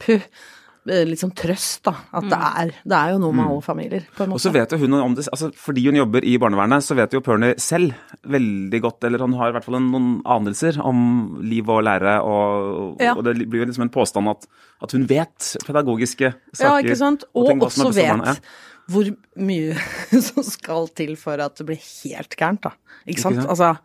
puh 0.01 0.21
liksom 0.85 1.29
trøst, 1.37 1.83
da. 1.85 1.93
At 2.09 2.25
det, 2.25 2.37
mm. 2.37 2.45
er, 2.61 2.71
det 2.89 2.97
er 2.97 3.11
jo 3.13 3.19
noe 3.21 3.35
med 3.35 3.43
mm. 3.43 3.49
alle 3.51 3.65
familier. 3.65 4.05
på 4.15 4.23
en 4.23 4.31
måte. 4.31 4.39
Og 4.39 4.41
så 4.41 4.51
vet 4.55 4.71
jo 4.73 4.79
hun 4.81 4.97
om 4.97 5.13
det, 5.17 5.27
altså 5.29 5.51
Fordi 5.53 5.83
hun 5.85 5.99
jobber 5.99 6.25
i 6.25 6.33
barnevernet, 6.41 6.85
så 6.85 6.97
vet 6.97 7.13
jo 7.13 7.21
Pernie 7.25 7.53
selv 7.61 7.93
veldig 8.33 8.81
godt, 8.81 9.05
eller 9.05 9.21
han 9.21 9.35
har 9.37 9.51
i 9.51 9.55
hvert 9.57 9.67
fall 9.67 9.77
noen 9.77 10.09
anelser 10.25 10.79
om 10.81 11.03
liv 11.45 11.69
og 11.69 11.83
lære, 11.85 12.17
og, 12.25 12.97
ja. 13.01 13.13
og 13.13 13.23
det 13.27 13.37
blir 13.43 13.63
jo 13.63 13.69
liksom 13.69 13.85
en 13.85 13.93
påstand 13.93 14.33
at, 14.33 14.49
at, 14.81 14.97
hun 14.97 15.05
vet 15.09 15.51
pedagogiske 15.67 16.33
saker. 16.33 16.65
Ja, 16.65 16.73
ikke 16.81 16.99
sant. 16.99 17.27
Og, 17.35 17.53
og 17.53 17.67
også 17.69 17.91
vet 17.93 18.25
ja. 18.31 18.35
hvor 18.91 19.13
mye 19.37 19.77
som 20.31 20.47
skal 20.47 20.89
til 20.97 21.13
for 21.19 21.45
at 21.45 21.61
det 21.61 21.69
blir 21.69 21.81
helt 21.81 22.33
gærent, 22.39 22.65
da. 22.65 22.73
Ikke 23.05 23.21
sant? 23.21 23.37
Ikke 23.37 23.45
sant? 23.45 23.53
Altså, 23.53 23.75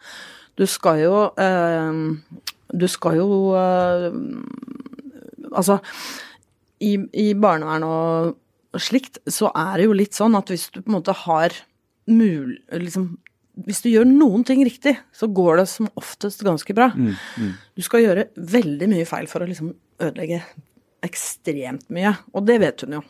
du 0.56 0.64
skal 0.64 1.02
jo 1.02 1.16
øh, 1.36 2.16
Du 2.72 2.86
skal 2.88 3.18
jo 3.20 3.52
øh, 3.52 4.14
Altså 5.52 5.76
i, 6.82 6.96
i 7.16 7.30
barnevern 7.38 7.86
og, 7.86 8.34
og, 8.72 8.82
slikt, 8.82 9.20
så 9.30 9.50
er 9.56 9.78
det 9.78 9.88
jo 9.88 9.96
litt 9.96 10.16
sånn 10.16 10.36
at 10.38 10.52
hvis 10.52 10.68
du 10.74 10.82
på 10.82 10.90
en 10.90 10.98
måte 10.98 11.16
har 11.26 11.56
mul... 12.12 12.56
Liksom, 12.72 13.14
hvis 13.66 13.80
du 13.80 13.88
gjør 13.88 14.04
noen 14.08 14.44
ting 14.44 14.60
riktig, 14.68 14.92
så 15.16 15.30
går 15.32 15.62
det 15.62 15.66
som 15.72 15.88
oftest 15.96 16.42
ganske 16.44 16.74
bra. 16.76 16.90
Mm, 16.92 17.14
mm. 17.40 17.52
Du 17.72 17.84
skal 17.84 18.04
gjøre 18.04 18.28
veldig 18.36 18.88
mye 18.92 19.06
feil 19.08 19.28
for 19.30 19.40
å 19.40 19.48
liksom 19.48 19.70
ødelegge 19.96 20.42
ekstremt 21.06 21.86
mye, 21.92 22.12
og 22.36 22.44
det 22.48 22.58
vet 22.60 22.84
hun 22.84 22.98
jo. 22.98 23.02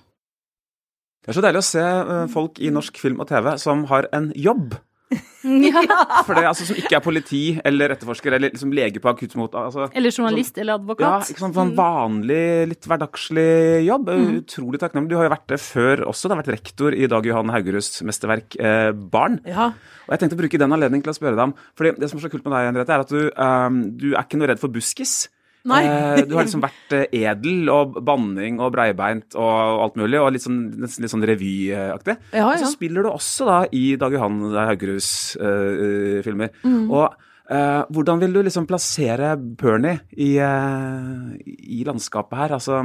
Det 1.26 1.32
er 1.32 1.38
så 1.40 1.42
deilig 1.42 1.58
å 1.58 1.66
se 1.66 1.82
eh, 1.82 2.26
folk 2.30 2.60
i 2.62 2.70
norsk 2.70 2.98
film 3.02 3.18
og 3.24 3.26
TV 3.32 3.48
som 3.58 3.82
har 3.90 4.06
en 4.14 4.28
jobb. 4.38 4.76
Ja. 5.46 5.82
For 6.26 6.34
det 6.34 6.42
altså, 6.48 6.64
Som 6.66 6.78
ikke 6.80 6.96
er 6.98 7.02
politi 7.04 7.40
eller 7.66 7.92
etterforsker 7.94 8.34
eller 8.34 8.50
liksom 8.50 8.72
lege 8.74 8.98
på 9.02 9.10
akuttmot. 9.12 9.54
Altså, 9.54 9.86
eller 9.94 10.10
journalist 10.10 10.56
sånn, 10.56 10.64
eller 10.64 10.80
advokat. 10.80 11.06
Ja, 11.06 11.34
ikke 11.34 11.44
sant, 11.44 11.54
sånn 11.54 11.70
mm. 11.70 11.76
vanlig, 11.78 12.40
litt 12.72 12.88
hverdagslig 12.90 13.46
jobb. 13.86 14.10
Mm. 14.10 14.32
Utrolig 14.40 14.80
takknemlig. 14.82 15.12
Du 15.12 15.18
har 15.20 15.28
jo 15.28 15.34
vært 15.36 15.46
det 15.52 15.60
før 15.62 16.02
også. 16.10 16.26
Du 16.26 16.34
har 16.34 16.42
vært 16.42 16.54
rektor 16.56 16.96
i 16.96 17.06
Dag 17.12 17.28
Johan 17.30 17.54
Haugeruds 17.54 18.02
mesterverk 18.08 18.58
eh, 18.58 18.90
Barn. 19.14 19.38
Ja. 19.46 19.70
Og 20.06 20.14
jeg 20.14 20.24
tenkte 20.24 20.38
å 20.38 20.42
bruke 20.42 20.62
den 20.62 20.74
anledningen 20.74 21.06
til 21.06 21.14
å 21.14 21.18
spørre 21.18 21.38
deg 21.38 21.48
om 21.48 21.54
For 21.78 21.94
det 21.94 22.10
som 22.10 22.18
er 22.18 22.26
så 22.26 22.32
kult 22.32 22.46
med 22.46 22.56
deg, 22.56 22.68
Henriette, 22.72 22.98
er 22.98 23.06
at 23.06 23.14
du, 23.14 23.22
um, 23.30 23.80
du 24.02 24.08
er 24.14 24.22
ikke 24.24 24.42
noe 24.42 24.50
redd 24.50 24.62
for 24.62 24.74
buskis. 24.74 25.26
Eh, 25.66 26.22
du 26.26 26.36
har 26.36 26.46
liksom 26.46 26.62
vært 26.64 26.94
eh, 26.96 27.06
edel 27.26 27.70
og 27.72 27.98
banning 28.06 28.60
og 28.62 28.72
breibeint 28.76 29.36
og 29.38 29.82
alt 29.86 29.98
mulig, 29.98 30.20
og 30.22 30.32
litt 30.34 30.44
sånn, 30.44 30.60
nesten 30.82 31.04
litt 31.04 31.12
sånn 31.12 31.26
revyaktig. 31.26 32.16
Ja, 32.30 32.38
ja. 32.38 32.48
Og 32.52 32.62
så 32.62 32.70
spiller 32.72 33.06
du 33.06 33.10
også 33.12 33.48
da 33.48 33.60
i 33.74 33.84
Dag 34.00 34.14
Johan 34.14 34.40
Haugeruds 34.54 35.10
uh, 35.40 36.22
filmer. 36.26 36.52
Mm. 36.62 36.86
Og 36.90 37.06
uh, 37.50 37.82
hvordan 37.90 38.22
vil 38.22 38.36
du 38.36 38.42
liksom 38.46 38.68
plassere 38.70 39.34
Pernie 39.58 40.02
i, 40.14 40.36
uh, 40.38 41.34
i 41.44 41.82
landskapet 41.88 42.44
her? 42.44 42.58
Altså 42.60 42.82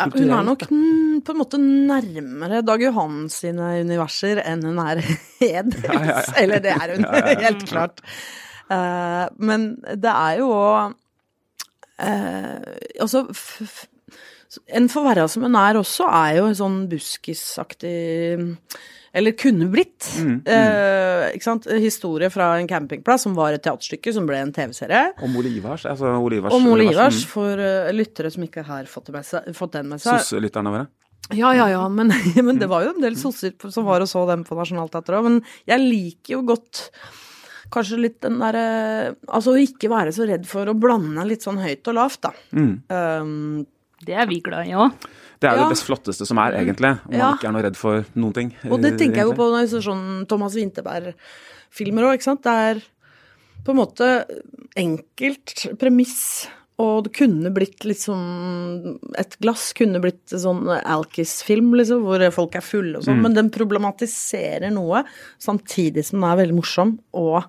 ja, 0.00 0.06
hun 0.08 0.30
er 0.32 0.46
nok 0.46 0.62
på 0.64 1.34
en 1.34 1.36
måte 1.36 1.58
nærmere 1.60 2.62
Dag 2.64 2.80
Johan 2.80 3.26
sine 3.32 3.74
universer 3.84 4.40
enn 4.40 4.64
hun 4.64 4.80
er 4.80 5.02
Edels. 5.44 5.82
Ja, 5.84 6.22
Eller 6.40 6.62
det 6.64 6.72
er 6.72 6.94
hun, 6.94 7.04
helt 7.44 7.66
klart. 7.68 8.00
Uh, 8.70 9.26
men 9.42 9.74
det 9.82 10.12
er 10.14 10.40
jo 10.40 10.48
òg 10.54 10.96
Altså 12.00 13.24
En 14.72 14.88
forverra 14.90 15.26
som 15.30 15.44
hun 15.46 15.58
er 15.58 15.78
også, 15.78 16.08
er 16.10 16.40
jo 16.40 16.46
en 16.48 16.56
sånn 16.58 16.78
buskisaktig 16.90 17.98
eller 19.12 19.34
kunne 19.34 19.66
blitt. 19.70 20.06
Mm, 20.18 20.28
mm. 20.28 20.42
Eh, 20.46 21.24
ikke 21.34 21.46
sant? 21.46 21.66
Historie 21.82 22.30
fra 22.30 22.52
en 22.60 22.68
campingplass 22.70 23.26
som 23.26 23.34
var 23.34 23.56
et 23.56 23.62
teaterstykke 23.64 24.14
som 24.14 24.26
ble 24.28 24.38
en 24.38 24.52
TV-serie. 24.54 25.16
Om 25.26 25.34
Ole 25.40 25.50
Ivars. 25.58 25.86
Altså 25.90 26.12
Olivars, 26.14 26.54
Om 26.54 26.68
Ole 26.70 26.86
Ivars, 26.92 27.24
for 27.28 27.58
uh, 27.58 27.90
lyttere 27.94 28.30
som 28.30 28.46
ikke 28.46 28.64
har 28.66 28.86
fått, 28.90 29.10
med 29.14 29.26
seg, 29.26 29.50
fått 29.56 29.74
den 29.78 29.90
med 29.90 30.02
seg. 30.02 30.20
Sosselytterne 30.22 30.74
våre? 30.74 30.86
Ja, 31.30 31.50
ja, 31.54 31.66
ja, 31.70 31.82
men, 31.90 32.12
men, 32.46 32.58
det 32.58 32.70
var 32.70 32.86
jo 32.86 32.94
en 32.94 33.02
del 33.02 33.18
sosser 33.18 33.54
som 33.70 33.86
var 33.86 34.02
og 34.02 34.10
så 34.10 34.22
dem 34.30 34.46
på 34.46 34.58
Nationaltheatret 34.58 35.18
òg. 35.18 35.26
Men 35.26 35.42
jeg 35.68 35.82
liker 35.82 36.38
jo 36.38 36.44
godt 36.54 36.86
kanskje 37.72 38.00
litt 38.00 38.18
den 38.24 38.38
derre 38.40 38.64
Altså 39.28 39.54
å 39.54 39.60
ikke 39.60 39.90
være 39.92 40.12
så 40.14 40.26
redd 40.28 40.46
for 40.48 40.68
å 40.70 40.76
blande 40.78 41.24
litt 41.28 41.44
sånn 41.46 41.60
høyt 41.62 41.90
og 41.90 41.96
lavt, 41.96 42.20
da. 42.26 42.32
Mm. 42.56 42.72
Um, 42.90 43.66
det 44.06 44.16
er 44.16 44.28
vi 44.30 44.40
glad 44.44 44.68
i 44.68 44.76
òg. 44.78 45.08
Det 45.40 45.48
er 45.48 45.56
jo 45.56 45.62
ja. 45.62 45.66
det 45.68 45.74
best 45.74 45.86
flotteste 45.88 46.26
som 46.28 46.40
er, 46.42 46.56
egentlig. 46.60 46.92
Om 47.08 47.16
ja. 47.16 47.30
man 47.30 47.38
ikke 47.38 47.48
er 47.48 47.54
noe 47.56 47.64
redd 47.64 47.78
for 47.80 48.06
noen 48.16 48.36
ting. 48.36 48.54
Og 48.68 48.80
det 48.82 48.94
tenker 49.00 49.22
jeg 49.22 49.30
jo 49.30 49.36
på 49.36 49.48
når 49.48 49.64
jeg 49.64 49.70
ser 49.74 49.84
sånn 49.88 50.06
Thomas 50.28 50.56
Winterberg-filmer 50.58 52.08
òg, 52.08 52.16
ikke 52.18 52.28
sant. 52.28 52.44
Det 52.44 52.56
er 52.70 52.82
på 53.64 53.72
en 53.72 53.80
måte 53.80 54.08
enkelt 54.80 55.66
premiss 55.80 56.20
og 56.80 57.04
det 57.06 57.12
kunne 57.18 57.52
blitt 57.52 57.84
liksom 57.84 58.98
Et 59.18 59.36
glass 59.42 59.70
kunne 59.76 60.00
blitt 60.02 60.32
sånn 60.32 60.64
Alkis-film, 60.78 61.74
liksom, 61.76 62.04
hvor 62.06 62.24
folk 62.34 62.56
er 62.56 62.64
fulle 62.64 62.98
og 62.98 63.06
sånn. 63.06 63.20
Mm. 63.20 63.26
Men 63.26 63.38
den 63.38 63.52
problematiserer 63.54 64.72
noe, 64.74 65.04
samtidig 65.42 66.06
som 66.08 66.20
den 66.20 66.28
er 66.30 66.42
veldig 66.42 66.56
morsom, 66.56 66.96
og 67.16 67.42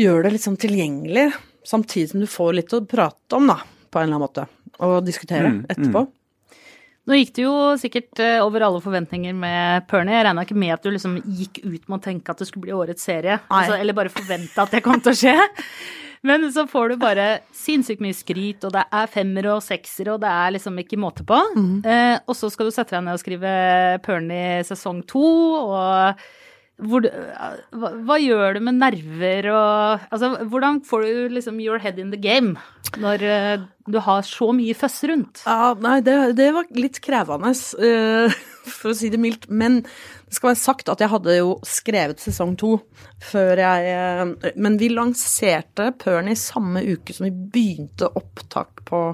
gjør 0.00 0.26
det 0.26 0.36
liksom 0.36 0.58
tilgjengelig. 0.60 1.30
Samtidig 1.66 2.12
som 2.12 2.22
du 2.22 2.28
får 2.30 2.60
litt 2.60 2.76
å 2.76 2.84
prate 2.88 3.38
om, 3.38 3.50
da, 3.50 3.58
på 3.90 4.00
en 4.00 4.06
eller 4.06 4.16
annen 4.16 4.24
måte. 4.28 4.46
Og 4.86 5.00
diskutere 5.04 5.50
mm. 5.50 5.64
etterpå. 5.74 6.06
Mm. 6.06 6.14
Nå 7.06 7.20
gikk 7.20 7.36
det 7.36 7.44
jo 7.44 7.54
sikkert 7.78 8.20
eh, 8.22 8.40
over 8.42 8.64
alle 8.66 8.80
forventninger 8.82 9.34
med 9.38 9.84
Pernie. 9.90 10.16
Jeg 10.16 10.26
regna 10.26 10.42
ikke 10.42 10.58
med 10.58 10.72
at 10.74 10.82
du 10.82 10.90
liksom 10.90 11.20
gikk 11.22 11.60
ut 11.62 11.84
med 11.86 12.00
å 12.00 12.02
tenke 12.02 12.32
at 12.32 12.42
det 12.42 12.48
skulle 12.48 12.66
bli 12.66 12.74
årets 12.74 13.06
serie. 13.06 13.38
Altså, 13.46 13.76
eller 13.78 13.94
bare 13.94 14.10
forventa 14.10 14.64
at 14.64 14.74
det 14.74 14.82
kom 14.82 14.98
til 15.04 15.14
å 15.14 15.20
skje. 15.20 15.36
Men 16.22 16.46
så 16.52 16.66
får 16.70 16.88
du 16.88 16.96
bare 17.02 17.26
sinnssykt 17.54 18.02
mye 18.04 18.16
skryt, 18.16 18.64
og 18.64 18.72
det 18.76 18.86
er 18.86 19.12
femmere 19.12 19.56
og 19.56 19.64
seksere, 19.64 20.14
og 20.14 20.24
det 20.24 20.32
er 20.32 20.56
liksom 20.56 20.80
ikke 20.82 21.00
måte 21.00 21.26
på. 21.26 21.42
Mm. 21.56 21.76
Eh, 21.84 22.16
og 22.24 22.38
så 22.38 22.50
skal 22.52 22.70
du 22.70 22.74
sette 22.74 22.96
deg 22.96 23.06
ned 23.06 23.18
og 23.18 23.22
skrive 23.22 23.52
Pernie 24.06 24.64
sesong 24.66 25.04
to, 25.10 25.26
og 25.66 26.26
hvor, 26.76 27.06
hva, 27.08 27.90
hva, 28.04 28.16
gjør 28.20 28.58
du 28.58 28.64
med 28.66 28.76
nerver 28.76 29.46
og 29.48 30.02
Altså, 30.12 30.28
hvordan 30.44 30.82
får 30.84 31.06
du 31.06 31.36
liksom 31.38 31.60
your 31.64 31.80
head 31.80 31.96
in 31.98 32.10
the 32.12 32.20
game 32.20 32.60
når 33.00 33.22
uh, 33.24 33.64
du 33.88 33.96
har 34.04 34.20
så 34.28 34.50
mye 34.56 34.76
føss 34.76 35.00
rundt? 35.08 35.40
Ja, 35.48 35.72
nei, 35.80 35.98
det, 36.04 36.36
det 36.38 36.50
var 36.54 36.68
litt 36.76 37.00
krevende, 37.04 37.50
uh, 37.80 38.36
for 38.68 38.92
å 38.92 38.96
si 38.98 39.10
det 39.12 39.20
mildt. 39.22 39.48
Men 39.48 39.80
det 39.84 40.36
skal 40.36 40.52
være 40.52 40.60
sagt 40.60 40.90
at 40.92 41.02
jeg 41.02 41.12
hadde 41.12 41.38
jo 41.38 41.56
skrevet 41.66 42.22
sesong 42.22 42.56
to 42.60 42.76
før 43.22 43.62
jeg 43.62 43.96
uh, 43.96 44.50
Men 44.58 44.78
vi 44.80 44.90
lanserte 44.92 45.92
Pernie 46.00 46.38
samme 46.38 46.84
uke 46.84 47.16
som 47.16 47.28
vi 47.28 47.34
begynte 47.56 48.10
opptak 48.18 48.84
på 48.88 49.08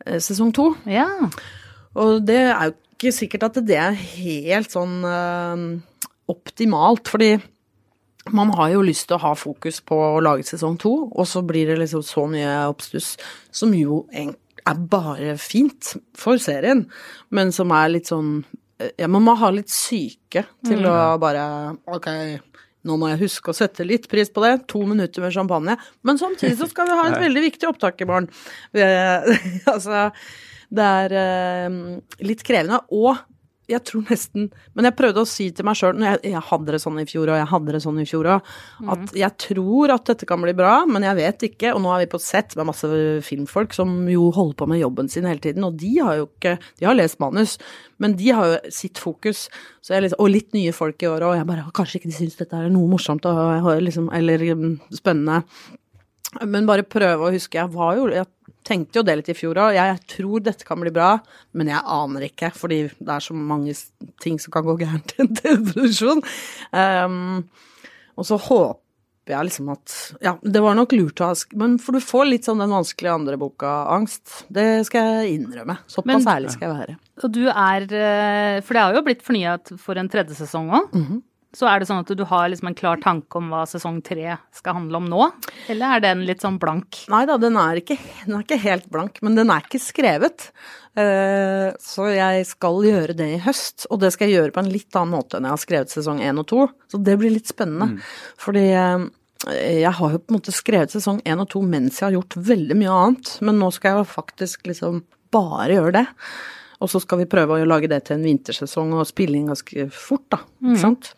sesong 0.00 0.52
to. 0.56 0.70
Ja. 0.88 1.06
Og 2.00 2.22
det 2.24 2.40
er 2.48 2.70
jo 2.70 2.76
ikke 2.96 3.12
sikkert 3.12 3.50
at 3.50 3.58
det 3.68 3.76
er 3.76 3.96
helt 3.96 4.72
sånn 4.72 5.02
optimalt, 6.30 7.10
fordi 7.12 7.34
man 8.32 8.52
har 8.56 8.74
jo 8.74 8.82
lyst 8.84 9.08
til 9.08 9.16
å 9.16 9.24
ha 9.24 9.32
fokus 9.38 9.80
på 9.84 9.96
å 9.96 10.20
lage 10.22 10.44
sesong 10.46 10.76
to, 10.80 10.92
og 11.08 11.28
så 11.28 11.42
blir 11.46 11.70
det 11.70 11.78
liksom 11.80 12.04
så 12.06 12.26
mye 12.30 12.52
oppstuss, 12.70 13.14
som 13.54 13.72
jo 13.74 14.04
er 14.70 14.84
bare 14.92 15.36
fint 15.40 15.94
for 16.18 16.40
serien, 16.42 16.86
men 17.34 17.52
som 17.54 17.72
er 17.76 17.94
litt 17.96 18.10
sånn 18.10 18.40
Ja, 18.96 19.10
man 19.12 19.26
må 19.26 19.34
ha 19.36 19.50
litt 19.52 19.68
syke 19.68 20.46
til 20.64 20.80
mm. 20.80 20.88
å 20.88 21.00
bare 21.20 21.42
Ok, 21.92 22.08
nå 22.88 22.96
må 22.96 23.10
jeg 23.10 23.20
huske 23.26 23.52
å 23.52 23.56
sette 23.56 23.84
litt 23.84 24.08
pris 24.08 24.30
på 24.32 24.40
det. 24.44 24.54
To 24.72 24.86
minutter 24.88 25.20
med 25.20 25.34
champagne. 25.34 25.74
Men 26.06 26.20
samtidig 26.20 26.56
så 26.56 26.68
skal 26.70 26.88
vi 26.88 26.96
ha 26.96 27.08
et 27.10 27.20
veldig 27.26 27.42
viktig 27.50 27.68
opptak 27.68 28.00
i 28.00 28.08
morgen. 28.08 28.30
altså 29.74 30.06
det 30.70 30.86
er 30.86 31.16
eh, 31.18 31.78
litt 32.24 32.44
krevende. 32.46 32.80
Og 32.94 33.18
jeg 33.70 33.82
tror 33.86 34.04
nesten 34.10 34.48
Men 34.74 34.88
jeg 34.88 34.96
prøvde 34.98 35.24
å 35.24 35.28
si 35.28 35.48
til 35.54 35.66
meg 35.68 35.78
sjøl, 35.78 36.00
jeg, 36.04 36.20
jeg 36.32 36.42
hadde 36.50 36.74
det 36.74 36.80
sånn 36.82 37.00
i 37.02 37.06
fjor, 37.08 37.30
og 37.30 37.40
jeg 37.40 37.48
hadde 37.52 37.74
det 37.76 37.82
sånn 37.84 38.00
i 38.02 38.06
fjor 38.08 38.28
òg, 38.34 38.50
at 38.94 39.14
jeg 39.16 39.36
tror 39.46 39.94
at 39.94 40.06
dette 40.10 40.28
kan 40.28 40.42
bli 40.42 40.54
bra, 40.56 40.74
men 40.88 41.04
jeg 41.06 41.18
vet 41.18 41.46
ikke. 41.50 41.74
Og 41.76 41.82
nå 41.84 41.92
er 41.94 42.04
vi 42.04 42.10
på 42.12 42.20
et 42.20 42.26
sett 42.26 42.56
med 42.58 42.68
masse 42.70 42.90
filmfolk 43.26 43.74
som 43.76 43.92
jo 44.10 44.30
holder 44.34 44.58
på 44.60 44.70
med 44.70 44.82
jobben 44.82 45.10
sin 45.12 45.28
hele 45.28 45.42
tiden, 45.42 45.66
og 45.66 45.78
de 45.80 45.92
har 45.98 46.20
jo 46.20 46.28
ikke 46.28 46.56
De 46.80 46.86
har 46.88 46.96
lest 46.96 47.20
manus, 47.22 47.56
men 48.00 48.16
de 48.18 48.30
har 48.34 48.48
jo 48.48 48.72
sitt 48.74 49.00
fokus. 49.00 49.46
Så 49.84 49.94
jeg 49.94 50.06
liksom, 50.06 50.22
og 50.22 50.32
litt 50.32 50.54
nye 50.56 50.72
folk 50.76 51.02
i 51.02 51.10
år, 51.10 51.26
og 51.26 51.36
jeg 51.38 51.48
bare 51.48 51.68
Kanskje 51.76 52.00
ikke 52.00 52.10
de 52.10 52.16
syns 52.16 52.38
dette 52.38 52.56
er 52.56 52.72
noe 52.72 52.90
morsomt 52.90 53.26
liksom, 53.84 54.10
eller 54.16 54.42
mm, 54.56 54.74
spennende. 54.96 55.42
Men 56.46 56.68
bare 56.68 56.86
prøve 56.86 57.26
å 57.26 57.32
huske 57.34 57.58
Jeg 57.58 57.72
var 57.74 57.96
jo 57.98 58.04
Jeg 58.12 58.28
tenkte 58.66 59.00
jo 59.00 59.06
det 59.06 59.16
litt 59.18 59.30
i 59.32 59.34
fjor 59.34 59.58
òg. 59.58 59.78
Jeg 59.78 60.02
tror 60.10 60.42
dette 60.44 60.66
kan 60.68 60.78
bli 60.82 60.92
bra, 60.94 61.14
men 61.56 61.70
jeg 61.72 61.80
aner 61.80 62.26
ikke, 62.26 62.50
fordi 62.54 62.82
det 62.92 63.14
er 63.14 63.24
så 63.24 63.34
mange 63.34 63.72
ting 64.22 64.36
som 64.42 64.52
kan 64.54 64.66
gå 64.66 64.74
gærent 64.82 65.14
i 65.16 65.22
en 65.24 65.32
TV-produksjon. 65.38 66.20
Um, 66.76 67.40
og 68.20 68.28
så 68.28 68.36
håper 68.36 69.32
jeg 69.32 69.48
liksom 69.48 69.72
at 69.72 69.96
Ja, 70.26 70.34
det 70.42 70.62
var 70.62 70.76
nok 70.76 70.92
lurt 70.92 71.22
å 71.24 71.30
ha 71.30 71.38
Men 71.58 71.78
for 71.82 71.96
du 71.96 72.04
får 72.04 72.28
litt 72.28 72.48
sånn 72.48 72.60
den 72.62 72.74
vanskelige 72.74 73.16
andre 73.16 73.40
boka-angst. 73.40 74.44
Det 74.52 74.68
skal 74.90 75.08
jeg 75.22 75.40
innrømme. 75.40 75.80
Såpass 75.90 76.28
ærlig 76.28 76.52
skal 76.54 76.68
jeg 76.68 76.78
være. 76.82 76.98
Og 77.24 77.34
du 77.34 77.42
er 77.48 77.88
eh, 77.88 78.60
For 78.60 78.76
det 78.76 78.84
har 78.84 78.96
jo 79.00 79.06
blitt 79.08 79.24
fornya 79.24 79.56
for 79.80 80.00
en 80.00 80.12
tredje 80.12 80.36
sesong 80.38 80.68
òg. 80.68 80.92
Mm 80.92 81.04
-hmm. 81.06 81.20
Så 81.56 81.66
er 81.66 81.80
det 81.80 81.88
sånn 81.88 82.04
at 82.04 82.10
du 82.14 82.22
har 82.30 82.46
liksom 82.50 82.68
en 82.70 82.76
klar 82.78 83.00
tanke 83.02 83.40
om 83.40 83.48
hva 83.50 83.64
sesong 83.66 83.98
tre 84.06 84.36
skal 84.54 84.76
handle 84.76 85.00
om 85.00 85.08
nå? 85.10 85.24
Eller 85.72 85.96
er 85.96 86.04
den 86.04 86.22
litt 86.28 86.44
sånn 86.44 86.60
blank? 86.62 87.00
Nei 87.10 87.24
da, 87.26 87.40
den 87.42 87.58
er 87.58 87.80
ikke, 87.80 87.96
den 88.22 88.36
er 88.36 88.44
ikke 88.44 88.60
helt 88.62 88.86
blank, 88.92 89.18
men 89.26 89.38
den 89.38 89.50
er 89.50 89.66
ikke 89.66 89.82
skrevet. 89.82 90.50
Uh, 90.94 91.74
så 91.82 92.06
jeg 92.14 92.46
skal 92.46 92.78
gjøre 92.86 93.16
det 93.18 93.28
i 93.34 93.40
høst, 93.42 93.88
og 93.90 93.98
det 94.04 94.12
skal 94.14 94.30
jeg 94.30 94.38
gjøre 94.38 94.54
på 94.54 94.62
en 94.62 94.70
litt 94.70 95.00
annen 95.00 95.16
måte 95.18 95.38
enn 95.38 95.48
jeg 95.48 95.56
har 95.56 95.64
skrevet 95.64 95.94
sesong 95.96 96.22
én 96.22 96.38
og 96.38 96.46
to. 96.52 96.68
Så 96.90 97.02
det 97.02 97.18
blir 97.18 97.34
litt 97.34 97.50
spennende. 97.50 97.96
Mm. 97.96 98.14
Fordi 98.46 98.64
uh, 98.70 99.08
jeg 99.50 99.94
har 99.98 100.14
jo 100.14 100.22
på 100.22 100.30
en 100.30 100.38
måte 100.38 100.54
skrevet 100.54 100.94
sesong 100.94 101.18
én 101.26 101.42
og 101.42 101.50
to 101.50 101.64
mens 101.66 101.98
jeg 101.98 102.10
har 102.10 102.18
gjort 102.20 102.38
veldig 102.50 102.78
mye 102.78 102.96
annet, 103.02 103.34
men 103.42 103.58
nå 103.58 103.74
skal 103.74 103.98
jeg 103.98 104.10
faktisk 104.14 104.70
liksom 104.70 105.02
bare 105.34 105.74
gjøre 105.80 105.94
det. 105.98 106.06
Og 106.80 106.90
så 106.90 107.00
skal 107.02 107.22
vi 107.22 107.28
prøve 107.30 107.60
å 107.60 107.68
lage 107.68 107.90
det 107.92 108.02
til 108.06 108.16
en 108.16 108.26
vintersesong 108.26 108.96
og 108.96 109.08
spille 109.08 109.36
inn 109.36 109.52
ganske 109.52 109.86
fort, 109.92 110.26
da. 110.32 110.42
Ikke 110.60 110.76
mm. 110.78 110.82
sant. 110.82 111.12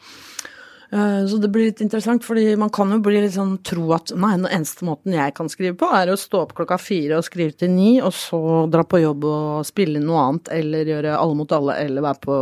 Eh, 0.92 1.26
så 1.26 1.38
det 1.40 1.48
blir 1.48 1.70
litt 1.70 1.80
interessant, 1.80 2.24
fordi 2.24 2.50
man 2.60 2.68
kan 2.74 2.90
jo 2.92 2.98
bli 3.00 3.22
litt 3.22 3.32
sånn 3.32 3.54
tro 3.64 3.86
at 3.96 4.10
nei, 4.12 4.34
den 4.36 4.50
eneste 4.50 4.84
måten 4.84 5.14
jeg 5.16 5.32
kan 5.38 5.48
skrive 5.48 5.72
på, 5.80 5.88
er 5.96 6.12
å 6.12 6.18
stå 6.20 6.42
opp 6.44 6.52
klokka 6.58 6.76
fire 6.76 7.16
og 7.16 7.24
skrive 7.24 7.56
til 7.56 7.72
ni, 7.72 7.94
og 8.04 8.12
så 8.12 8.40
dra 8.68 8.84
på 8.84 9.00
jobb 9.00 9.24
og 9.24 9.64
spille 9.64 9.96
inn 9.96 10.04
noe 10.10 10.26
annet, 10.26 10.52
eller 10.58 10.92
gjøre 10.92 11.16
Alle 11.16 11.38
mot 11.38 11.56
alle, 11.56 11.78
eller 11.80 12.04
være 12.04 12.22
på 12.26 12.36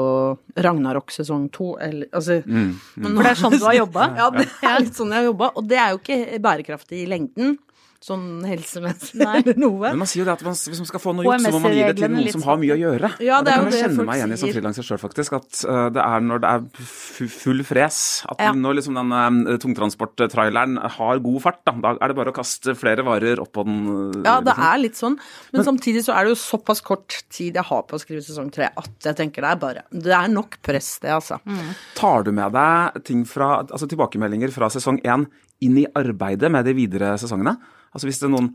Ragnarok 0.66 1.14
sesong 1.14 1.46
to, 1.54 1.76
eller 1.78 2.10
altså 2.10 2.40
mm, 2.42 2.68
mm. 2.74 3.06
For 3.06 3.22
det 3.22 3.30
er 3.30 3.42
sånn 3.44 3.54
du 3.54 3.68
har 3.68 3.78
jobba? 3.78 4.10
ja, 4.24 4.30
det 4.34 4.48
er 4.72 4.82
litt 4.82 4.98
sånn 4.98 5.14
jeg 5.14 5.22
har 5.22 5.30
jobba, 5.30 5.52
og 5.54 5.70
det 5.70 5.78
er 5.78 5.94
jo 5.94 6.02
ikke 6.02 6.44
bærekraftig 6.48 7.04
i 7.04 7.10
lengden 7.12 7.58
sånn 8.00 8.40
helsemessig 8.48 9.20
eller 9.20 9.58
noe. 9.60 9.90
Men 9.90 10.00
man 10.00 10.08
sier 10.08 10.22
jo 10.22 10.26
det 10.28 10.38
at 10.38 10.44
man, 10.46 10.54
hvis 10.56 10.80
man 10.80 10.88
skal 10.88 11.02
få 11.02 11.12
noe 11.16 11.26
gjort, 11.26 11.42
så 11.44 11.52
må 11.52 11.60
man 11.66 11.74
gi 11.76 11.82
det 11.84 11.96
til 11.98 12.12
noen 12.14 12.32
som 12.32 12.44
har 12.46 12.60
mye 12.62 12.72
å 12.72 12.76
sånn. 12.76 12.84
gjøre. 12.84 13.10
Ja, 13.20 13.40
det, 13.44 13.50
det 13.50 13.56
kan 13.58 13.74
jeg 13.74 13.82
kjenne 13.84 14.06
meg 14.08 14.20
igjen 14.20 14.32
i 14.32 14.38
som 14.40 14.52
frilanser 14.54 14.86
sjøl, 14.86 15.00
faktisk. 15.02 15.36
At 15.36 15.60
uh, 15.68 15.80
det 15.92 16.04
er 16.04 16.24
når 16.24 16.40
det 16.40 16.52
er 16.54 16.86
full 17.34 17.60
fres, 17.68 17.98
at 18.32 18.40
ja. 18.40 18.54
når 18.56 18.78
liksom 18.78 18.96
den 18.96 19.12
uh, 19.12 19.58
tungtransporttraileren 19.60 20.78
har 20.96 21.20
god 21.26 21.44
fart, 21.44 21.60
da, 21.68 21.74
da, 21.84 21.92
er 21.98 22.12
det 22.14 22.16
bare 22.22 22.32
å 22.32 22.38
kaste 22.40 22.76
flere 22.78 23.04
varer 23.04 23.42
opp 23.44 23.52
på 23.58 23.66
den. 23.68 23.82
Uh, 23.84 24.16
ja, 24.24 24.38
det 24.40 24.56
liksom. 24.56 24.64
er 24.70 24.82
litt 24.86 25.02
sånn. 25.02 25.18
Men, 25.20 25.58
men, 25.58 25.68
samtidig 25.68 26.06
så 26.08 26.16
er 26.16 26.24
det 26.24 26.34
jo 26.34 26.40
såpass 26.40 26.80
kort 26.86 27.20
tid 27.28 27.60
jeg 27.60 27.68
har 27.68 27.84
på 27.84 28.00
å 28.00 28.00
skrive 28.00 28.24
sesong 28.24 28.48
tre 28.54 28.70
at 28.80 29.10
jeg 29.10 29.18
tenker 29.18 29.44
det 29.44 29.50
er 29.50 29.60
bare 29.60 29.82
Det 29.92 30.12
er 30.16 30.32
nok 30.32 30.56
press, 30.64 30.94
det, 31.04 31.12
altså. 31.20 31.36
Mm. 31.44 31.76
Tar 32.00 32.24
du 32.24 32.32
med 32.32 32.56
deg 32.56 33.04
ting 33.04 33.28
fra, 33.28 33.58
altså 33.66 33.88
tilbakemeldinger 33.90 34.56
fra 34.56 34.72
sesong 34.72 35.04
én 35.04 35.28
inn 35.64 35.78
i 35.82 35.86
arbeidet 35.98 36.50
med 36.52 36.66
de 36.66 36.74
videre 36.76 37.14
sesongene? 37.20 37.56
Altså 37.90 38.08
hvis 38.08 38.20
det 38.22 38.28
er 38.28 38.34
noen 38.34 38.52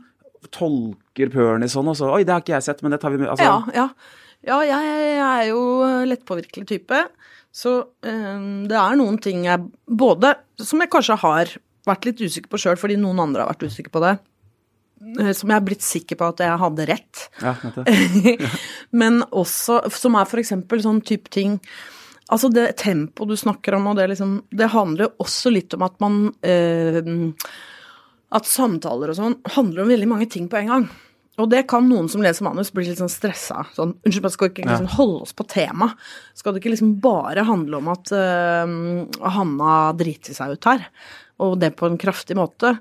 tolker 0.54 1.30
Pernie 1.32 1.70
sånn, 1.70 1.88
og 1.90 1.98
så 1.98 2.12
Oi, 2.14 2.22
det 2.26 2.34
har 2.34 2.44
ikke 2.44 2.56
jeg 2.56 2.66
sett, 2.68 2.82
men 2.84 2.94
det 2.94 3.00
tar 3.02 3.14
vi 3.14 3.20
med. 3.22 3.30
Altså, 3.32 3.46
ja, 3.46 3.56
ja. 3.74 3.86
ja 4.46 4.60
jeg, 4.68 4.94
jeg, 5.16 5.26
er 5.26 5.48
jo 5.50 5.62
lettpåvirkelig 6.12 6.68
type. 6.70 7.02
Så 7.56 7.76
um, 8.04 8.64
det 8.68 8.76
er 8.76 8.98
noen 9.00 9.16
ting 9.22 9.46
jeg 9.46 9.62
både 9.88 10.34
Som 10.60 10.82
jeg 10.82 10.90
kanskje 10.92 11.16
har 11.22 11.54
vært 11.88 12.04
litt 12.08 12.20
usikker 12.20 12.50
på 12.52 12.60
sjøl, 12.60 12.78
fordi 12.80 12.98
noen 13.00 13.22
andre 13.22 13.44
har 13.44 13.54
vært 13.54 13.68
usikre 13.70 13.94
på 13.94 14.02
det. 14.02 14.16
Eh, 14.96 15.32
som 15.36 15.50
jeg 15.52 15.60
er 15.60 15.66
blitt 15.66 15.84
sikker 15.84 16.18
på 16.18 16.30
at 16.32 16.42
jeg 16.42 16.60
hadde 16.62 16.86
rett. 16.88 17.26
Ja, 17.42 17.54
Men 19.00 19.20
også 19.28 19.82
som 19.94 20.16
er 20.18 20.28
for 20.28 20.42
eksempel 20.42 20.82
sånn 20.84 21.02
type 21.06 21.30
ting 21.32 21.60
Altså 22.32 22.50
det 22.50 22.72
tempoet 22.82 23.30
du 23.30 23.38
snakker 23.38 23.76
om, 23.76 23.86
og 23.86 23.98
det 24.00 24.08
liksom 24.10 24.40
Det 24.50 24.72
handler 24.72 25.06
jo 25.06 25.26
også 25.26 25.52
litt 25.54 25.76
om 25.76 25.84
at 25.86 25.98
man 26.02 26.16
eh, 26.42 26.98
at 28.34 28.48
samtaler 28.50 29.12
og 29.12 29.18
sånn 29.18 29.36
handler 29.54 29.84
om 29.84 29.92
veldig 29.92 30.08
mange 30.10 30.26
ting 30.30 30.48
på 30.50 30.58
en 30.58 30.72
gang. 30.72 30.86
Og 31.36 31.50
det 31.52 31.66
kan 31.68 31.84
noen 31.84 32.08
som 32.08 32.22
leser 32.24 32.46
manus, 32.46 32.72
bli 32.72 32.86
litt 32.86 33.00
sånn 33.00 33.12
stressa. 33.12 33.66
Sånn, 33.76 33.92
unnskyld, 34.00 34.24
men 34.24 34.32
skal 34.32 34.50
ikke 34.50 34.64
liksom 34.64 34.88
holde 34.96 35.26
oss 35.26 35.34
på 35.36 35.44
tema? 35.52 35.90
Skal 36.36 36.54
det 36.54 36.62
ikke 36.62 36.72
liksom 36.72 36.94
bare 37.04 37.44
handle 37.46 37.80
om 37.82 37.90
at 37.92 38.12
uh, 38.16 38.72
Hanna 39.36 39.76
driter 39.98 40.36
seg 40.36 40.56
ut 40.56 40.68
her? 40.70 40.86
Og 41.44 41.58
det 41.60 41.74
på 41.76 41.90
en 41.90 42.00
kraftig 42.00 42.38
måte. 42.40 42.72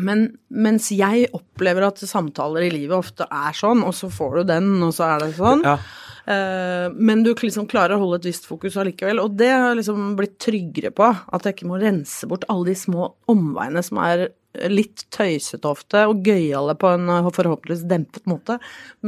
Men 0.00 0.30
mens 0.48 0.88
jeg 0.96 1.28
opplever 1.36 1.84
at 1.90 2.00
samtaler 2.00 2.64
i 2.64 2.72
livet 2.72 2.96
ofte 2.96 3.28
er 3.28 3.52
sånn, 3.56 3.84
og 3.84 3.92
så 3.96 4.08
får 4.12 4.40
du 4.40 4.54
den, 4.54 4.72
og 4.80 4.96
så 4.96 5.10
er 5.12 5.26
det 5.26 5.34
sånn. 5.36 5.66
Ja. 5.68 5.76
Uh, 6.26 6.92
men 6.94 7.24
du 7.26 7.32
liksom 7.34 7.66
klarer 7.70 7.96
å 7.96 8.02
holde 8.04 8.20
et 8.20 8.30
visst 8.30 8.46
fokus 8.48 8.78
allikevel. 8.80 9.22
Og 9.22 9.34
det 9.38 9.50
har 9.52 9.70
jeg 9.70 9.82
liksom 9.82 10.12
blitt 10.18 10.38
tryggere 10.42 10.92
på. 10.94 11.08
At 11.10 11.48
jeg 11.48 11.58
ikke 11.58 11.72
må 11.72 11.80
rense 11.82 12.28
bort 12.30 12.46
alle 12.52 12.72
de 12.72 12.78
små 12.78 13.12
omveiene 13.32 13.82
som 13.86 14.00
er 14.02 14.28
litt 14.68 15.06
tøysete 15.12 15.68
ofte, 15.68 16.02
og 16.08 16.26
gøyale 16.26 16.74
på 16.78 16.90
en 16.92 17.08
eh, 17.08 17.30
forhåpentligvis 17.32 17.86
dempet 17.88 18.26
måte, 18.28 18.58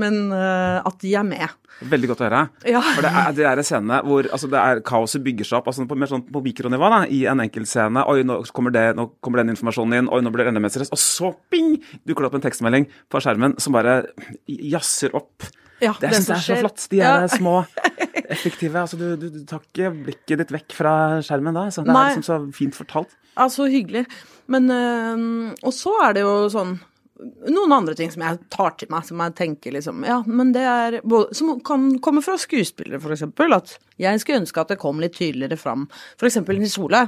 men 0.01 0.33
uh, 0.33 0.81
at 0.81 0.97
de 1.03 1.13
er 1.19 1.27
med. 1.27 1.53
Veldig 1.85 2.09
godt 2.13 2.23
å 2.23 2.27
høre. 2.29 2.43
Ja. 2.71 2.81
For 2.95 3.05
det 3.05 3.11
er, 3.11 3.33
det 3.37 3.47
er 3.51 3.61
en 3.61 3.67
scene 3.67 3.99
hvor 4.07 4.29
altså, 4.31 4.49
det 4.53 4.61
er 4.61 4.81
kaoset 4.87 5.25
bygger 5.25 5.49
seg 5.49 5.59
opp 5.59 5.69
altså, 5.73 5.85
på, 5.91 5.99
mer 5.99 6.11
sånn 6.11 6.25
på 6.29 6.43
mikronivå 6.45 6.91
da, 6.93 7.01
i 7.11 7.25
en 7.31 7.43
enkeltscene. 7.45 8.07
Oi, 8.09 8.23
nå 8.27 8.39
kommer, 8.55 8.73
det, 8.75 8.87
nå 8.97 9.09
kommer 9.25 9.43
den 9.43 9.53
informasjonen 9.57 9.99
inn. 9.99 10.13
Oi, 10.15 10.23
nå 10.25 10.33
blir 10.33 10.47
det 10.47 10.55
enda 10.55 10.63
mer 10.63 10.73
stress. 10.73 10.93
Og 10.95 11.03
så 11.03 11.33
ping, 11.53 11.75
dukker 12.07 12.25
det 12.25 12.31
opp 12.31 12.39
en 12.39 12.47
tekstmelding 12.47 12.89
på 13.11 13.25
skjermen 13.25 13.59
som 13.61 13.75
bare 13.77 14.01
jazzer 14.47 15.19
opp. 15.19 15.51
Ja, 15.85 15.95
det, 16.01 16.13
det, 16.15 16.23
er 16.23 16.41
så 16.45 16.59
flott. 16.63 16.87
De 16.91 17.03
er 17.03 17.27
ja. 17.27 17.29
små, 17.33 17.59
effektive. 18.35 18.81
Altså, 18.81 19.01
du, 19.01 19.15
du, 19.21 19.29
du, 19.33 19.43
tar 19.49 19.63
ikke 19.63 19.93
blikket 20.09 20.43
ditt 20.43 20.55
vekk 20.55 20.79
fra 20.79 20.95
skjermen 21.25 21.57
da. 21.57 21.69
Så 21.75 21.85
det 21.85 21.95
Nei. 21.95 22.07
er 22.09 22.17
liksom 22.17 22.27
så 22.27 22.41
fint 22.57 22.79
fortalt. 22.79 23.13
Ja, 23.35 23.49
så 23.53 23.69
hyggelig. 23.71 24.07
Men 24.53 24.69
øh, 24.71 25.55
Og 25.65 25.73
så 25.75 25.95
er 26.05 26.19
det 26.19 26.27
jo 26.27 26.35
sånn 26.53 26.77
noen 27.25 27.73
andre 27.73 27.95
ting 27.95 28.11
som 28.11 28.25
jeg 28.25 28.41
tar 28.51 28.73
til 28.79 28.91
meg, 28.91 29.05
som 29.07 29.21
jeg 29.23 29.35
tenker 29.39 29.75
liksom 29.77 30.03
Ja, 30.07 30.17
men 30.27 30.51
det 30.55 30.65
er 30.67 30.97
Som 31.37 31.53
kan 31.65 31.87
komme 32.03 32.23
fra 32.25 32.35
skuespillere, 32.41 33.01
for 33.01 33.15
eksempel. 33.15 33.55
At 33.55 33.77
jeg 34.01 34.21
skulle 34.21 34.43
ønske 34.43 34.61
at 34.61 34.73
det 34.73 34.81
kom 34.83 34.99
litt 35.03 35.15
tydeligere 35.15 35.59
fram. 35.61 35.87
For 36.19 36.27
eksempel 36.29 36.59
Nils 36.59 36.77
Ole. 36.83 37.07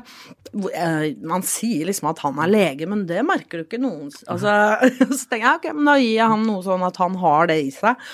Eh, 0.71 1.09
man 1.27 1.43
sier 1.47 1.89
liksom 1.89 2.13
at 2.13 2.23
han 2.23 2.39
er 2.43 2.53
lege, 2.53 2.87
men 2.89 3.05
det 3.09 3.25
merker 3.27 3.59
du 3.59 3.67
ikke 3.67 3.83
noen 3.83 4.13
Altså, 4.31 4.79
så 5.19 5.23
tenker 5.27 5.43
jeg 5.43 5.59
ok, 5.59 5.69
men 5.75 5.91
da 5.91 5.99
gir 5.99 6.15
jeg 6.15 6.33
han 6.37 6.47
noe 6.47 6.65
sånn 6.65 6.87
at 6.87 7.03
han 7.03 7.19
har 7.21 7.51
det 7.51 7.61
i 7.67 7.71
seg. 7.75 8.07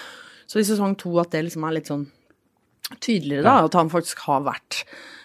Så 0.52 0.60
i 0.60 0.66
sesong 0.68 0.98
to 1.00 1.14
at 1.22 1.32
det 1.32 1.46
liksom 1.46 1.64
er 1.64 1.78
litt 1.78 1.88
sånn 1.88 2.04
tydeligere, 3.00 3.46
da. 3.46 3.64
At 3.64 3.78
han 3.78 3.88
faktisk 3.92 4.20
har 4.26 4.44
vært 4.44 4.82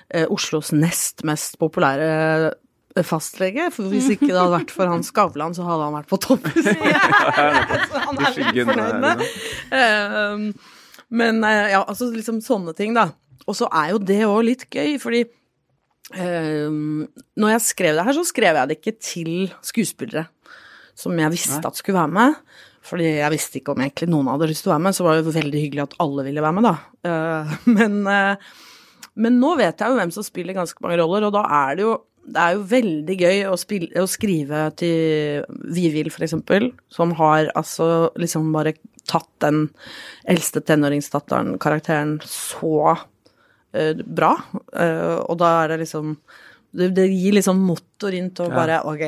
eh, 0.08 0.24
Oslos 0.32 0.72
nest 0.72 1.26
mest 1.28 1.60
populære 1.60 2.54
fastlege. 3.06 3.68
For 3.76 3.92
hvis 3.92 4.08
ikke 4.16 4.30
det 4.32 4.40
hadde 4.40 4.56
vært 4.56 4.72
for 4.74 4.90
han 4.90 5.04
Skavlan, 5.06 5.56
så 5.58 5.68
hadde 5.68 5.90
han 5.90 5.98
vært 5.98 6.10
på 6.10 6.20
topp. 6.24 6.48
så 7.92 8.04
han 8.08 8.22
er 8.24 8.40
litt 8.40 8.62
fornøyd 8.72 9.02
med. 9.04 9.26
Ehm, 9.76 10.48
men 11.20 11.44
eh, 11.44 11.74
ja, 11.76 11.84
altså 11.84 12.10
liksom 12.14 12.40
sånne 12.46 12.74
ting, 12.78 12.96
da. 12.98 13.10
Og 13.48 13.60
så 13.60 13.68
er 13.70 13.92
jo 13.94 14.02
det 14.04 14.22
òg 14.28 14.42
litt 14.48 14.66
gøy, 14.72 14.96
fordi 15.00 15.26
um, 16.16 17.06
når 17.40 17.54
jeg 17.54 17.66
skrev 17.68 18.00
det 18.00 18.08
her, 18.08 18.18
så 18.18 18.26
skrev 18.28 18.60
jeg 18.60 18.72
det 18.72 18.80
ikke 18.80 18.98
til 19.04 19.32
skuespillere 19.64 20.26
som 20.98 21.14
jeg 21.20 21.32
visste 21.32 21.62
at 21.62 21.78
skulle 21.78 22.00
være 22.00 22.16
med. 22.16 22.40
Fordi 22.88 23.08
jeg 23.18 23.34
visste 23.34 23.60
ikke 23.60 23.74
om 23.74 23.84
egentlig 23.84 24.10
noen 24.12 24.30
hadde 24.32 24.50
lyst 24.52 24.64
til 24.66 24.72
å 24.72 24.76
være 24.76 24.86
med, 24.88 24.96
så 24.96 25.06
var 25.06 25.18
det 25.18 25.36
veldig 25.36 25.64
hyggelig 25.64 25.86
at 25.88 25.96
alle 26.04 26.28
ville 26.28 26.44
være 26.44 26.58
med, 26.58 26.68
da. 26.68 26.76
Uh, 27.08 27.56
men, 27.78 27.98
uh, 28.08 29.10
men 29.20 29.40
nå 29.42 29.56
vet 29.60 29.82
jeg 29.82 29.92
jo 29.92 30.00
hvem 30.00 30.14
som 30.16 30.26
spiller 30.26 30.58
ganske 30.58 30.84
mange 30.84 31.00
roller, 31.02 31.28
og 31.28 31.36
da 31.36 31.48
er 31.64 31.80
det 31.80 31.88
jo 31.88 31.98
det 32.28 32.42
er 32.44 32.56
jo 32.58 32.64
veldig 32.68 33.16
gøy 33.16 33.38
å, 33.48 33.54
spille, 33.56 34.02
å 34.04 34.08
skrive 34.12 34.66
til 34.76 35.46
Vi 35.72 35.86
vil, 35.94 36.10
for 36.12 36.26
eksempel, 36.26 36.74
som 36.92 37.14
har 37.16 37.48
altså 37.56 38.10
liksom 38.20 38.50
bare 38.52 38.74
tatt 39.08 39.30
den 39.40 39.70
eldste 40.28 40.60
tenåringsdatteren, 40.68 41.54
karakteren, 41.64 42.18
så 42.28 42.98
uh, 42.98 44.04
bra. 44.04 44.34
Og 44.76 45.40
da 45.40 45.54
er 45.62 45.72
det 45.72 45.80
liksom 45.86 46.18
det, 46.72 46.90
det 46.98 47.06
gir 47.08 47.34
liksom 47.38 47.62
motor 47.64 48.14
inn 48.14 48.28
til 48.36 48.50
å 48.50 48.52
bare 48.54 48.82
Ok, 48.86 49.04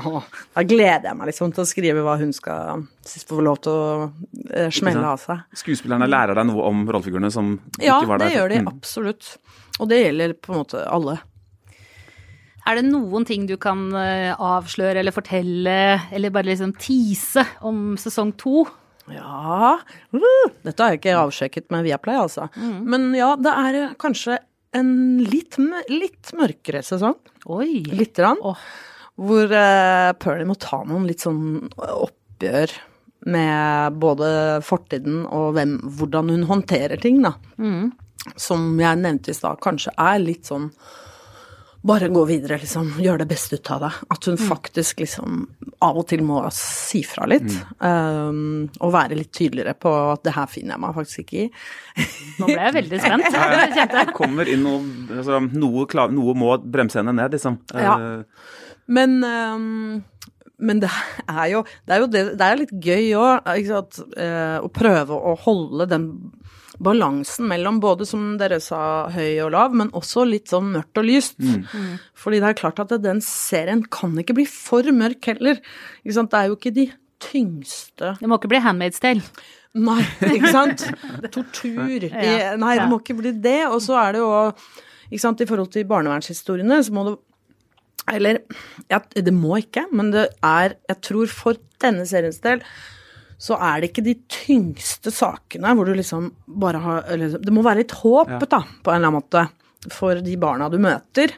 da 0.54 0.62
gleder 0.64 1.08
jeg 1.10 1.18
meg 1.18 1.28
liksom 1.30 1.52
til 1.52 1.64
å 1.64 1.68
skrive 1.68 2.04
hva 2.06 2.14
hun 2.20 2.30
skal 2.32 2.84
få 3.28 3.40
lov 3.44 3.58
til 3.64 3.72
å 3.74 4.06
eh, 4.54 4.70
smelle 4.72 5.02
av 5.10 5.18
seg. 5.20 5.42
Skuespillerne 5.58 6.08
lærer 6.08 6.38
deg 6.38 6.48
noe 6.52 6.64
om 6.70 6.84
rollefigurene 6.86 7.32
som 7.34 7.56
Ja, 7.82 7.98
ikke 7.98 8.12
var 8.14 8.22
der. 8.22 8.30
Ja, 8.30 8.30
det 8.30 8.38
gjør 8.38 8.54
de 8.54 8.60
Mm. 8.64 8.70
absolutt. 8.72 9.36
Og 9.80 9.88
det 9.90 9.98
gjelder 10.04 10.36
på 10.38 10.54
en 10.54 10.60
måte 10.62 10.84
alle. 10.86 11.18
Er 12.64 12.78
det 12.78 12.86
noen 12.88 13.26
ting 13.28 13.44
du 13.50 13.56
kan 13.60 13.90
eh, 13.98 14.30
avsløre 14.40 15.02
eller 15.02 15.12
fortelle, 15.12 15.76
eller 16.14 16.32
bare 16.32 16.48
liksom 16.48 16.72
tease 16.80 17.44
om 17.60 17.92
sesong 18.00 18.32
to? 18.40 18.62
Ja 19.12 19.74
uh, 19.76 20.46
Dette 20.64 20.80
har 20.80 20.94
jeg 20.94 21.02
ikke 21.02 21.18
avsjekket 21.20 21.66
med 21.74 21.84
Viaplay, 21.84 22.16
altså. 22.16 22.46
Men 22.56 23.10
ja, 23.12 23.34
det 23.36 23.52
er 23.52 23.80
eh, 23.82 23.90
kanskje 24.00 24.38
en 24.76 24.90
litt, 25.22 25.58
litt 25.92 26.32
mørkere 26.36 26.82
sesong. 26.86 27.16
Oi. 27.52 27.84
Litt 27.94 28.18
rann, 28.22 28.40
oh. 28.42 28.58
Hvor 29.14 29.46
uh, 29.46 30.10
Pernie 30.18 30.48
må 30.48 30.56
ta 30.58 30.80
noen 30.88 31.06
litt 31.06 31.22
sånn 31.22 31.68
oppgjør 31.78 32.72
med 33.30 34.00
både 34.02 34.28
fortiden 34.66 35.22
og 35.30 35.54
hvem, 35.56 35.78
hvordan 35.96 36.32
hun 36.34 36.42
håndterer 36.50 37.00
ting, 37.00 37.22
da. 37.24 37.36
Som 38.40 38.74
jeg 38.80 39.00
nevnte 39.00 39.30
i 39.32 39.36
stad, 39.36 39.60
kanskje 39.64 39.94
er 40.00 40.18
litt 40.20 40.50
sånn 40.50 40.70
bare 41.84 42.08
gå 42.08 42.22
videre, 42.28 42.56
liksom. 42.62 42.94
Gjøre 43.02 43.22
det 43.24 43.28
beste 43.28 43.58
ut 43.58 43.70
av 43.74 43.82
det. 43.84 43.90
At 44.14 44.28
hun 44.30 44.38
faktisk 44.40 45.02
liksom 45.02 45.42
av 45.84 45.98
og 46.00 46.06
til 46.08 46.22
må 46.24 46.38
si 46.56 47.02
fra 47.04 47.26
litt. 47.28 47.50
Um, 47.78 48.70
og 48.80 48.94
være 48.94 49.18
litt 49.18 49.32
tydeligere 49.36 49.74
på 49.76 49.92
at 50.14 50.24
det 50.24 50.32
her 50.36 50.48
finner 50.50 50.74
jeg 50.76 50.84
meg 50.84 50.96
faktisk 50.96 51.24
ikke 51.24 51.42
i. 51.42 51.50
Nå 52.40 52.48
ble 52.48 52.56
jeg 52.56 52.76
veldig 52.78 53.02
spent. 53.04 53.28
Jeg 53.34 53.74
kjente. 53.76 54.00
Det 54.00 54.16
kommer 54.16 54.48
inn 54.50 54.64
noe 54.64 54.80
altså, 55.18 55.42
noe, 55.52 55.84
klar, 55.90 56.12
noe 56.14 56.34
må 56.38 56.54
bremse 56.64 56.98
henne 57.00 57.14
ned, 57.16 57.36
liksom. 57.36 57.60
Ja. 57.76 57.94
Eh, 57.98 58.64
Men, 58.94 59.20
um, 59.24 60.02
men 60.64 60.80
det 60.82 60.90
er 61.28 61.46
jo 61.52 61.62
det 61.86 61.94
er, 61.94 62.00
jo 62.02 62.08
det, 62.12 62.24
det 62.38 62.46
er 62.48 62.58
litt 62.60 62.74
gøy 62.84 63.12
òg, 63.18 63.48
å 64.64 64.68
prøve 64.72 65.16
å 65.16 65.34
holde 65.44 65.86
den 65.90 66.08
balansen 66.82 67.46
mellom 67.50 67.78
både, 67.82 68.06
som 68.08 68.34
dere 68.40 68.58
sa, 68.62 69.06
høy 69.14 69.40
og 69.44 69.52
lav, 69.54 69.74
men 69.78 69.92
også 69.94 70.24
litt 70.26 70.50
sånn 70.52 70.72
mørkt 70.74 71.00
og 71.00 71.08
lyst. 71.08 71.36
Fordi 72.18 72.40
det 72.42 72.50
er 72.50 72.58
klart 72.58 72.82
at 72.82 72.94
den 73.02 73.22
serien 73.24 73.84
kan 73.86 74.16
ikke 74.20 74.36
bli 74.36 74.46
for 74.50 74.86
mørk 74.94 75.30
heller. 75.32 75.60
Ikke 76.02 76.16
sant? 76.18 76.32
Det 76.32 76.40
er 76.40 76.50
jo 76.50 76.58
ikke 76.58 76.74
de 76.74 76.88
tyngste 77.24 78.16
Det 78.20 78.28
må 78.28 78.36
ikke 78.36 78.50
bli 78.52 78.62
handmade 78.64 79.00
Tale. 79.00 79.22
Nei, 79.74 80.00
ikke 80.30 80.50
sant? 80.54 80.84
Tortur. 81.34 82.06
Ja. 82.06 82.10
I, 82.22 82.34
nei, 82.60 82.74
det 82.78 82.88
må 82.90 83.00
ikke 83.02 83.16
bli 83.18 83.34
det. 83.42 83.60
Og 83.70 83.80
så 83.82 83.96
er 83.98 84.16
det 84.16 84.22
jo 84.22 84.32
ikke 85.10 85.22
sant, 85.22 85.42
I 85.42 85.48
forhold 85.48 85.70
til 85.74 85.86
barnevernshistoriene, 85.88 86.80
så 86.84 86.94
må 86.94 87.06
det 87.08 87.14
Eller 88.14 88.42
ja, 88.90 89.00
det 89.00 89.32
må 89.32 89.56
ikke, 89.62 89.86
men 89.92 90.12
det 90.12 90.28
er 90.42 90.76
Jeg 90.88 91.00
tror 91.08 91.26
for 91.32 91.60
denne 91.82 92.06
seriens 92.06 92.40
del 92.44 92.62
så 93.44 93.58
er 93.60 93.82
det 93.82 93.90
ikke 93.90 94.04
de 94.06 94.14
tyngste 94.32 95.12
sakene 95.12 95.74
hvor 95.76 95.84
du 95.88 95.92
liksom 95.98 96.30
bare 96.48 96.80
har 96.80 97.02
eller, 97.12 97.34
Det 97.44 97.52
må 97.52 97.64
være 97.66 97.82
litt 97.82 97.92
håp, 98.00 98.30
Ja. 98.32 98.38
da, 98.40 98.62
på 98.82 98.92
en 98.92 98.96
eller 99.02 99.10
annen 99.10 99.18
måte, 99.20 99.42
for 99.92 100.16
de 100.24 100.36
barna 100.40 100.70
du 100.72 100.78
møter. 100.80 101.34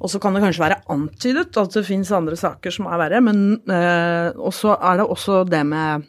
Og 0.00 0.08
så 0.08 0.18
kan 0.22 0.32
det 0.34 0.40
kanskje 0.42 0.62
være 0.64 0.80
antydet 0.90 1.52
at 1.60 1.74
det 1.76 1.84
fins 1.86 2.08
andre 2.16 2.38
saker 2.40 2.72
som 2.72 2.88
er 2.88 2.96
verre, 3.02 3.20
men 3.20 3.42
eh, 3.68 4.32
Og 4.40 4.54
så 4.56 4.72
er 4.80 4.96
det 5.02 5.06
også 5.12 5.42
det 5.50 5.60
med 5.68 6.06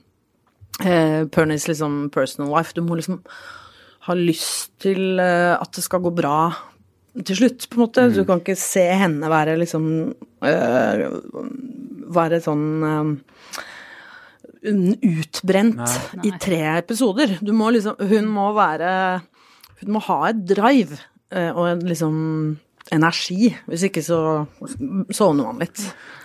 eh, 0.85 1.25
Pernies 1.27 1.67
liksom 1.67 2.09
personal 2.13 2.49
life. 2.55 2.71
Du 2.73 2.81
må 2.87 2.95
liksom 2.95 3.19
ha 4.07 4.15
lyst 4.15 4.71
til 4.83 5.19
eh, 5.19 5.53
at 5.59 5.75
det 5.75 5.83
skal 5.83 6.01
gå 6.07 6.13
bra 6.15 6.53
til 7.27 7.35
slutt, 7.37 7.67
på 7.69 7.77
en 7.77 7.83
måte. 7.83 8.07
Du 8.15 8.23
kan 8.25 8.39
ikke 8.41 8.55
se 8.57 8.87
henne 8.97 9.27
være 9.29 9.59
liksom 9.61 9.85
eh, 10.41 11.03
Være 12.13 12.39
sånn 12.43 12.65
eh, 12.87 13.13
utbrent 14.63 15.79
Nei. 15.79 16.27
i 16.29 16.33
tre 16.41 16.61
episoder. 16.77 17.37
Du 17.43 17.53
må 17.55 17.71
liksom 17.73 17.99
Hun 17.99 18.29
må 18.31 18.49
være 18.55 18.91
Hun 19.81 19.95
må 19.95 20.03
ha 20.07 20.19
et 20.29 20.43
drive 20.47 20.99
eh, 21.33 21.51
og 21.51 21.67
en 21.67 21.83
liksom 21.87 22.15
energi. 22.91 23.49
Hvis 23.69 23.85
ikke 23.87 24.03
så 24.03 24.19
sovner 25.13 25.47
man 25.47 25.61
litt. 25.63 25.79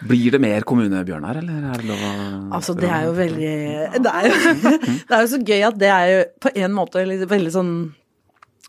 Blir 0.09 0.35
det 0.35 0.41
mer 0.43 0.67
kommunebjørn 0.67 1.27
her, 1.29 1.41
eller 1.43 1.69
er 1.73 1.83
det 1.83 1.89
lov 1.91 2.03
å 2.03 2.13
Altså, 2.59 2.75
det 2.79 2.91
er 2.91 3.07
jo 3.07 3.15
veldig 3.17 3.55
Det 4.05 4.13
er 4.13 4.29
jo, 4.29 4.35
det 5.09 5.17
er 5.17 5.23
jo 5.23 5.31
så 5.35 5.41
gøy 5.43 5.65
at 5.71 5.79
det 5.79 5.93
er 5.95 6.11
jo 6.13 6.21
på 6.47 6.53
en 6.55 6.77
måte 6.77 7.05
litt, 7.09 7.25
veldig 7.31 7.55
sånn 7.55 7.73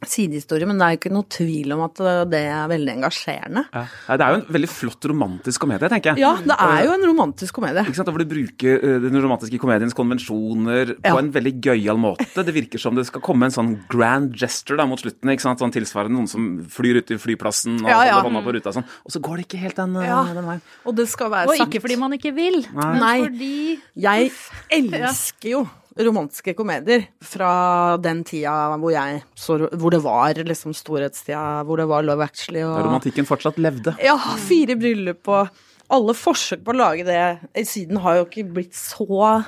sidehistorie, 0.05 0.65
men 0.65 0.77
det 0.79 0.85
er 0.85 0.93
jo 0.95 0.99
ikke 1.01 1.11
noe 1.11 1.27
tvil 1.27 1.73
om 1.75 1.81
at 1.83 1.95
det 2.31 2.39
er 2.47 2.67
veldig 2.71 2.93
engasjerende. 2.95 3.65
ja. 3.73 3.85
Det 4.07 4.21
er 4.25 4.31
jo 4.35 4.37
en 4.39 4.53
veldig 4.55 4.69
flott 4.71 5.05
romantisk 5.11 5.59
komedie, 5.65 5.89
tenker 5.91 6.13
jeg. 6.15 6.19
Ja, 6.23 6.35
det 6.39 6.55
er 6.55 6.85
jo 6.85 6.93
en 6.93 7.03
romantisk 7.09 7.53
komedie. 7.59 7.83
Ikke 7.85 7.95
sant, 7.99 8.07
Hvor 8.09 8.17
du 8.23 8.25
bruker 8.25 8.79
eh, 8.79 8.99
den 9.03 9.19
romantiske 9.21 9.59
komediens 9.59 9.93
konvensjoner 9.93 10.95
Ja. 11.03 11.13
på 11.13 11.19
en 11.19 11.31
veldig 11.31 11.53
gøyal 11.61 11.97
måte. 11.99 12.25
Det 12.43 12.53
virker 12.55 12.79
som 12.79 12.95
det 12.95 13.05
skal 13.07 13.21
komme 13.21 13.45
en 13.45 13.51
sånn 13.51 13.73
grand 13.89 14.33
gesture 14.33 14.77
da 14.77 14.85
mot 14.85 14.99
slutten. 14.99 15.29
ikke 15.29 15.41
sant, 15.41 15.59
sånn 15.59 15.71
Tilsvarende 15.71 16.15
noen 16.15 16.27
som 16.27 16.47
flyr 16.69 16.97
ut 17.03 17.11
i 17.11 17.17
flyplassen 17.19 17.81
og 17.83 17.89
Ja, 17.89 18.03
ja. 18.05 18.13
holder 18.21 18.29
hånda 18.29 18.43
på 18.47 18.53
ruta 18.55 18.69
og 18.69 18.75
sånn. 18.79 18.87
Og 19.05 19.11
så 19.11 19.19
går 19.21 19.35
det 19.37 19.47
ikke 19.47 19.59
helt 19.59 19.75
den, 19.75 19.95
eh, 19.97 20.05
Ja. 20.07 20.23
den 20.33 20.45
veien. 20.45 20.61
Og 20.85 20.95
det 20.95 21.07
skal 21.09 21.29
være 21.29 21.47
Og 21.49 21.57
sagt. 21.57 21.69
ikke 21.73 21.81
fordi 21.83 21.97
man 21.99 22.11
ikke 22.13 22.33
vil, 22.33 22.65
men 22.73 22.99
Nei. 22.99 23.19
fordi 23.27 23.79
Jeg 23.95 24.31
elsker 24.71 25.49
jo 25.49 25.69
romantiske 25.99 26.53
komedier 26.57 27.07
fra 27.25 27.97
den 28.01 28.23
tida 28.27 28.53
hvor 28.79 28.93
jeg 28.93 29.23
så 29.37 29.57
Hvor 29.67 29.93
det 29.93 30.01
var 30.03 30.39
liksom 30.47 30.75
storhetstida, 30.77 31.63
hvor 31.67 31.81
det 31.81 31.87
var 31.89 32.05
Love 32.07 32.23
Actually 32.29 32.63
og 32.63 32.77
romantikken 32.85 33.27
fortsatt 33.27 33.59
levde. 33.61 33.95
Ja, 34.03 34.15
fire 34.39 34.77
bryllup 34.79 35.27
og 35.31 35.59
alle 35.89 36.13
forsøk 36.13 36.63
på 36.65 36.73
å 36.75 36.77
lage 36.77 37.05
det 37.07 37.65
Siden 37.67 37.99
har 38.03 38.19
jo 38.19 38.27
ikke 38.27 38.45
blitt 38.53 38.77
så 38.77 39.43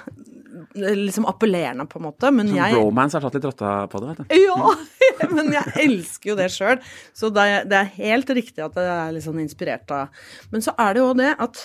liksom 0.75 1.25
appellerende, 1.25 1.85
på 1.89 1.99
en 1.99 2.05
måte, 2.05 2.31
men 2.31 2.49
Som 2.49 2.57
jeg 2.59 2.75
Bromance 2.75 3.17
har 3.17 3.25
tatt 3.25 3.37
litt 3.37 3.47
rotta 3.47 3.73
på 3.91 4.01
det, 4.03 4.11
vet 4.11 4.21
du. 4.21 4.35
Ja, 4.45 4.73
men 5.35 5.51
jeg 5.55 5.75
elsker 5.85 6.31
jo 6.31 6.37
det 6.39 6.47
sjøl. 6.53 6.81
Så 7.17 7.31
det 7.33 7.45
er, 7.49 7.67
det 7.69 7.79
er 7.79 7.93
helt 7.97 8.33
riktig 8.35 8.63
at 8.65 8.75
det 8.77 8.87
er 8.87 9.13
litt 9.15 9.25
sånn 9.25 9.41
inspirert 9.43 9.91
av 9.95 10.25
Men 10.53 10.63
så 10.65 10.75
er 10.79 10.95
det 10.95 11.03
jo 11.03 11.13
det 11.17 11.31
at 11.47 11.63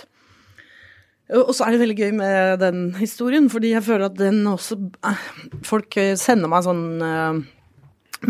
og 1.35 1.53
så 1.57 1.67
er 1.67 1.75
det 1.75 1.83
veldig 1.83 1.99
gøy 1.99 2.13
med 2.15 2.61
den 2.63 2.81
historien, 3.01 3.49
fordi 3.51 3.73
jeg 3.73 3.83
føler 3.83 4.07
at 4.07 4.19
den 4.19 4.45
også 4.47 4.79
eh, 5.07 5.29
Folk 5.67 5.97
eh, 5.99 6.15
sender 6.21 6.51
meg 6.53 6.63
sånn 6.63 6.85
eh, 7.03 7.41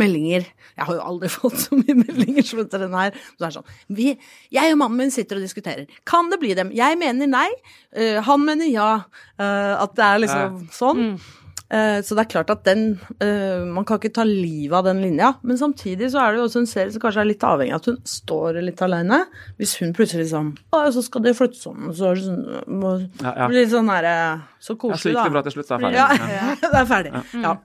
meldinger 0.00 0.46
Jeg 0.46 0.88
har 0.88 0.96
jo 0.96 1.04
aldri 1.10 1.30
fått 1.36 1.58
så 1.66 1.78
mye 1.78 1.96
meldinger 1.98 2.46
som 2.46 2.62
etter 2.64 2.86
den 2.86 2.96
her. 2.96 3.16
Så 3.34 3.38
det 3.38 3.48
er 3.48 3.56
sånn 3.58 3.70
vi, 3.98 4.08
Jeg 4.54 4.74
og 4.74 4.80
mannen 4.82 5.02
min 5.04 5.14
sitter 5.14 5.40
og 5.40 5.46
diskuterer. 5.46 5.98
Kan 6.08 6.30
det 6.32 6.40
bli 6.42 6.54
dem? 6.58 6.72
Jeg 6.76 6.98
mener 7.00 7.30
nei. 7.30 7.48
Uh, 7.96 8.20
han 8.26 8.44
mener 8.44 8.68
ja. 8.70 8.90
Uh, 9.38 9.74
at 9.82 9.96
det 9.96 10.06
er 10.06 10.22
liksom 10.24 10.62
sånn. 10.74 11.04
Eh, 11.16 11.32
så 11.68 12.14
det 12.14 12.22
er 12.22 12.28
klart 12.30 12.50
at 12.52 12.60
den 12.64 12.82
eh, 13.18 13.64
Man 13.66 13.84
kan 13.88 13.98
ikke 13.98 14.12
ta 14.14 14.22
livet 14.22 14.76
av 14.78 14.84
den 14.86 15.00
linja. 15.02 15.32
Men 15.42 15.58
samtidig 15.58 16.12
så 16.12 16.20
er 16.22 16.32
det 16.36 16.38
jo 16.38 16.44
også 16.46 16.60
en 16.62 16.68
serie 16.70 16.92
som 16.94 17.02
kanskje 17.02 17.24
er 17.24 17.30
litt 17.32 17.42
avhengig 17.48 17.74
av 17.74 17.80
at 17.82 17.88
hun 17.90 17.98
står 18.06 18.60
litt 18.62 18.82
aleine. 18.86 19.18
Hvis 19.58 19.74
hun 19.80 19.90
plutselig 19.96 20.28
sånn 20.30 20.52
Å, 20.70 20.84
så 20.94 21.02
skal 21.02 21.24
det 21.26 21.34
flytte 21.38 21.58
sånn, 21.58 21.88
så 21.96 22.12
er 22.12 22.20
det 22.20 22.24
sånn 22.28 22.40
må, 22.78 22.94
Ja, 23.22 23.32
ja. 23.32 23.48
Blir 23.50 23.64
litt 23.64 23.74
sånn 23.74 23.90
derre 23.90 24.14
Så 24.62 24.78
koselig, 24.78 24.94
da. 24.94 24.94
Ja, 24.94 25.02
så 25.02 25.10
gikk 25.10 25.22
det 25.26 25.34
bra 25.38 25.42
til 25.48 25.56
slutt, 25.56 25.68
så 25.72 25.74
er 25.74 25.86
ferdig. 25.88 25.98
Ja, 25.98 26.08
Ja. 26.38 26.56
det 26.62 26.80
er 26.84 26.90
ferdig. 26.94 27.14
Ja. 27.42 27.56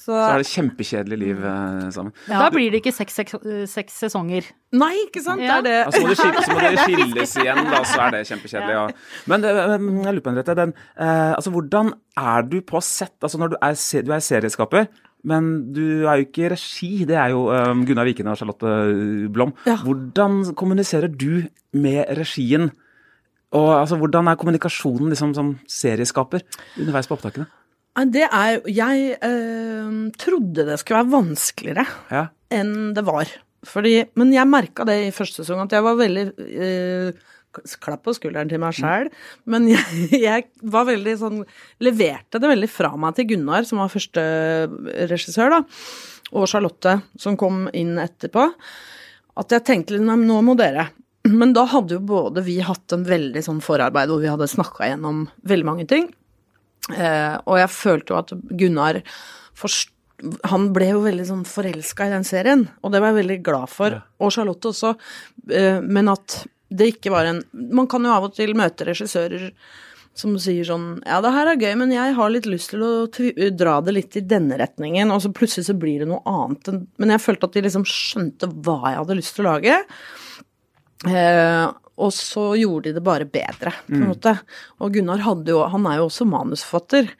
Så, 0.00 0.14
Så 0.14 0.16
er 0.16 0.40
det 0.40 0.48
kjempekjedelig 0.48 1.16
liv 1.20 1.42
sammen. 1.44 1.90
sammen. 1.92 2.12
Da 2.30 2.46
blir 2.54 2.72
det 2.72 2.80
ikke 2.80 2.92
seks, 2.96 3.18
seks, 3.20 3.34
seks 3.68 3.98
sesonger. 4.06 4.46
Nei, 4.72 4.94
ikke 5.04 5.20
sant? 5.20 5.42
Ja. 5.44 5.58
Det 5.60 5.60
er 5.60 5.66
det. 5.66 5.74
Altså, 5.90 6.14
så 6.16 6.54
må 6.54 6.62
dere 6.62 6.80
skilles 6.86 7.36
igjen, 7.42 7.60
da, 7.68 7.82
så 7.84 8.00
er 8.06 8.16
det 8.16 8.22
kjempekjedelig. 8.30 8.78
Ja. 8.78 8.86
Men 9.28 9.44
eh, 9.44 9.60
jeg 9.60 10.16
lurer 10.16 10.24
på, 10.24 10.32
Henriette, 10.32 10.56
den, 10.56 10.74
eh, 10.96 11.34
altså, 11.36 11.52
hvordan 11.52 11.92
er 12.16 12.48
du 12.48 12.58
på 12.64 12.80
sett? 12.84 13.18
Altså, 13.20 13.42
når 13.42 13.52
du 13.52 13.58
er, 13.60 13.78
du 14.08 14.12
er 14.16 14.24
serieskaper, 14.24 14.88
men 15.28 15.50
du 15.76 15.84
er 16.08 16.22
jo 16.22 16.28
ikke 16.30 16.52
regi. 16.54 16.92
Det 17.04 17.18
er 17.20 17.34
jo 17.34 17.46
eh, 17.52 17.72
Gunnar 17.84 18.08
Viken 18.08 18.32
og 18.32 18.40
Charlotte 18.40 18.74
Blom. 19.34 19.52
Ja. 19.68 19.76
Hvordan 19.84 20.54
kommuniserer 20.56 21.12
du 21.12 21.42
med 21.76 22.06
regien? 22.16 22.70
Og 23.52 23.68
altså, 23.80 23.98
Hvordan 23.98 24.30
er 24.30 24.38
kommunikasjonen 24.38 25.10
liksom, 25.12 25.34
som 25.34 25.56
serieskaper 25.68 26.46
underveis 26.78 27.10
på 27.10 27.18
opptakene? 27.18 27.50
Det 27.96 28.22
er 28.26 28.60
Jeg 28.70 29.16
øh, 29.22 30.10
trodde 30.16 30.66
det 30.68 30.78
skulle 30.80 31.02
være 31.02 31.12
vanskeligere 31.16 31.86
Ja. 32.10 32.28
enn 32.50 32.94
det 32.94 33.04
var. 33.04 33.26
Fordi, 33.66 34.04
men 34.16 34.32
jeg 34.32 34.48
merka 34.48 34.86
det 34.88 34.96
i 35.08 35.10
første 35.12 35.42
sesong, 35.44 35.66
at 35.66 35.72
jeg 35.72 35.82
var 35.84 35.98
veldig 35.98 36.32
øh, 36.38 37.12
Klapp 37.82 38.04
på 38.06 38.12
skulderen 38.14 38.48
til 38.48 38.60
meg 38.62 38.76
sjæl, 38.78 39.08
men 39.50 39.66
jeg, 39.72 39.82
jeg 40.14 40.44
var 40.62 40.86
veldig 40.86 41.16
sånn 41.18 41.40
Leverte 41.82 42.38
det 42.38 42.46
veldig 42.46 42.68
fra 42.70 42.92
meg 42.96 43.16
til 43.18 43.26
Gunnar, 43.32 43.66
som 43.66 43.82
var 43.82 43.90
første 43.90 44.22
regissør, 45.10 45.50
da, 45.56 45.58
og 46.30 46.46
Charlotte, 46.46 47.00
som 47.18 47.34
kom 47.36 47.64
inn 47.74 47.98
etterpå, 47.98 48.44
at 49.42 49.50
jeg 49.56 49.66
tenkte 49.66 49.96
litt, 49.96 50.06
nei, 50.06 50.14
nå 50.22 50.38
må 50.46 50.54
dere. 50.58 50.86
Men 51.26 51.50
da 51.52 51.66
hadde 51.68 51.98
jo 51.98 52.04
både 52.06 52.44
vi 52.46 52.60
hatt 52.64 52.94
en 52.94 53.02
veldig 53.04 53.42
sånn 53.44 53.58
forarbeid 53.64 54.08
hvor 54.12 54.22
vi 54.22 54.30
hadde 54.30 54.46
snakka 54.48 54.92
gjennom 54.92 55.24
veldig 55.42 55.66
mange 55.66 55.88
ting. 55.90 56.06
Eh, 56.94 57.36
og 57.46 57.58
jeg 57.60 57.72
følte 57.74 58.14
jo 58.14 58.20
at 58.20 58.34
Gunnar 58.60 59.00
forst 59.58 59.94
han 60.44 60.66
ble 60.76 60.90
jo 60.90 60.98
veldig 61.00 61.24
sånn 61.24 61.44
forelska 61.48 62.04
i 62.04 62.12
den 62.12 62.26
serien, 62.28 62.66
og 62.84 62.92
det 62.92 63.00
var 63.00 63.14
jeg 63.14 63.22
veldig 63.22 63.38
glad 63.46 63.70
for. 63.72 64.02
Og 64.20 64.32
Charlotte 64.34 64.68
også. 64.68 64.94
Eh, 65.48 65.80
Men 65.80 66.12
at 66.12 66.42
det 66.70 66.92
ikke 66.94 67.10
var 67.10 67.26
en 67.26 67.40
Man 67.52 67.88
kan 67.90 68.04
jo 68.04 68.12
av 68.14 68.28
og 68.28 68.34
til 68.36 68.52
møte 68.54 68.86
regissører 68.86 69.50
som 70.14 70.36
sier 70.42 70.66
sånn 70.66 71.00
Ja, 71.06 71.20
det 71.22 71.32
her 71.34 71.50
er 71.52 71.60
gøy, 71.60 71.74
men 71.80 71.92
jeg 71.94 72.14
har 72.18 72.32
litt 72.32 72.46
lyst 72.50 72.72
til 72.74 72.82
å 72.84 72.92
dra 73.56 73.80
det 73.80 73.94
litt 73.94 74.16
i 74.18 74.24
denne 74.26 74.58
retningen, 74.60 75.10
og 75.14 75.22
så 75.24 75.32
plutselig 75.32 75.68
så 75.70 75.76
blir 75.78 76.02
det 76.02 76.10
noe 76.10 76.20
annet 76.28 76.72
Men 77.00 77.14
jeg 77.14 77.24
følte 77.24 77.48
at 77.48 77.56
de 77.56 77.64
liksom 77.66 77.86
skjønte 77.88 78.50
hva 78.60 78.80
jeg 78.90 79.00
hadde 79.00 79.18
lyst 79.20 79.36
til 79.38 79.46
å 79.46 79.54
lage. 79.54 79.78
Og 82.00 82.14
så 82.16 82.46
gjorde 82.60 82.88
de 82.88 82.96
det 82.96 83.04
bare 83.04 83.28
bedre, 83.28 83.74
på 83.86 83.98
en 83.98 84.08
måte. 84.08 84.34
Og 84.80 84.94
Gunnar 84.96 85.22
hadde 85.26 85.52
jo 85.52 85.60
Han 85.68 85.86
er 85.90 86.00
jo 86.00 86.08
også 86.08 86.26
manusforfatter, 86.28 87.12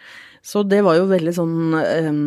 så 0.43 0.65
det 0.65 0.81
var 0.87 0.97
jo 0.97 1.11
veldig 1.11 1.33
sånn 1.37 1.57
um, 1.77 2.25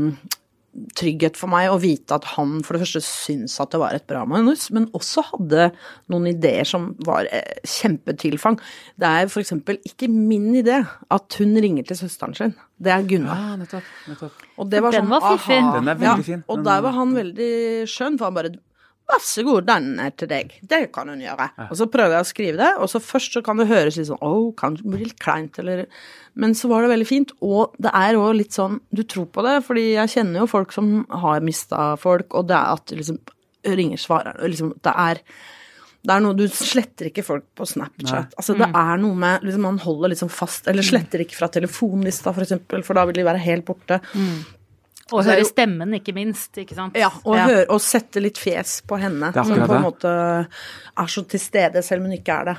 trygghet 0.98 1.38
for 1.38 1.52
meg 1.52 1.70
å 1.70 1.78
vite 1.82 2.16
at 2.16 2.26
han 2.34 2.56
for 2.66 2.76
det 2.76 2.84
første 2.84 3.02
syntes 3.06 3.60
at 3.62 3.74
det 3.74 3.80
var 3.82 3.94
et 3.94 4.06
bra 4.10 4.24
manus, 4.30 4.68
men 4.74 4.88
også 4.98 5.24
hadde 5.28 5.68
noen 6.12 6.28
ideer 6.32 6.66
som 6.68 6.92
var 7.06 7.30
eh, 7.30 7.62
kjempetilfang. 7.70 8.58
Det 8.98 9.10
er 9.10 9.30
for 9.34 9.44
eksempel 9.44 9.78
ikke 9.86 10.10
min 10.10 10.50
idé 10.58 10.80
at 11.14 11.40
hun 11.40 11.54
ringer 11.62 11.86
til 11.90 12.00
søsteren 12.02 12.34
sin. 12.38 12.56
Det 12.82 12.94
er 12.94 13.06
Gunnar. 13.10 13.44
Ja, 13.44 13.58
nettopp. 13.62 13.94
nettopp. 14.10 14.46
Og 14.58 14.70
det 14.72 14.82
var 14.84 14.98
Den 14.98 15.06
sånn, 15.06 15.14
var 15.14 15.28
fiffig. 15.30 15.62
Den 15.78 15.94
er 15.94 16.02
veldig 16.02 16.28
fin. 16.30 16.46
Og 16.50 16.66
der 16.66 16.86
var 16.88 16.98
han 16.98 17.18
veldig 17.22 17.52
skjønn, 17.94 18.18
for 18.18 18.30
han 18.30 18.40
bare 18.40 18.56
Vær 19.12 19.20
så 19.20 19.44
god, 19.44 19.66
den 19.68 19.88
er 20.00 20.14
til 20.16 20.30
deg. 20.32 20.54
Det 20.64 20.80
kan 20.96 21.10
hun 21.12 21.22
gjøre. 21.22 21.50
Og 21.68 21.76
så 21.80 21.88
prøver 21.92 22.16
jeg 22.16 22.26
å 22.26 22.30
skrive 22.30 22.60
det, 22.62 22.70
og 22.80 22.88
så 22.92 23.02
først 23.04 23.36
så 23.36 23.42
kan 23.46 23.60
det 23.60 23.68
høres 23.68 23.98
litt 24.00 24.08
sånn 24.08 24.22
Å, 24.24 24.32
kan 24.60 24.78
det 24.80 24.86
bli 24.88 25.02
litt 25.04 25.20
kleint, 25.22 25.60
eller 25.60 25.86
Men 26.40 26.56
så 26.58 26.70
var 26.72 26.86
det 26.86 26.94
veldig 26.94 27.10
fint. 27.10 27.34
Og 27.44 27.76
det 27.84 27.92
er 27.94 28.20
òg 28.20 28.32
litt 28.40 28.56
sånn 28.56 28.80
Du 28.96 29.04
tror 29.04 29.28
på 29.28 29.44
det, 29.46 29.58
fordi 29.68 29.90
jeg 29.98 30.14
kjenner 30.16 30.44
jo 30.44 30.52
folk 30.54 30.72
som 30.76 31.04
har 31.24 31.44
mista 31.44 31.94
folk, 32.00 32.32
og 32.34 32.48
det 32.48 32.56
er 32.58 32.78
at 32.78 32.96
liksom 32.96 33.20
ringer 33.64 34.00
svareren 34.02 34.40
liksom, 34.52 34.74
Det 34.84 34.96
er 35.08 35.22
det 36.04 36.12
er 36.12 36.20
noe, 36.20 36.36
Du 36.36 36.48
sletter 36.52 37.08
ikke 37.08 37.24
folk 37.24 37.46
på 37.56 37.64
Snapchat. 37.64 38.34
Altså, 38.36 38.58
det 38.60 38.68
er 38.68 38.98
noe 39.00 39.16
med 39.16 39.46
liksom, 39.48 39.64
Man 39.64 39.80
holder 39.80 40.12
liksom 40.12 40.32
fast 40.32 40.68
Eller 40.68 40.84
sletter 40.84 41.24
ikke 41.24 41.38
fra 41.38 41.48
telefonlista, 41.52 42.34
for 42.36 42.44
eksempel, 42.44 42.84
for 42.84 43.00
da 43.00 43.06
vil 43.08 43.22
de 43.22 43.28
være 43.30 43.44
helt 43.46 43.64
borte. 43.68 44.02
Og 45.14 45.24
høre 45.28 45.44
jo- 45.44 45.50
stemmen, 45.52 45.94
ikke 46.00 46.14
minst. 46.18 46.58
Ikke 46.58 46.76
sant? 46.78 46.98
Ja, 46.98 47.12
og, 47.24 47.38
Høre, 47.38 47.66
og 47.70 47.80
sette 47.86 48.22
litt 48.24 48.40
fjes 48.42 48.80
på 48.90 48.98
henne, 49.00 49.30
som 49.36 49.54
på 49.68 49.78
en 49.78 49.86
måte 49.86 50.12
er 50.98 51.08
så 51.14 51.24
til 51.30 51.40
stede, 51.40 51.84
selv 51.86 52.02
om 52.04 52.10
hun 52.12 52.18
ikke 52.18 52.34
er 52.42 52.46
det. 52.54 52.58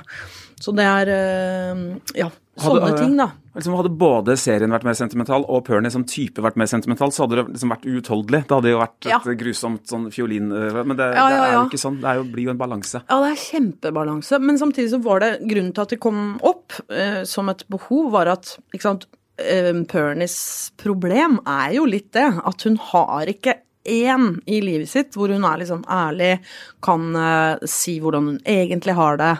Så 0.63 0.71
det 0.75 0.85
er 0.87 1.09
øh, 1.11 1.79
Ja, 2.15 2.29
sånne 2.57 2.85
Hadde, 2.87 2.99
ting, 3.01 3.17
da. 3.19 3.25
Liksom 3.55 3.75
hadde 3.75 3.89
både 3.99 4.35
serien 4.39 4.71
vært 4.71 4.85
mer 4.87 4.95
sentimental 4.95 5.43
og 5.51 5.65
Pernie 5.67 5.91
som 5.91 6.03
type 6.07 6.39
vært 6.43 6.55
mer 6.59 6.67
sentimental, 6.71 7.11
så 7.11 7.23
hadde 7.25 7.41
det 7.41 7.45
liksom 7.57 7.71
vært 7.73 7.83
uutholdelig. 7.87 8.41
Det 8.47 8.55
hadde 8.55 8.71
jo 8.71 8.79
vært 8.79 9.09
Ja. 9.11 9.19
et 9.19 9.37
grusomt 9.39 9.83
sånn 9.91 10.07
fiolin... 10.15 10.47
øh, 10.51 10.79
Men 10.85 10.95
det, 10.99 11.09
Ja, 11.15 11.27
ja, 11.29 11.41
det 11.41 11.49
er 11.49 11.53
jo 11.59 11.65
ikke 11.69 11.81
sånn. 11.83 11.99
Det 12.03 12.07
er 12.11 12.15
jo, 12.21 12.23
blir 12.31 12.47
jo 12.49 12.55
en 12.55 12.57
balanse. 12.63 13.03
Ja, 13.09 13.19
det 13.23 13.33
er 13.33 13.43
kjempebalanse, 13.43 14.39
men 14.43 14.57
samtidig 14.57 14.89
så 14.95 15.01
var 15.03 15.19
det 15.23 15.33
grunnen 15.47 15.73
til 15.75 15.81
at 15.85 15.89
det 15.95 15.99
kom 16.03 16.23
opp 16.43 16.73
eh, 16.89 17.23
som 17.27 17.51
et 17.51 17.63
behov, 17.71 18.11
var 18.15 18.31
at 18.37 18.55
ikke 18.73 18.87
sant, 18.87 19.05
eh, 19.11 19.19
Pernies 19.35 20.37
problem 20.79 21.41
er 21.43 21.75
jo 21.75 21.85
litt 21.89 22.13
det, 22.15 22.27
at 22.39 22.67
hun 22.67 22.77
har 22.91 23.31
ikke 23.31 23.57
én 23.85 24.39
i 24.49 24.61
livet 24.63 24.89
sitt 24.89 25.15
hvor 25.15 25.29
hun 25.29 25.45
er 25.45 25.61
liksom 25.61 25.83
ærlig, 25.91 26.39
kan 26.83 27.11
eh, 27.19 27.67
si 27.69 27.99
hvordan 28.01 28.31
hun 28.31 28.39
egentlig 28.41 28.95
har 28.97 29.19
det, 29.21 29.33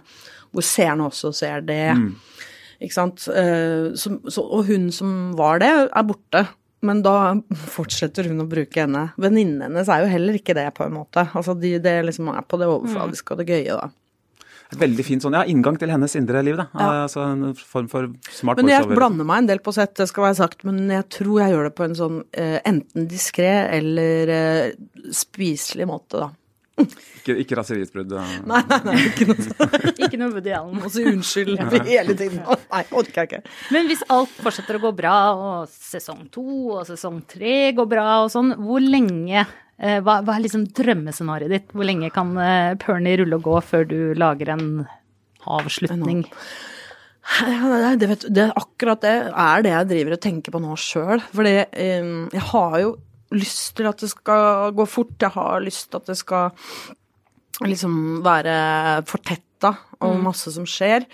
hvor 0.54 0.66
seerne 0.66 1.08
også 1.10 1.34
ser 1.36 1.66
det. 1.66 1.96
Ikke 2.84 2.96
sant. 2.96 3.26
Eh, 3.32 3.96
så, 3.98 4.18
så, 4.28 4.44
og 4.44 4.70
hun 4.70 4.92
som 4.94 5.34
var 5.40 5.64
det, 5.64 5.72
er 5.88 6.08
borte. 6.08 6.46
Men 6.86 7.02
da 7.02 7.34
fortsetter 7.72 8.28
hun 8.30 8.44
å 8.44 8.50
bruke 8.50 8.84
henne. 8.84 9.08
Venninnen 9.18 9.64
hennes 9.66 9.90
er 9.90 10.04
jo 10.04 10.12
heller 10.12 10.38
ikke 10.38 10.54
det, 10.58 10.68
på 10.78 10.86
en 10.86 10.94
måte. 11.00 11.24
Altså, 11.34 11.56
de, 11.58 11.78
det 11.82 11.96
liksom 12.06 12.30
er 12.30 12.46
på 12.46 12.60
det 12.62 12.68
overfladiske 12.70 13.34
og 13.34 13.42
det 13.42 13.48
gøye, 13.50 13.80
da. 13.80 13.90
Veldig 14.76 15.04
fint 15.06 15.22
sånn, 15.22 15.36
ja, 15.38 15.44
inngang 15.46 15.78
til 15.80 15.92
hennes 15.94 16.16
indre 16.18 16.42
liv, 16.44 16.58
da. 16.58 16.66
Altså 17.06 17.22
en 17.22 17.52
form 17.56 17.90
for 17.92 18.08
smart 18.34 18.58
Men 18.58 18.72
jeg 18.72 18.82
voiceover. 18.82 18.98
blander 18.98 19.28
meg 19.30 19.44
en 19.44 19.50
del 19.52 19.62
på 19.64 19.74
sett, 19.76 19.94
det 20.00 20.08
skal 20.10 20.26
være 20.26 20.40
sagt, 20.40 20.66
men 20.66 20.90
jeg 20.90 21.06
tror 21.14 21.44
jeg 21.44 21.54
gjør 21.54 21.70
det 21.70 21.76
på 21.78 21.86
en 21.86 21.94
sånn 22.00 22.18
eh, 22.34 22.58
enten 22.66 23.06
diskré 23.12 23.52
eller 23.78 24.34
eh, 24.34 24.74
spiselig 25.14 25.86
måte, 25.92 26.24
da. 26.26 26.32
Ikke, 26.76 27.38
ikke 27.40 27.56
raseriutbrudd. 27.56 28.12
Nei, 28.52 28.60
nei, 28.68 28.80
nei, 28.84 28.96
ikke 29.08 29.28
noe 29.30 29.44
sånt. 29.46 29.76
Ikke 30.06 30.18
noe 30.20 30.34
Woody 30.34 30.52
Allen. 30.52 30.82
Må 30.84 30.90
si 30.92 31.06
unnskyld 31.08 31.62
hele 31.88 32.14
tiden. 32.20 32.42
Nei, 32.44 32.82
orker 32.92 33.22
jeg 33.22 33.30
ikke. 33.30 33.54
Men 33.72 33.88
hvis 33.88 34.04
alt 34.12 34.34
fortsetter 34.44 34.76
å 34.78 34.82
gå 34.84 34.92
bra, 34.98 35.14
og 35.40 35.72
sesong 35.72 36.26
to 36.36 36.44
og 36.76 36.82
sesong 36.90 37.22
tre 37.32 37.72
går 37.78 37.88
bra 37.90 38.10
og 38.26 38.34
sånn, 38.34 38.52
hvor 38.60 38.84
lenge 38.84 39.46
hva, 39.76 40.22
hva 40.24 40.36
er 40.38 40.46
liksom 40.46 40.68
drømmescenarioet 40.76 41.52
ditt? 41.52 41.74
Hvor 41.76 41.88
lenge 41.88 42.12
kan 42.16 42.32
eh, 42.40 42.78
Pernie 42.80 43.20
rulle 43.20 43.40
og 43.40 43.48
gå 43.48 43.58
før 43.66 43.84
du 43.90 44.00
lager 44.18 44.54
en 44.54 44.70
avslutning? 45.46 46.24
Det, 47.26 48.08
vet, 48.08 48.28
det 48.30 48.52
akkurat 48.54 49.02
det 49.02 49.16
er 49.28 49.64
det 49.66 49.72
jeg 49.74 49.90
driver 49.90 50.16
og 50.16 50.22
tenker 50.22 50.54
på 50.54 50.62
nå 50.64 50.76
sjøl. 50.80 51.24
Fordi 51.34 51.56
eh, 51.66 52.12
jeg 52.36 52.46
har 52.54 52.78
jo 52.84 52.94
lyst 53.36 53.74
til 53.80 53.90
at 53.90 54.04
det 54.04 54.12
skal 54.14 54.72
gå 54.78 54.86
fort. 54.88 55.16
Jeg 55.20 55.34
har 55.36 55.64
lyst 55.66 55.90
til 55.90 56.00
at 56.00 56.12
det 56.12 56.20
skal 56.22 56.54
liksom 57.66 58.22
være 58.24 58.56
fortetta 59.10 59.74
og 60.06 60.22
masse 60.24 60.52
som 60.54 60.66
skjer. 60.70 61.06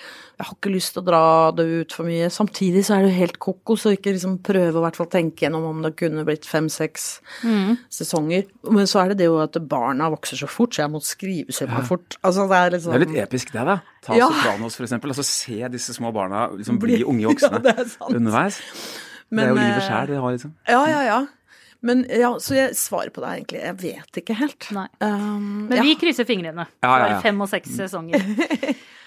Jeg 0.41 0.47
har 0.47 0.55
ikke 0.55 0.71
lyst 0.73 0.93
til 0.95 1.01
å 1.03 1.05
dra 1.05 1.21
det 1.55 1.65
ut 1.83 1.93
for 1.93 2.07
mye. 2.09 2.29
Samtidig 2.33 2.83
så 2.87 2.95
er 2.95 3.03
det 3.05 3.11
jo 3.11 3.19
helt 3.19 3.37
kokos 3.43 3.85
å 3.85 3.93
ikke 3.95 4.13
liksom 4.15 4.39
prøve 4.45 4.73
å 4.79 4.83
hvert 4.85 4.97
fall 4.97 5.09
tenke 5.13 5.45
gjennom 5.45 5.67
om 5.69 5.81
det 5.85 5.93
kunne 5.99 6.25
blitt 6.27 6.47
fem-seks 6.49 7.07
sesonger. 7.93 8.47
Men 8.69 8.89
så 8.89 9.03
er 9.03 9.11
det 9.13 9.19
det 9.21 9.29
jo 9.29 9.37
at 9.43 9.57
barna 9.69 10.09
vokser 10.13 10.39
så 10.41 10.49
fort, 10.49 10.73
så 10.75 10.83
jeg 10.85 10.93
må 10.93 11.01
skrive 11.05 11.53
kjempefort. 11.55 12.17
Altså 12.25 12.47
det 12.49 12.57
er 12.61 12.75
liksom 12.77 12.95
Det 12.95 12.99
er 13.01 13.05
litt 13.05 13.21
episk 13.27 13.53
det, 13.53 13.65
da. 13.69 13.77
Ta 14.05 14.17
Ja. 14.17 14.29
Sopranos, 14.31 14.75
for 14.75 14.87
eksempel. 14.87 15.13
Altså 15.13 15.25
se 15.27 15.59
disse 15.69 15.93
små 15.93 16.11
barna 16.15 16.47
liksom 16.55 16.79
bli 16.81 17.01
Bli- 17.01 17.07
unge 17.07 17.29
voksne 17.33 17.61
Ja, 17.65 17.75
er 17.77 18.15
underveis. 18.15 18.61
Men, 19.31 19.45
det 19.45 19.45
er 19.45 19.51
jo 19.53 19.59
livet 19.61 19.77
eh, 19.77 19.87
sjæl 19.87 20.07
det 20.09 20.17
har, 20.19 20.31
liksom. 20.35 20.53
Ja, 20.67 20.81
ja, 20.89 21.01
ja. 21.07 21.19
Men 21.81 22.03
ja, 22.13 22.29
så 22.37 22.53
jeg 22.53 22.75
svarer 22.77 23.09
på 23.09 23.23
det 23.23 23.29
egentlig. 23.39 23.59
Jeg 23.65 23.77
vet 23.81 24.17
ikke 24.21 24.35
helt. 24.37 24.67
Nei. 24.75 24.83
Um, 25.01 25.65
Men 25.65 25.79
ja. 25.79 25.85
vi 25.87 25.95
krysser 25.97 26.27
fingrene 26.29 26.67
Ja, 26.83 26.91
ja, 27.01 27.07
ja. 27.15 27.19
fem 27.23 27.39
og 27.41 27.49
seks 27.49 27.71
sesonger. 27.73 28.21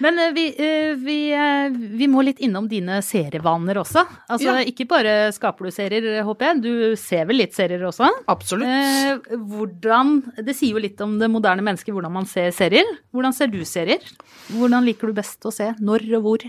Men 0.02 0.18
eh, 0.18 0.32
vi, 0.34 0.44
eh, 0.58 0.96
vi, 0.98 1.16
eh, 1.38 1.70
vi 1.70 2.08
må 2.10 2.24
litt 2.26 2.42
innom 2.42 2.66
dine 2.68 2.98
serievaner 3.06 3.78
også. 3.84 4.02
Altså 4.26 4.56
Ja. 4.58 4.66
ikke 4.66 4.88
bare 4.90 5.14
skaper 5.36 5.68
du 5.70 5.70
serier, 5.70 6.08
håper 6.26 6.50
jeg. 6.50 6.62
Du 6.66 6.72
ser 6.98 7.28
vel 7.30 7.38
litt 7.44 7.54
serier 7.54 7.86
også? 7.86 8.10
Absolutt. 8.26 8.66
Eh, 8.66 9.38
hvordan 9.38 10.16
Det 10.42 10.56
sier 10.58 10.74
jo 10.74 10.82
litt 10.82 10.98
om 11.06 11.14
det 11.22 11.30
moderne 11.30 11.62
mennesket, 11.62 11.94
hvordan 11.94 12.10
man 12.18 12.26
ser 12.26 12.50
serier. 12.50 12.90
Hvordan 13.14 13.32
ser 13.38 13.54
du 13.54 13.60
serier? 13.62 14.02
Hvordan 14.50 14.82
liker 14.90 15.06
du 15.06 15.14
best 15.22 15.46
å 15.46 15.54
se? 15.54 15.70
Når 15.78 16.10
og 16.18 16.26
hvor? 16.26 16.48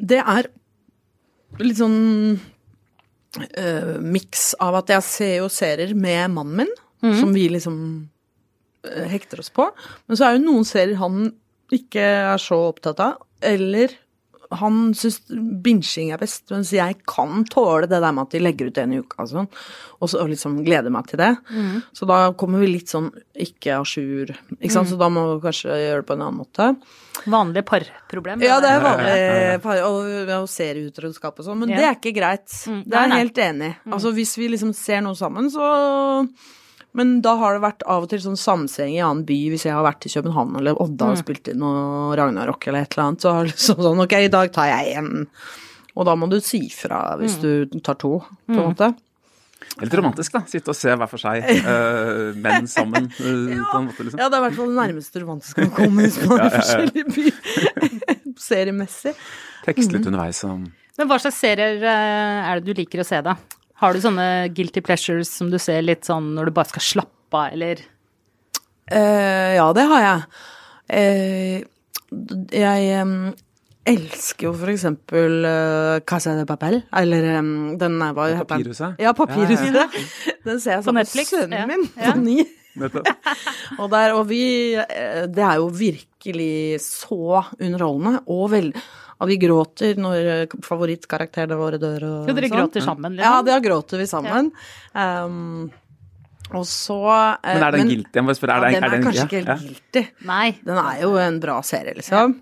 Det 0.00 0.24
er 0.24 0.48
litt 1.60 1.76
sånn 1.76 2.38
uh, 3.36 3.96
miks 4.00 4.52
av 4.62 4.78
at 4.80 4.92
jeg 4.94 5.06
ser 5.06 5.34
jo 5.42 5.50
serier 5.52 5.94
med 5.98 6.34
mannen 6.36 6.64
min, 6.64 7.14
som 7.20 7.30
vi 7.30 7.44
liksom 7.52 7.76
eh, 8.82 9.04
hekter 9.06 9.38
oss 9.38 9.52
på. 9.54 9.68
Men 10.10 10.18
så 10.18 10.26
er 10.26 10.34
jo 10.34 10.46
noen 10.48 10.64
serier 10.66 10.98
han 10.98 11.28
ikke 11.70 12.02
er 12.02 12.40
så 12.42 12.58
opptatt 12.72 12.98
av. 13.04 13.20
Eller 13.44 13.94
han 14.50 14.94
syns 14.96 15.18
binsjing 15.62 16.12
er 16.14 16.18
best, 16.22 16.46
mens 16.50 16.70
jeg 16.72 16.96
kan 17.06 17.44
tåle 17.44 17.88
det 17.88 17.98
der 18.00 18.12
med 18.16 18.22
at 18.26 18.30
de 18.32 18.40
legger 18.40 18.70
ut 18.70 18.78
en 18.78 18.92
i 18.96 19.00
uka 19.02 19.22
og 19.24 19.28
sånn. 19.28 19.48
Og 20.00 20.08
så 20.08 20.22
og 20.22 20.30
liksom 20.30 20.64
gleder 20.64 20.90
meg 20.94 21.06
til 21.10 21.18
det. 21.20 21.32
Så 21.92 22.06
da 22.08 22.32
kommer 22.38 22.60
vi 22.62 22.70
litt 22.72 22.88
sånn 22.88 23.10
ikke 23.36 23.76
à 23.76 23.82
jour, 23.84 24.32
ikke 24.60 24.72
sant. 24.72 24.88
Så 24.88 24.96
da 25.00 25.08
må 25.12 25.26
vi 25.34 25.42
kanskje 25.48 25.76
gjøre 25.76 26.00
det 26.00 26.06
på 26.08 26.16
en 26.16 26.22
annen 26.24 26.40
måte. 26.40 26.68
Vanlige 27.28 27.66
parproblem? 27.66 28.40
Ja, 28.46 28.60
det 28.62 28.70
er 28.70 28.84
vanlig 28.84 29.62
par- 29.62 29.82
og, 29.88 30.30
og 30.38 30.48
serieutroskap 30.48 31.40
og 31.42 31.44
sånn, 31.50 31.58
men 31.64 31.68
Ja. 31.74 31.76
det 31.76 31.84
er 31.88 31.98
ikke 31.98 32.14
greit. 32.20 32.48
Mm, 32.70 32.84
Det 32.86 32.94
er 32.94 33.08
jeg 33.08 33.18
helt 33.18 33.38
enig 33.48 33.72
i. 33.74 33.76
Altså 33.90 34.12
hvis 34.14 34.36
vi 34.38 34.48
liksom 34.54 34.72
ser 34.74 35.00
noe 35.02 35.14
sammen, 35.18 35.50
så 35.50 36.28
Men 36.98 37.18
da 37.22 37.36
har 37.38 37.54
det 37.54 37.62
vært 37.62 37.84
av 37.86 38.06
og 38.06 38.10
til 38.10 38.20
sånn 38.24 38.38
samseing 38.40 38.96
i 38.96 39.02
annen 39.04 39.24
by, 39.28 39.38
hvis 39.52 39.68
jeg 39.68 39.76
har 39.76 39.86
vært 39.86 40.08
i 40.08 40.12
København 40.16 40.58
eller 40.58 40.80
Odda 40.82 41.12
og 41.14 41.20
spilt 41.20 41.50
inn 41.52 41.60
noe 41.62 42.16
Ragnarok 42.18 42.66
eller 42.66 42.82
et 42.82 42.96
eller 42.96 43.04
annet, 43.12 43.22
så 43.22 43.34
har 43.36 43.46
det 43.46 43.52
liksom 43.54 43.82
sånn 43.86 44.02
ok, 44.02 44.14
i 44.26 44.32
dag 44.34 44.50
tar 44.54 44.70
jeg 44.72 44.96
en. 44.98 45.12
Og 45.94 46.06
da 46.06 46.14
må 46.18 46.26
du 46.30 46.40
si 46.42 46.64
fra 46.74 47.02
hvis 47.20 47.38
du 47.42 47.78
tar 47.78 47.98
to, 48.02 48.16
på 48.50 48.56
en 48.58 48.66
måte. 48.72 48.90
Helt 49.78 49.94
romantisk, 49.94 50.34
da. 50.34 50.42
Sitte 50.50 50.72
og 50.72 50.78
se 50.78 50.94
hver 50.94 51.10
for 51.10 51.22
seg, 51.22 51.44
Uh, 51.58 52.34
menn 52.44 52.66
sammen. 52.70 53.08
eh, 53.18 53.58
på 53.58 53.78
en 53.78 53.88
måte, 53.88 54.06
liksom. 54.06 54.18
Ja, 54.18 54.28
det 54.30 54.38
er 54.38 54.42
i 54.42 54.46
hvert 54.46 54.58
fall 54.58 54.72
det 54.72 54.78
nærmeste 54.78 55.22
romantiske 55.22 55.66
man 55.66 55.74
kommer 55.76 56.08
hvis 56.08 56.18
man 56.24 56.40
er 56.42 56.48
i 56.48 56.56
forskjellige 56.56 57.04
byer. 57.14 57.92
Seriemessig. 58.48 59.14
Tekst 59.66 59.94
litt 59.94 60.06
underveis. 60.06 60.42
Og... 60.48 60.66
Men 60.98 61.10
hva 61.10 61.18
slags 61.22 61.38
serier 61.42 61.82
eh, 61.82 62.50
er 62.50 62.58
det 62.58 62.70
du 62.70 62.82
liker 62.82 63.02
å 63.02 63.06
se, 63.06 63.20
da? 63.26 63.36
Har 63.78 63.94
du 63.94 64.02
sånne 64.02 64.48
guilty 64.54 64.82
pleasures 64.82 65.30
som 65.30 65.52
du 65.52 65.58
ser 65.62 65.84
litt 65.86 66.08
sånn 66.08 66.32
når 66.34 66.48
du 66.48 66.56
bare 66.56 66.72
skal 66.72 66.84
slappe 66.84 67.38
av, 67.38 67.52
eller 67.54 67.84
Uh, 68.88 69.52
ja, 69.58 69.66
det 69.76 69.84
har 69.90 70.04
jeg. 70.04 70.20
Uh, 70.88 71.66
jeg 72.56 73.02
um, 73.04 73.16
elsker 73.88 74.48
jo 74.48 74.52
for 74.56 74.72
eksempel 74.72 75.44
uh, 75.44 75.98
Casa 76.08 76.32
de 76.38 76.46
Papel, 76.48 76.80
eller 76.96 77.26
um, 77.36 77.50
den 77.80 77.98
er 78.04 78.14
hva 78.16 78.30
heter? 78.30 78.48
Papirhuset? 78.48 79.02
Ja, 79.02 79.12
Papirhuset. 79.16 79.76
Ja, 79.76 79.84
Den 80.46 80.62
ser 80.62 80.78
jeg 80.78 80.86
På 80.86 80.88
sammen 80.88 81.04
med 81.04 81.28
sønnen 81.28 81.58
ja. 81.58 81.66
min 81.68 81.84
Ja. 81.98 82.14
på 82.14 82.22
ni. 82.22 82.38
Og, 83.80 83.88
der, 83.90 84.12
og 84.14 84.28
vi 84.28 84.76
Det 84.78 85.42
er 85.42 85.56
jo 85.58 85.66
virkelig 85.74 86.78
så 86.84 87.42
underholdende, 87.58 88.20
og 88.30 88.44
vel 88.52 88.68
og 89.20 89.28
vi 89.28 89.36
gråter 89.42 89.98
når 89.98 90.30
eh, 90.34 90.56
favorittkarakterene 90.62 91.58
våre 91.58 91.78
dør 91.82 92.06
og 92.06 92.28
Så 92.30 92.34
dere 92.36 92.48
sånn. 92.48 92.56
gråter 92.58 92.84
sammen, 92.86 93.16
liksom? 93.18 93.34
Ja, 93.34 93.42
da 93.42 93.58
gråter 93.64 93.98
vi 93.98 94.06
sammen. 94.06 94.50
Um, 94.94 95.70
og 96.54 96.64
så 96.64 96.98
eh, 97.42 97.54
Men 97.58 97.62
er 97.66 97.76
den 97.76 97.88
guilty? 97.90 98.14
Jeg 98.14 98.24
må 98.24 98.34
spørre, 98.38 98.56
er 98.56 98.76
ja, 98.78 98.80
den, 98.80 98.82
den 98.82 98.84
er, 98.88 98.96
den- 98.96 99.06
kanskje 99.08 99.24
ikke 99.26 99.40
ikke 99.42 99.48
ja. 99.48 99.56
helt 99.56 99.92
guilty. 99.92 100.04
Nei. 100.30 100.48
Den 100.64 100.78
er 100.84 101.00
jo 101.02 101.14
en 101.20 101.40
bra 101.42 101.58
serie, 101.66 101.94
liksom. 101.98 102.38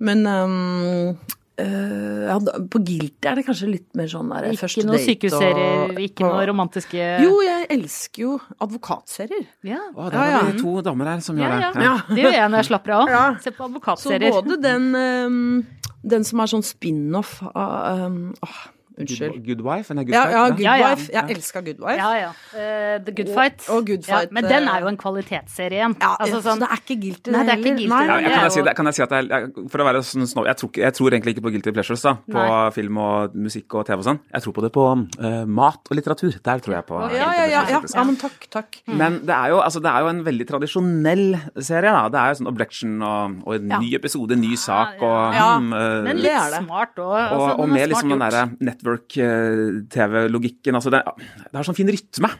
Men 0.00 0.26
um, 0.26 1.16
Uh, 1.54 2.24
ja, 2.26 2.34
på 2.66 2.80
Guilty 2.82 3.28
er 3.30 3.36
det 3.38 3.44
kanskje 3.46 3.68
litt 3.70 3.92
mer 3.94 4.08
sånn 4.10 4.26
der 4.26 4.48
Ikke 4.48 4.64
første 4.64 4.82
date 4.88 5.04
sykehusserier, 5.04 5.76
og- 5.92 6.00
ikke 6.02 6.24
noe 6.26 6.46
romantiske 6.50 7.04
Jo, 7.22 7.36
jeg 7.46 7.68
elsker 7.70 8.22
jo 8.24 8.32
advokatserier. 8.58 9.44
Ja. 9.62 9.78
Å, 9.94 10.08
der 10.10 10.18
Ja, 10.32 10.40
ja. 10.48 10.56
to 10.58 10.72
damer 10.82 11.12
her 11.12 11.20
som 11.22 11.38
Ja, 11.38 11.52
gjør 11.52 11.76
det. 11.78 11.84
Ja. 11.86 11.92
Det 12.08 12.24
gjør 12.24 12.34
jeg 12.40 12.50
når 12.50 12.58
jeg 12.58 12.68
slapper 12.72 12.94
av. 12.96 13.08
Ja. 13.14 13.22
Se 13.38 13.52
på 13.54 13.68
advokatserier. 13.68 14.32
Så 14.34 14.42
både 14.42 14.58
den 14.66 14.88
um, 14.98 15.66
Den 16.04 16.26
som 16.28 16.42
er 16.42 16.50
sånn 16.52 16.66
spin-off 16.66 17.38
av 17.48 18.04
um, 18.04 18.18
åh, 18.44 18.58
Unnskyld. 18.98 19.32
Good, 19.34 19.46
good 19.48 19.62
wife? 19.66 19.90
Nei, 19.94 20.04
good 20.04 20.14
Ja, 20.14 20.22
fight, 20.22 20.32
ja. 20.34 20.42
Good 20.50 20.60
Ja, 20.64 20.74
ja. 20.78 20.88
Wife. 20.94 21.06
Jeg 21.12 21.30
elska 21.36 21.60
Good 21.66 21.80
Wife. 21.82 21.98
Ja, 21.98 22.10
ja. 22.20 22.28
Uh, 22.54 23.04
The 23.04 23.12
Good 23.16 23.30
Fight. 23.34 23.64
og 23.74 23.86
Good 23.88 24.04
Ja, 24.08 24.18
Fight, 24.20 24.32
men 24.32 24.44
den 24.44 24.68
eh, 24.68 24.74
er 24.76 24.80
jo 24.84 24.86
en 24.92 24.96
kvalitetsserie 25.00 25.80
igjen. 25.80 25.96
Ja, 26.00 26.12
altså, 26.20 26.38
så 26.40 26.50
sånn, 26.52 26.60
det 26.62 26.68
er 26.70 26.78
ikke 26.82 26.96
guilty, 27.02 27.30
Nei, 27.34 27.42
det 27.44 27.52
er 27.54 27.58
ikke 27.58 27.72
heller. 27.72 27.78
guilty, 27.80 27.88
Nei, 27.94 28.06
nei, 28.06 28.30
kan, 28.34 28.44
jeg, 28.44 28.52
si 28.54 28.62
det, 28.68 28.74
kan 28.78 28.86
jeg 28.90 28.94
si 28.94 29.02
at 29.02 29.14
jeg, 29.18 29.48
For 29.72 29.82
å 29.82 29.86
være 29.88 30.02
sånn 30.06 30.28
snobb 30.30 30.46
jeg, 30.46 30.56
tror 30.62 30.70
jeg 30.84 30.94
tror 30.98 31.16
egentlig 31.18 31.34
ikke 31.34 31.44
på 31.48 31.52
guilty 31.56 31.72
pleasures 31.74 32.02
da, 32.06 32.12
på 32.30 32.38
Nei. 32.38 32.70
film 32.78 32.98
og 33.02 33.34
musikk 33.48 33.74
og 33.80 33.86
TV 33.88 33.98
og 33.98 34.06
sånn. 34.06 34.20
Jeg 34.34 34.42
tror 34.46 34.54
på 34.60 34.64
det 34.66 34.72
på 34.78 34.84
uh, 34.94 35.44
mat 35.46 35.90
og 35.90 35.98
litteratur. 35.98 36.38
Der 36.44 36.58
tror 36.64 36.76
jeg 36.78 36.86
på 36.88 37.00
Ja, 37.02 37.10
Ja, 37.14 37.32
ja, 37.34 37.46
ja, 37.50 37.64
ja, 37.74 37.80
ja, 37.94 38.04
men 38.04 38.16
takk, 38.20 38.46
takk. 38.50 38.80
Men 38.86 39.20
det 39.26 39.34
er, 39.34 39.48
jo, 39.54 39.58
altså, 39.64 39.82
det 39.82 39.90
er 39.90 40.00
jo 40.06 40.12
en 40.14 40.22
veldig 40.26 40.46
tradisjonell 40.48 41.26
serie. 41.58 41.90
da. 41.90 42.08
Det 42.14 42.20
er 42.22 42.28
jo 42.32 42.38
sånn 42.42 42.50
objection 42.52 42.94
og, 43.02 43.36
og 43.46 43.54
en 43.58 43.68
ny 43.80 43.94
episode, 43.98 44.32
en 44.38 44.40
ny 44.44 44.54
sak 44.60 45.02
og 45.02 45.34
Ja. 45.34 45.50
eh, 45.58 46.02
Men 46.06 46.16
litt 46.22 46.54
smart 46.60 46.94
òg. 46.98 47.14
Og, 47.32 47.40
og, 47.40 47.58
og 47.58 47.64
er 47.68 47.72
med 47.74 47.88
liksom 47.90 48.10
den 48.14 48.22
derre 48.22 48.44
network-TV-logikken. 48.84 50.74
Altså 50.78 50.90
det, 50.92 51.02
det 51.50 51.56
har 51.58 51.66
sånn 51.66 51.76
fin 51.78 51.90
rytme. 51.92 52.30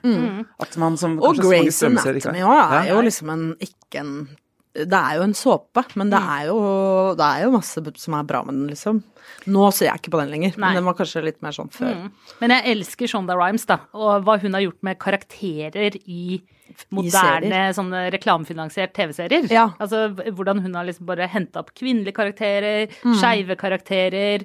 At 0.61 0.77
man 0.81 0.97
som 1.01 1.15
Mm. 1.15 1.23
Og 1.25 1.37
Grace 1.39 1.83
Anatomy 1.87 2.41
òg 2.43 2.73
er 2.73 2.87
Ja. 2.89 2.95
jo 2.95 3.03
liksom 3.03 3.31
en 3.33 3.55
ikke 3.61 4.01
en 4.01 4.29
Det 4.75 4.91
er 4.91 5.15
jo 5.19 5.23
en 5.23 5.33
såpe, 5.35 5.85
men 5.95 6.11
det 6.11 6.19
er 6.19 6.47
jo, 6.49 7.15
det 7.15 7.23
er 7.23 7.45
jo 7.45 7.51
masse 7.53 7.79
som 7.97 8.15
er 8.15 8.25
bra 8.25 8.43
med 8.43 8.55
den, 8.57 8.67
liksom. 8.75 9.05
Nå 9.47 9.73
ser 9.73 9.87
jeg 9.87 10.01
ikke 10.03 10.11
på 10.11 10.19
den 10.19 10.31
lenger, 10.33 10.59
Nei. 10.59 10.67
men 10.67 10.75
den 10.75 10.85
var 10.85 10.95
kanskje 10.95 11.23
litt 11.23 11.41
mer 11.43 11.53
sånn 11.53 11.71
før. 11.71 11.95
Mm. 11.95 12.11
Men 12.41 12.51
jeg 12.51 12.77
elsker 12.77 13.07
Shonda 13.07 13.37
Rhimes, 13.39 13.65
da, 13.67 13.79
og 13.95 14.25
hva 14.25 14.41
hun 14.41 14.53
har 14.53 14.63
gjort 14.63 14.83
med 14.83 14.99
karakterer 14.99 15.95
i 16.09 16.43
moderne 16.91 17.71
sånne 17.73 18.11
reklamefinansiert 18.11 18.93
TV-serier. 18.95 19.49
Ja. 19.49 19.69
Altså 19.79 20.09
hvordan 20.13 20.61
hun 20.61 20.75
har 20.75 20.85
liksom 20.87 21.07
bare 21.07 21.29
henta 21.31 21.61
opp 21.61 21.71
kvinnelige 21.73 22.13
karakterer, 22.13 22.89
Mm. 23.05 23.15
skeive 23.15 23.57
karakterer. 23.57 24.45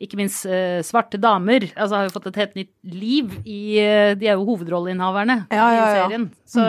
Ikke 0.00 0.16
minst 0.16 0.46
uh, 0.48 0.80
svarte 0.86 1.20
damer. 1.20 1.68
Altså 1.74 1.98
har 1.98 2.08
jo 2.08 2.14
fått 2.14 2.30
et 2.30 2.40
helt 2.40 2.54
nytt 2.58 2.72
liv 2.88 3.34
i 3.44 3.60
uh, 3.84 4.12
De 4.16 4.30
er 4.30 4.38
jo 4.38 4.46
hovedrolleinnehaverne 4.48 5.42
Ja, 5.52 5.66
ja, 5.76 5.82
i 5.82 5.98
serien. 5.98 6.28
Så 6.48 6.66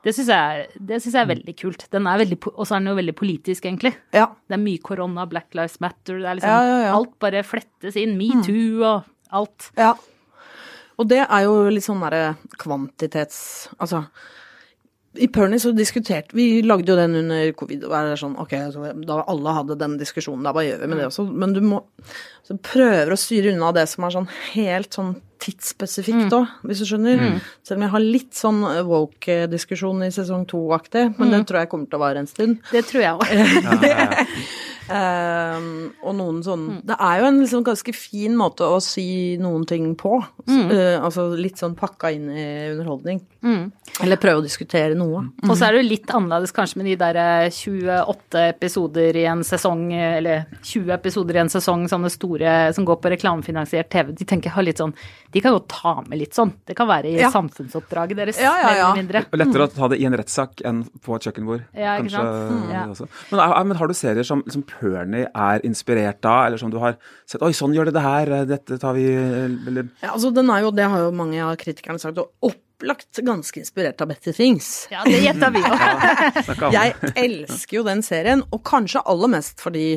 det 0.00 0.14
syns 0.16 0.30
jeg, 0.32 0.68
det 0.80 1.00
synes 1.02 1.16
jeg 1.16 1.22
er 1.24 1.30
veldig 1.34 1.54
kult. 1.60 1.82
Den 1.92 2.06
er 2.08 2.20
veldig, 2.22 2.38
Og 2.54 2.62
så 2.64 2.76
er 2.76 2.80
den 2.80 2.92
jo 2.92 2.96
veldig 2.96 3.16
politisk, 3.18 3.66
egentlig. 3.68 3.92
Ja. 4.16 4.30
Det 4.48 4.56
er 4.56 4.62
mye 4.62 4.80
korona, 4.80 5.26
Black 5.28 5.52
Lives 5.58 5.76
Matter, 5.84 6.22
det 6.22 6.30
er 6.30 6.38
liksom 6.38 6.54
Ja, 6.54 6.62
ja, 6.64 6.78
ja. 6.86 6.94
Alt 6.96 7.18
bare 7.20 7.42
flettes 7.44 7.98
inn. 8.00 8.16
Metoo 8.20 8.80
og 8.80 9.36
alt. 9.36 9.68
Ja. 9.76 9.92
Og 11.00 11.08
det 11.10 11.20
er 11.26 11.46
jo 11.46 11.56
litt 11.72 11.84
sånn 11.84 12.00
derre 12.04 12.34
kvantitets... 12.60 13.40
Altså 13.80 14.06
i 15.18 15.26
Perny 15.28 15.58
så 15.58 15.72
diskuterte 15.74 16.36
Vi 16.38 16.62
lagde 16.62 16.92
jo 16.92 16.98
den 16.98 17.16
under 17.18 17.48
covid, 17.58 17.82
og 17.88 17.94
er 17.98 18.12
det 18.12 18.20
sånn 18.20 18.36
ok, 18.38 18.52
altså, 18.60 18.92
da 19.06 19.16
alle 19.30 19.54
hadde 19.56 19.78
den 19.80 19.96
diskusjonen, 19.98 20.44
da 20.46 20.52
hva 20.54 20.62
gjør 20.62 20.84
vi 20.84 20.90
med 20.92 21.02
det 21.02 21.08
også? 21.08 21.26
Men 21.30 21.56
du 21.56 21.64
må 21.66 21.80
så 22.46 22.56
prøver 22.66 23.12
å 23.12 23.18
styre 23.18 23.52
unna 23.52 23.72
det 23.74 23.84
som 23.90 24.06
er 24.06 24.14
sånn 24.14 24.30
helt 24.52 24.96
sånn 24.96 25.12
tidsspesifikt 25.40 26.34
òg, 26.36 26.48
hvis 26.68 26.82
du 26.82 26.86
skjønner. 26.88 27.22
Selv 27.64 27.78
om 27.78 27.84
jeg 27.86 27.92
har 27.94 28.02
litt 28.04 28.34
sånn 28.36 28.58
woke-diskusjon 28.88 30.02
i 30.04 30.10
sesong 30.12 30.44
to-aktig, 30.50 31.06
men 31.16 31.32
det 31.32 31.44
tror 31.48 31.62
jeg 31.62 31.70
kommer 31.72 31.88
til 31.88 32.00
å 32.00 32.02
vare 32.02 32.20
en 32.20 32.28
stund. 32.28 32.58
Det 32.74 32.82
tror 32.90 33.04
jeg 33.06 33.14
òg. 33.16 34.34
Ehm, 34.90 35.90
og 36.02 36.14
noen 36.18 36.40
sånn 36.44 36.64
Det 36.86 36.96
er 36.98 37.20
jo 37.20 37.26
en 37.30 37.40
liksom 37.42 37.64
ganske 37.66 37.92
fin 37.96 38.34
måte 38.38 38.66
å 38.66 38.80
si 38.82 39.36
noen 39.40 39.66
ting 39.68 39.92
på. 39.98 40.18
Eh, 40.48 40.96
altså 41.00 41.28
litt 41.38 41.60
sånn 41.60 41.76
pakka 41.78 42.10
inn 42.14 42.28
i 42.30 42.46
underholdning. 42.74 43.20
Eller 44.00 44.16
prøve 44.20 44.40
å 44.40 44.44
diskutere 44.44 44.94
noe. 44.98 45.24
Og 45.48 45.54
så 45.56 45.66
er 45.68 45.72
det 45.76 45.82
jo 45.82 45.88
litt 45.90 46.10
annerledes 46.14 46.52
kanskje 46.56 46.80
med 46.80 46.86
de 46.90 46.96
der 47.00 47.18
eh, 47.20 47.50
28 47.50 48.42
episoder 48.50 49.16
i 49.20 49.24
en 49.30 49.42
sesong, 49.46 49.86
eh, 49.94 50.16
eller 50.20 50.44
20 50.62 50.92
episoder 50.96 51.38
i 51.38 51.42
en 51.44 51.52
sesong, 51.52 51.86
sånne 51.90 52.10
store 52.12 52.54
som 52.76 52.86
går 52.88 53.00
på 53.02 53.12
reklamefinansiert 53.16 53.90
TV. 53.92 54.12
De 54.16 54.24
tenker 54.28 54.50
har 54.54 54.66
litt 54.66 54.80
sånn 54.80 54.94
De 55.30 55.38
kan 55.40 55.52
jo 55.54 55.60
ta 55.70 56.00
med 56.08 56.18
litt 56.18 56.34
sånn. 56.34 56.50
Det 56.66 56.74
kan 56.74 56.88
være 56.90 57.06
i 57.06 57.18
Ja. 57.20 57.30
samfunnsoppdraget 57.30 58.16
deres, 58.16 58.38
Ja, 58.40 58.50
ja, 58.58 58.66
mer 58.66 58.76
ja. 58.76 58.86
eller 58.90 59.02
mindre. 59.02 59.24
Og 59.32 59.38
lettere 59.38 59.66
å 59.68 59.72
ta 59.72 59.88
det 59.88 60.00
i 60.00 60.04
en 60.04 60.16
rettssak 60.18 60.60
enn 60.66 60.80
på 61.04 61.14
et 61.14 61.22
kjøkkenbord. 61.22 61.62
Ja, 61.72 61.98
ikke 62.00 62.10
kanskje, 62.10 62.18
sant? 62.18 62.50
Mm. 62.50 62.70
Ja. 62.72 63.46
Men, 63.60 63.68
men 63.68 63.76
har 63.76 63.86
du 63.86 63.94
serier 63.94 64.24
som, 64.26 64.42
som 64.50 64.62
Pernie 64.80 65.28
er 65.28 65.66
inspirert 65.68 66.24
av, 66.24 66.46
eller 66.48 66.60
som 66.60 66.72
du 66.72 66.78
har 66.82 66.96
sett 67.28 67.44
Oi, 67.46 67.52
sånn 67.56 67.76
gjør 67.76 67.90
det 67.90 67.96
det 67.98 68.06
her, 68.06 68.32
dette 68.48 68.80
tar 68.80 68.96
vi 68.96 69.06
Eller 69.12 69.86
Ja, 70.00 70.14
altså 70.14 70.32
den 70.34 70.50
er 70.52 70.64
jo, 70.64 70.74
det 70.74 70.88
har 70.90 71.06
jo 71.06 71.14
mange 71.14 71.38
av 71.44 71.54
kritikerne 71.60 72.02
sagt, 72.02 72.18
og 72.18 72.50
opplagt 72.50 73.20
ganske 73.26 73.60
inspirert 73.60 74.00
av 74.00 74.08
Betty 74.08 74.32
Things. 74.32 74.88
Ja, 74.92 75.04
det 75.04 75.20
gjetta 75.20 75.50
vi 75.52 75.60
òg. 75.60 76.70
Jeg 76.78 76.94
elsker 77.12 77.80
jo 77.80 77.86
den 77.86 78.00
serien, 78.06 78.44
og 78.48 78.64
kanskje 78.64 79.04
aller 79.04 79.34
mest 79.38 79.60
fordi 79.60 79.88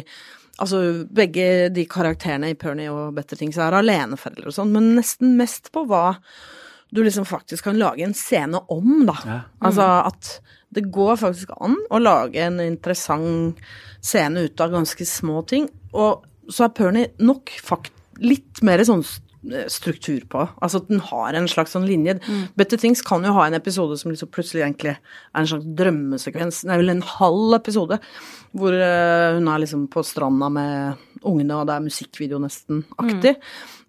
Altså, 0.62 0.78
begge 1.10 1.72
de 1.74 1.82
karakterene 1.90 2.52
i 2.52 2.58
Pernie 2.60 2.92
og 2.94 3.16
Better 3.18 3.40
Things 3.40 3.58
er 3.58 3.74
aleneforeldre 3.74 4.52
og 4.52 4.54
sånn, 4.54 4.70
men 4.76 4.92
nesten 5.00 5.34
mest 5.40 5.72
på 5.74 5.82
hva 5.90 6.12
du 6.94 7.02
liksom 7.02 7.26
faktisk 7.26 7.66
kan 7.66 7.80
lage 7.82 8.06
en 8.06 8.14
scene 8.14 8.62
om, 8.70 8.92
da. 9.08 9.16
Ja. 9.26 9.38
Altså 9.66 9.88
at 10.12 10.30
det 10.76 10.88
går 10.94 11.18
faktisk 11.22 11.54
an 11.60 11.78
å 11.94 12.02
lage 12.02 12.42
en 12.44 12.62
interessant 12.64 13.60
scene 14.04 14.48
ut 14.48 14.64
av 14.64 14.74
ganske 14.74 15.08
små 15.08 15.44
ting, 15.50 15.70
og 15.94 16.26
så 16.52 16.68
er 16.68 16.74
Pernie 16.76 17.12
nok 17.24 17.54
fakt 17.64 17.94
litt 18.22 18.62
mer 18.66 18.84
sånn 18.86 19.06
struktur 19.68 20.24
på. 20.32 20.46
Altså 20.64 20.80
at 20.80 20.90
den 20.92 21.02
har 21.04 21.36
en 21.36 21.50
slags 21.52 21.74
sånn 21.76 21.88
linje. 21.88 22.16
Better 22.60 22.80
Things 22.80 23.02
kan 23.06 23.26
jo 23.28 23.34
ha 23.36 23.48
en 23.48 23.58
episode 23.58 23.98
som 24.00 24.12
liksom 24.12 24.32
plutselig 24.32 24.64
egentlig 24.64 24.94
er 24.96 25.42
en 25.42 25.50
slags 25.50 25.68
drømmesekvens. 25.80 26.62
Det 26.64 26.72
er 26.72 26.80
vel 26.80 26.94
en 26.94 27.04
halv 27.18 27.58
episode 27.60 28.00
hvor 28.54 28.76
eh, 28.78 29.34
hun 29.36 29.50
er 29.50 29.64
liksom 29.64 29.88
på 29.92 30.04
stranda 30.06 30.50
med 30.54 31.04
ungene, 31.24 31.58
og 31.58 31.68
det 31.68 31.76
er 31.76 31.86
musikkvideo 31.88 32.40
nesten-aktig. 32.44 33.36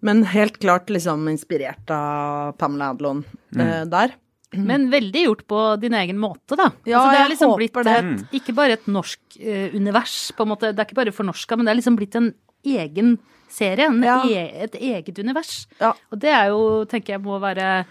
Men 0.05 0.25
helt 0.31 0.59
klart 0.59 0.91
liksom 0.91 1.27
inspirert 1.31 1.91
av 1.93 2.55
Pamela 2.59 2.91
Adlon 2.93 3.23
eh, 3.55 3.83
der. 3.91 4.15
Men 4.71 4.89
veldig 4.91 5.25
gjort 5.25 5.45
på 5.47 5.61
din 5.81 5.93
egen 5.93 6.19
måte, 6.21 6.57
da. 6.59 6.71
Ja, 6.85 6.99
altså, 7.01 7.11
det 7.11 7.21
er 7.21 7.31
liksom 7.33 7.55
blitt 7.59 7.79
det. 7.87 7.95
et, 7.99 8.25
ikke 8.41 8.55
bare 8.57 8.77
et 8.79 8.87
norsk 8.87 9.39
uh, 9.41 9.69
univers, 9.75 10.17
på 10.35 10.45
en 10.45 10.53
måte. 10.53 10.73
Det 10.73 10.81
er 10.83 10.89
ikke 10.89 11.01
bare 11.03 11.15
fornorska, 11.15 11.57
men 11.57 11.67
det 11.67 11.75
er 11.75 11.81
liksom 11.81 11.99
blitt 11.99 12.15
en 12.19 12.33
egen 12.65 13.17
serie. 13.51 13.85
En 13.91 14.01
Ja. 14.03 14.21
e 14.25 14.63
et 14.65 14.75
eget 14.75 15.19
univers. 15.19 15.67
Ja. 15.79 15.93
Og 16.11 16.19
det 16.19 16.31
er 16.33 16.49
jo, 16.49 16.85
tenker 16.89 17.15
jeg, 17.15 17.21
må 17.21 17.39
være 17.39 17.85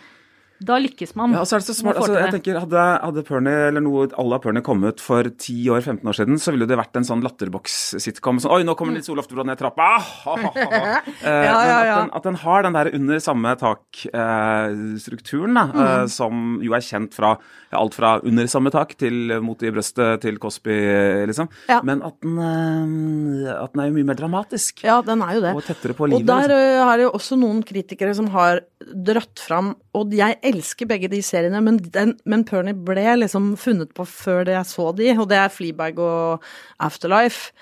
Da 0.63 0.77
lykkes 0.79 1.17
man. 1.19 1.33
Ja, 1.35 1.43
så 1.45 1.57
er 1.57 1.63
det 1.65 1.67
så 1.67 1.75
smart. 1.75 1.97
Altså, 1.99 2.15
jeg 2.15 2.31
tenker, 2.37 2.59
Hadde, 2.63 2.83
hadde 3.03 3.23
Pernie, 3.27 3.69
eller 3.69 3.83
noe 3.83 4.07
à 4.07 4.39
Pernie 4.41 4.63
kommet 4.63 5.01
for 5.03 5.23
10 5.27 5.69
år, 5.75 5.81
15 5.83 6.07
år 6.09 6.15
siden, 6.15 6.39
så 6.39 6.53
ville 6.55 6.67
det 6.71 6.79
vært 6.79 6.95
en 6.97 7.05
sånn 7.05 7.23
latterboks-sitcom. 7.27 8.39
Sånn, 8.41 8.53
Oi, 8.55 8.63
nå 8.65 8.77
kommer 8.79 8.95
Nils 8.95 9.09
Olof 9.11 9.27
Dubrow 9.29 9.45
ned 9.49 9.59
trappa! 9.59 9.83
Ah, 9.99 10.01
ha, 10.25 10.37
ha, 10.37 10.53
ha. 10.55 11.01
Eh, 11.25 11.45
Ja, 11.45 11.53
men 11.59 11.69
ja, 11.69 11.79
at 11.81 11.99
den, 12.05 12.11
at 12.21 12.23
den 12.29 12.39
har 12.45 12.63
den 12.63 12.73
der 12.79 12.91
under 12.95 13.19
samme 13.25 13.57
tak-strukturen, 13.61 15.55
da, 15.55 15.65
Mm. 15.75 15.81
eh, 15.85 16.07
som 16.07 16.61
jo 16.63 16.73
er 16.75 16.81
kjent 16.85 17.15
fra 17.15 17.35
ja, 17.73 17.79
alt 17.81 17.95
fra 17.95 18.21
under 18.23 18.47
samme 18.47 18.71
tak 18.71 18.95
til 18.97 19.41
Mot 19.43 19.61
i 19.63 19.71
brøstet 19.75 20.21
til 20.23 20.39
Cosby, 20.39 21.27
liksom. 21.27 21.49
Ja. 21.69 21.81
Men 21.83 22.03
at 22.07 22.21
den, 22.23 22.39
eh, 22.39 23.53
at 23.65 23.73
den 23.75 23.81
er 23.83 23.89
jo 23.91 23.95
mye 23.99 24.05
mer 24.07 24.15
dramatisk. 24.15 24.85
Ja, 24.85 25.01
den 25.03 25.23
er 25.23 25.35
jo 25.35 25.41
det. 25.41 25.55
Og 25.57 25.63
tettere 25.65 25.95
på 25.95 26.05
Og 26.05 26.11
der 26.25 26.49
liksom. 26.49 26.95
det 26.95 27.03
jo 27.05 27.11
også 27.11 27.39
noen 27.39 27.63
kritikere 27.67 28.15
som 28.15 28.29
har 28.29 28.61
dratt 28.85 29.39
fram 29.41 29.75
Og 29.95 30.11
jeg 30.13 30.37
elsker 30.47 30.89
begge 30.91 31.11
de 31.13 31.21
seriene, 31.25 31.63
men, 31.65 31.81
den, 31.95 32.15
men 32.29 32.45
Pernie 32.49 32.77
ble 32.77 33.17
liksom 33.21 33.55
funnet 33.61 33.95
på 33.97 34.07
før 34.09 34.45
det 34.49 34.57
jeg 34.59 34.71
så 34.71 34.91
de, 34.97 35.11
og 35.17 35.29
det 35.31 35.41
er 35.41 35.53
Fleabag 35.53 35.99
og 36.03 36.47
Afterlife. 36.83 37.53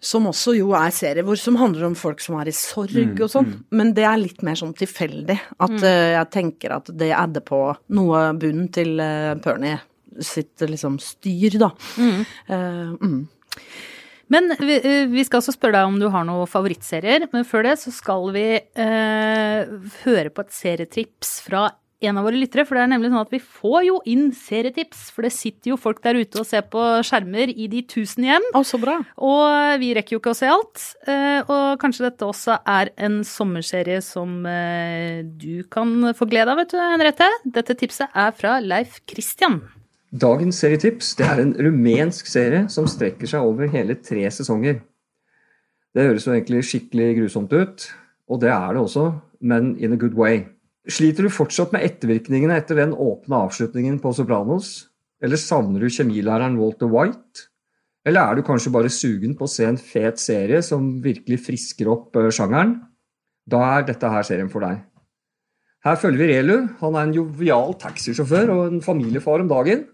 Som 0.00 0.30
også 0.30 0.54
jo 0.56 0.70
er 0.72 0.94
serier 0.96 1.26
hvor, 1.26 1.36
som 1.36 1.58
handler 1.60 1.90
om 1.90 1.94
folk 1.98 2.22
som 2.24 2.38
er 2.40 2.48
i 2.48 2.54
sorg 2.56 3.18
og 3.20 3.28
sånn. 3.28 3.50
Men 3.76 3.92
det 3.92 4.06
er 4.08 4.16
litt 4.16 4.40
mer 4.46 4.56
sånn 4.56 4.72
tilfeldig. 4.72 5.36
At 5.60 5.76
ø, 5.76 5.90
jeg 6.14 6.30
tenker 6.32 6.72
at 6.78 6.88
det 7.02 7.10
adder 7.12 7.44
på 7.44 7.58
noe 7.92 8.22
bunnen 8.40 8.70
til 8.72 8.94
uh, 8.96 9.36
Pernie 9.44 9.76
sitt 10.24 10.64
liksom 10.64 10.96
styr, 11.04 11.58
da. 11.60 11.68
Uh, 12.00 12.96
mm. 12.96 13.20
Men 14.30 14.54
vi, 14.58 14.76
eh, 14.78 15.08
vi 15.10 15.24
skal 15.26 15.40
også 15.40 15.56
spørre 15.56 15.80
deg 15.80 15.90
om 15.90 15.96
du 15.98 16.06
har 16.14 16.22
noen 16.26 16.48
favorittserier. 16.50 17.26
Men 17.32 17.46
før 17.46 17.66
det 17.66 17.76
så 17.82 17.90
skal 17.94 18.28
vi 18.36 18.46
eh, 18.62 19.72
høre 20.04 20.30
på 20.30 20.44
et 20.44 20.54
serietrips 20.54 21.40
fra 21.48 21.66
en 22.00 22.18
av 22.20 22.26
våre 22.26 22.38
lyttere. 22.40 22.64
For 22.68 22.76
det 22.76 22.84
er 22.84 22.92
nemlig 22.92 23.10
sånn 23.12 23.22
at 23.22 23.32
vi 23.34 23.40
får 23.42 23.80
jo 23.86 23.96
inn 24.08 24.30
serietips. 24.36 25.08
For 25.14 25.26
det 25.26 25.32
sitter 25.34 25.72
jo 25.72 25.80
folk 25.80 26.02
der 26.04 26.18
ute 26.20 26.42
og 26.42 26.48
ser 26.48 26.64
på 26.72 26.82
skjermer 27.06 27.52
i 27.52 27.68
de 27.72 27.82
tusen 27.88 28.26
hjem. 28.28 28.46
Å, 28.56 28.62
så 28.66 28.80
bra. 28.82 28.98
Og 29.16 29.80
vi 29.82 29.92
rekker 29.96 30.16
jo 30.16 30.22
ikke 30.22 30.34
å 30.34 30.38
se 30.38 30.50
alt. 30.50 30.84
Eh, 31.06 31.40
og 31.44 31.80
kanskje 31.82 32.08
dette 32.08 32.28
også 32.28 32.60
er 32.68 32.92
en 33.00 33.20
sommerserie 33.26 34.00
som 34.04 34.40
eh, 34.48 35.20
du 35.24 35.66
kan 35.72 36.12
få 36.16 36.28
glede 36.30 36.54
av, 36.54 36.62
vet 36.62 36.74
du, 36.74 36.80
Henriette. 36.80 37.28
Dette 37.44 37.76
tipset 37.78 38.10
er 38.16 38.32
fra 38.36 38.58
Leif 38.64 39.02
Christian. 39.10 39.60
Dagens 40.10 40.58
serietips 40.58 41.12
det 41.20 41.26
er 41.28 41.38
en 41.38 41.52
rumensk 41.54 42.26
serie 42.26 42.64
som 42.72 42.88
strekker 42.90 43.30
seg 43.30 43.46
over 43.46 43.70
hele 43.70 43.94
tre 44.02 44.24
sesonger. 44.34 44.80
Det 45.94 46.06
høres 46.06 46.26
jo 46.26 46.34
egentlig 46.34 46.64
skikkelig 46.66 47.12
grusomt 47.18 47.52
ut, 47.54 47.84
og 48.30 48.40
det 48.42 48.50
er 48.50 48.74
det 48.74 48.82
også, 48.82 49.04
men 49.42 49.76
in 49.78 49.94
a 49.94 49.98
good 49.98 50.14
way. 50.18 50.44
Sliter 50.88 51.26
du 51.26 51.32
fortsatt 51.32 51.74
med 51.74 51.84
ettervirkningene 51.84 52.56
etter 52.56 52.78
den 52.78 52.94
åpne 52.96 53.42
avslutningen 53.44 53.98
på 54.00 54.14
Sopranos? 54.16 54.88
Eller 55.20 55.36
savner 55.36 55.82
du 55.82 55.92
kjemilæreren 55.92 56.56
Walter 56.56 56.88
White? 56.88 57.50
Eller 58.08 58.24
er 58.24 58.38
du 58.38 58.46
kanskje 58.46 58.72
bare 58.72 58.92
sugen 58.92 59.34
på 59.36 59.44
å 59.44 59.52
se 59.52 59.66
en 59.68 59.76
fet 59.76 60.20
serie 60.22 60.62
som 60.64 60.94
virkelig 61.04 61.42
frisker 61.44 61.90
opp 61.92 62.16
eh, 62.16 62.30
sjangeren? 62.32 62.78
Da 63.44 63.60
er 63.74 63.84
dette 63.90 64.08
her 64.08 64.24
serien 64.24 64.48
for 64.52 64.64
deg. 64.64 64.80
Her 65.84 66.00
følger 66.00 66.22
vi 66.22 66.30
Relu. 66.32 66.56
Han 66.80 66.96
er 66.96 67.08
en 67.08 67.14
jovial 67.16 67.76
taxisjåfør 67.80 68.54
og 68.54 68.62
en 68.70 68.80
familiefar 68.84 69.44
om 69.44 69.52
dagen. 69.52 69.84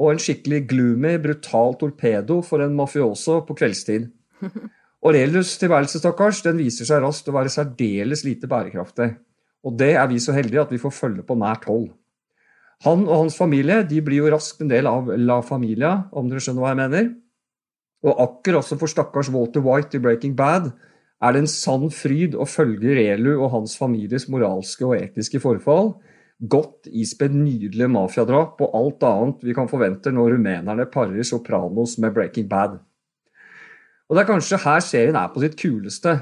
Og 0.00 0.14
en 0.14 0.20
skikkelig 0.20 0.64
gloomy, 0.72 1.18
brutal 1.22 1.76
torpedo 1.80 2.40
for 2.44 2.64
en 2.64 2.74
mafioso 2.76 3.42
på 3.44 3.56
kveldstid. 3.60 4.08
Og 5.04 5.12
Relus 5.12 5.52
tilværelse 5.60 6.00
stakkars, 6.00 6.40
den 6.44 6.56
viser 6.60 6.88
seg 6.88 7.04
raskt 7.04 7.28
å 7.28 7.36
være 7.36 7.52
særdeles 7.52 8.24
lite 8.24 8.48
bærekraftig. 8.48 9.12
Og 9.64 9.76
det 9.80 9.94
er 9.96 10.08
vi 10.10 10.20
så 10.20 10.34
heldige 10.36 10.62
at 10.64 10.72
vi 10.72 10.80
får 10.80 10.92
følge 10.92 11.24
på 11.26 11.36
nært 11.40 11.68
hold. 11.70 11.88
Han 12.84 13.06
og 13.08 13.24
hans 13.24 13.36
familie 13.38 13.80
de 13.88 14.00
blir 14.04 14.24
jo 14.24 14.32
raskt 14.34 14.60
en 14.60 14.72
del 14.72 14.88
av 14.90 15.08
La 15.16 15.38
Familia, 15.46 16.08
om 16.12 16.28
dere 16.28 16.42
skjønner 16.42 16.64
hva 16.64 16.72
jeg 16.74 16.80
mener. 16.82 17.12
Og 18.04 18.18
akkurat 18.26 18.60
også 18.60 18.76
for 18.80 18.90
stakkars 18.90 19.30
Walter 19.32 19.64
White 19.64 19.96
i 19.96 20.02
Breaking 20.04 20.34
Bad 20.36 20.72
er 21.24 21.32
det 21.32 21.44
en 21.44 21.48
sann 21.48 21.86
fryd 21.94 22.34
å 22.36 22.44
følge 22.48 22.96
Relu 22.98 23.32
og 23.38 23.52
hans 23.54 23.78
families 23.80 24.26
moralske 24.28 24.84
og 24.84 24.98
etiske 24.98 25.40
forfall, 25.40 25.94
godt 26.50 26.90
ispedd 26.90 27.32
nydelige 27.38 27.88
mafiadrap 27.88 28.60
og 28.60 28.74
alt 28.76 29.06
annet 29.08 29.46
vi 29.46 29.54
kan 29.56 29.70
forvente 29.70 30.12
når 30.12 30.34
rumenerne 30.34 30.84
parer 30.92 31.24
Sopranos 31.24 31.96
med 32.02 32.12
Breaking 32.16 32.50
Bad. 32.50 32.76
Og 34.10 34.16
det 34.16 34.24
er 34.24 34.28
kanskje 34.28 34.60
her 34.66 34.84
serien 34.84 35.16
er 35.16 35.30
på 35.32 35.40
sitt 35.40 35.56
kuleste. 35.56 36.18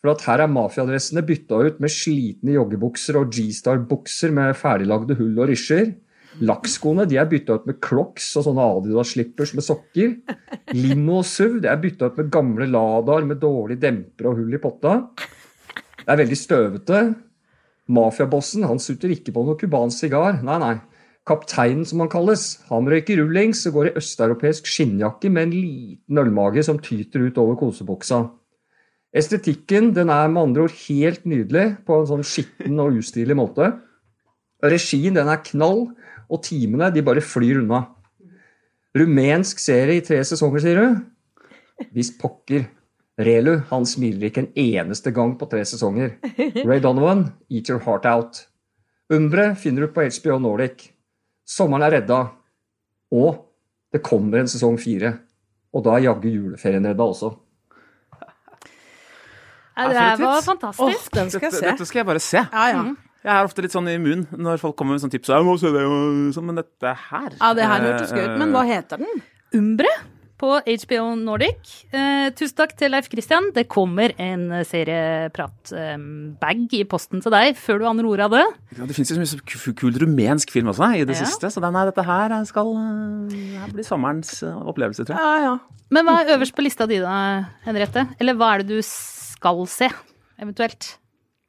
For 0.00 0.14
at 0.14 0.22
her 0.24 0.44
er 0.46 0.52
mafiadressene 0.52 1.22
bytta 1.28 1.58
ut 1.66 1.80
med 1.84 1.92
slitne 1.92 2.54
joggebukser 2.54 3.18
og 3.20 3.34
G-Star-bukser 3.36 4.32
med 4.32 4.56
ferdiglagde 4.56 5.16
hull 5.18 5.34
og 5.36 5.50
rysjer. 5.52 5.92
Lakkskoene 6.40 7.04
er 7.04 7.28
bytta 7.28 7.58
ut 7.58 7.66
med 7.68 7.80
Crocs 7.84 8.30
og 8.38 8.46
sånne 8.46 8.64
Adidas-slippers 8.78 9.52
med 9.58 9.66
sokker. 9.66 10.14
Limo 10.72 11.18
og 11.20 11.26
SUV 11.28 11.58
det 11.64 11.72
er 11.72 11.82
bytta 11.82 12.08
ut 12.08 12.20
med 12.22 12.30
gamle 12.32 12.68
Ladaer 12.70 13.26
med 13.28 13.42
dårlig 13.42 13.76
demper 13.82 14.30
og 14.30 14.40
hull 14.40 14.56
i 14.56 14.62
potta. 14.62 14.94
Det 16.00 16.06
er 16.08 16.22
veldig 16.22 16.38
støvete. 16.38 17.02
Mafiabossen 17.90 18.64
han 18.70 18.80
sutter 18.80 19.12
ikke 19.12 19.34
på 19.36 19.44
noe 19.44 19.58
cubansk 19.60 20.06
sigar. 20.06 20.40
Nei, 20.46 20.56
nei. 20.62 20.76
Kapteinen, 21.28 21.84
som 21.84 22.00
han 22.00 22.08
kalles, 22.10 22.56
han 22.70 22.88
røyker 22.88 23.20
rullings 23.20 23.66
og 23.68 23.76
går 23.76 23.90
i 23.90 23.96
østeuropeisk 24.00 24.70
skinnjakke 24.70 25.28
med 25.30 25.50
en 25.50 25.52
liten 25.54 26.22
ølmage 26.22 26.64
som 26.66 26.80
tyter 26.80 27.28
ut 27.28 27.38
over 27.42 27.58
kosebuksa. 27.60 28.24
Estetikken 29.10 29.90
den 29.94 30.10
er 30.12 30.28
med 30.30 30.42
andre 30.42 30.66
ord 30.68 30.74
helt 30.86 31.24
nydelig 31.26 31.64
på 31.86 31.96
en 31.98 32.10
sånn 32.10 32.26
skitten 32.26 32.78
og 32.82 33.00
ustilig 33.00 33.34
måte. 33.38 33.72
Regien 34.62 35.16
den 35.16 35.30
er 35.30 35.42
knall, 35.42 35.88
og 36.30 36.42
timene 36.46 36.92
de 36.94 37.02
bare 37.02 37.24
flyr 37.24 37.58
unna. 37.64 37.88
Rumensk 38.94 39.58
serie 39.62 39.98
i 39.98 40.04
tre 40.06 40.20
sesonger, 40.26 40.62
sier 40.62 40.78
du? 40.78 41.00
Hvis 41.94 42.12
pokker. 42.20 42.68
Relu 43.20 43.58
han 43.68 43.84
smiler 43.84 44.30
ikke 44.30 44.46
en 44.46 44.52
eneste 44.58 45.12
gang 45.12 45.34
på 45.36 45.48
tre 45.50 45.64
sesonger. 45.68 46.14
Ray 46.64 46.80
Donovan, 46.80 47.26
eat 47.50 47.68
your 47.68 47.82
heart 47.84 48.06
out. 48.08 48.44
Umbre 49.12 49.50
finner 49.58 49.84
du 49.84 49.92
på 49.92 50.06
HBO 50.06 50.38
Nordic. 50.40 50.86
Sommeren 51.44 51.84
er 51.84 51.98
redda. 51.98 52.20
Og 53.10 53.42
det 53.92 54.04
kommer 54.06 54.40
en 54.40 54.50
sesong 54.50 54.78
fire. 54.80 55.16
Og 55.74 55.84
da 55.84 55.96
er 55.96 56.06
jaggu 56.06 56.30
juleferien 56.30 56.86
redda 56.86 57.06
også. 57.10 57.34
Ja, 59.82 59.88
det 59.88 59.96
Ja, 60.00 60.30
var 60.30 60.42
fantastisk. 60.46 61.10
Oh, 61.10 61.14
den 61.18 61.30
skal 61.30 61.40
Dette, 61.40 61.54
jeg 61.56 61.60
se. 61.60 61.70
dette 61.70 61.86
skal 61.88 61.98
jeg 62.02 62.06
bare 62.10 62.20
se. 62.24 62.42
Ja, 62.52 62.66
ja. 62.74 62.82
Jeg 63.20 63.34
er 63.36 63.44
ofte 63.44 63.60
litt 63.64 63.72
sånn 63.74 63.88
immun 63.92 64.22
når 64.32 64.60
folk 64.62 64.76
kommer 64.80 64.96
med 64.96 65.02
sånn 65.02 65.12
tips. 65.12 65.28
Jeg 65.28 65.44
må 65.44 65.58
se 65.60 65.68
det, 65.74 65.82
sånn, 66.32 66.46
men 66.48 66.56
dette 66.62 66.94
her 67.10 67.34
Ja, 67.36 67.50
det 67.58 67.66
her 67.68 67.84
hørtes 67.84 68.14
gøy 68.16 68.24
ut, 68.30 68.38
men 68.40 68.54
hva 68.54 68.62
eh, 68.64 68.70
heter 68.78 69.02
den? 69.02 69.20
Umbre 69.58 69.90
på 70.40 70.54
HBO 70.64 71.10
Nordic. 71.20 71.84
Eh, 71.92 72.30
tusen 72.32 72.56
takk 72.56 72.70
til 72.80 72.88
Leif 72.94 73.10
Christian. 73.12 73.50
Det 73.52 73.66
kommer 73.68 74.14
en 74.16 74.46
serieprat-bag 74.64 76.72
i 76.78 76.80
posten 76.88 77.20
til 77.22 77.30
deg 77.34 77.58
før 77.60 77.78
du 77.82 77.86
aner 77.90 78.04
ordet 78.08 78.24
av 78.26 78.32
det. 78.34 78.44
ja, 78.78 78.86
Det 78.88 78.94
fins 78.96 79.10
jo 79.12 79.16
så 79.20 79.36
mye 79.40 79.74
kul 79.76 79.92
rumensk 80.00 80.50
film 80.54 80.68
også 80.72 80.88
i 80.96 81.04
det 81.04 81.16
Ja. 81.18 81.24
siste, 81.26 81.46
så 81.52 81.60
denne, 81.60 81.84
dette 81.92 82.04
her 82.04 82.44
skal 82.48 82.66
eh, 82.76 83.58
her 83.60 83.68
blir 83.74 83.84
sommerens 83.84 84.42
eh, 84.42 84.54
opplevelse, 84.54 85.04
tror 85.04 85.16
jeg. 85.16 85.20
Ja, 85.20 85.36
ja. 85.44 85.58
Men 85.90 86.04
hva 86.06 86.20
er 86.24 86.36
øverst 86.38 86.54
på 86.56 86.62
lista 86.64 86.86
di 86.86 86.98
da, 87.00 87.44
Henriette? 87.66 88.06
Eller 88.20 88.34
hva 88.34 88.54
er 88.54 88.58
det 88.62 88.68
du 88.68 88.82
skal 88.82 89.66
se, 89.66 89.88
eventuelt? 90.40 90.96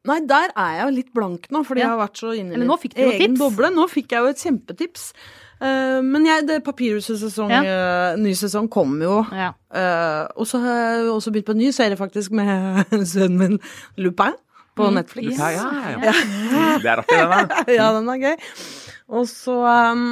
Nei, 0.04 0.20
der 0.26 0.50
er 0.58 0.72
jeg 0.80 0.86
jo 0.88 0.92
litt 0.98 1.14
blank 1.14 1.48
nå, 1.54 1.62
fordi 1.64 1.80
Ja. 1.82 1.88
jeg 1.88 1.92
har 2.00 2.08
vært 2.08 2.18
så 2.18 2.34
inne 2.36 2.54
i 2.58 2.60
jo 3.06 3.12
egen 3.12 3.36
tips. 3.36 3.40
boble. 3.40 3.70
Nå 3.70 3.88
fikk 3.88 4.08
jeg 4.10 4.20
jo 4.20 4.26
et 4.28 4.38
kjempetips. 4.42 5.14
Eh, 5.62 6.00
men 6.02 6.26
jeg, 6.26 6.48
det 6.50 6.64
Papirhuset 6.66 7.20
sesong, 7.22 7.52
Ja. 7.54 7.62
uh, 7.62 8.18
ny 8.18 8.32
sesong 8.34 8.66
kommer 8.74 9.06
jo. 9.06 9.18
Ja. 9.36 9.52
Uh, 9.70 10.26
og 10.42 10.48
så 10.50 10.58
har 10.64 10.80
jeg 10.82 11.10
også 11.14 11.32
begynt 11.36 11.46
på 11.52 11.54
en 11.56 11.62
ny 11.62 11.70
serie 11.76 11.98
faktisk 12.00 12.32
med 12.34 12.82
sønnen 13.12 13.38
min 13.38 13.60
Lupin 14.02 14.34
på 14.76 14.88
Mm. 14.90 14.96
Netflix. 15.02 15.38
Ja, 15.38 15.50
ja, 15.52 15.68
ja. 16.02 16.12
Det 16.82 16.90
er 16.90 17.02
artig, 17.04 17.18
den 17.18 17.32
der. 17.52 17.74
ja, 17.78 17.92
den 18.00 18.10
er 18.10 18.22
gøy. 18.24 18.36
Og 19.12 19.28
så 19.30 19.56
um, 19.92 20.06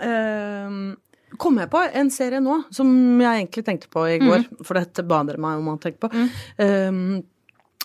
um, 0.00 0.96
kom 1.38 1.58
jeg 1.60 1.68
på 1.70 1.82
en 2.00 2.10
serie 2.10 2.40
nå 2.40 2.62
som 2.74 2.90
jeg 3.20 3.42
egentlig 3.44 3.64
tenkte 3.66 3.90
på 3.92 4.06
i 4.08 4.18
går, 4.22 4.46
for 4.64 4.78
dette 4.80 5.04
bader 5.06 5.36
meg 5.42 5.60
om 5.60 5.68
å 5.74 5.78
tenke 5.82 6.00
på. 6.08 6.26
Um, 6.58 7.22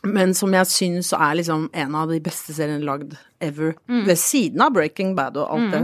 men 0.08 0.32
som 0.34 0.56
jeg 0.56 0.66
syns 0.72 1.12
er 1.14 1.36
liksom 1.38 1.68
en 1.78 1.96
av 2.00 2.10
de 2.10 2.18
beste 2.24 2.56
seriene 2.58 2.82
lagd 2.88 3.12
ever. 3.44 3.76
Ved 4.08 4.18
siden 4.18 4.64
av 4.66 4.72
Breaking 4.74 5.12
Bad 5.20 5.38
og 5.38 5.52
alt 5.54 5.76
det. 5.76 5.84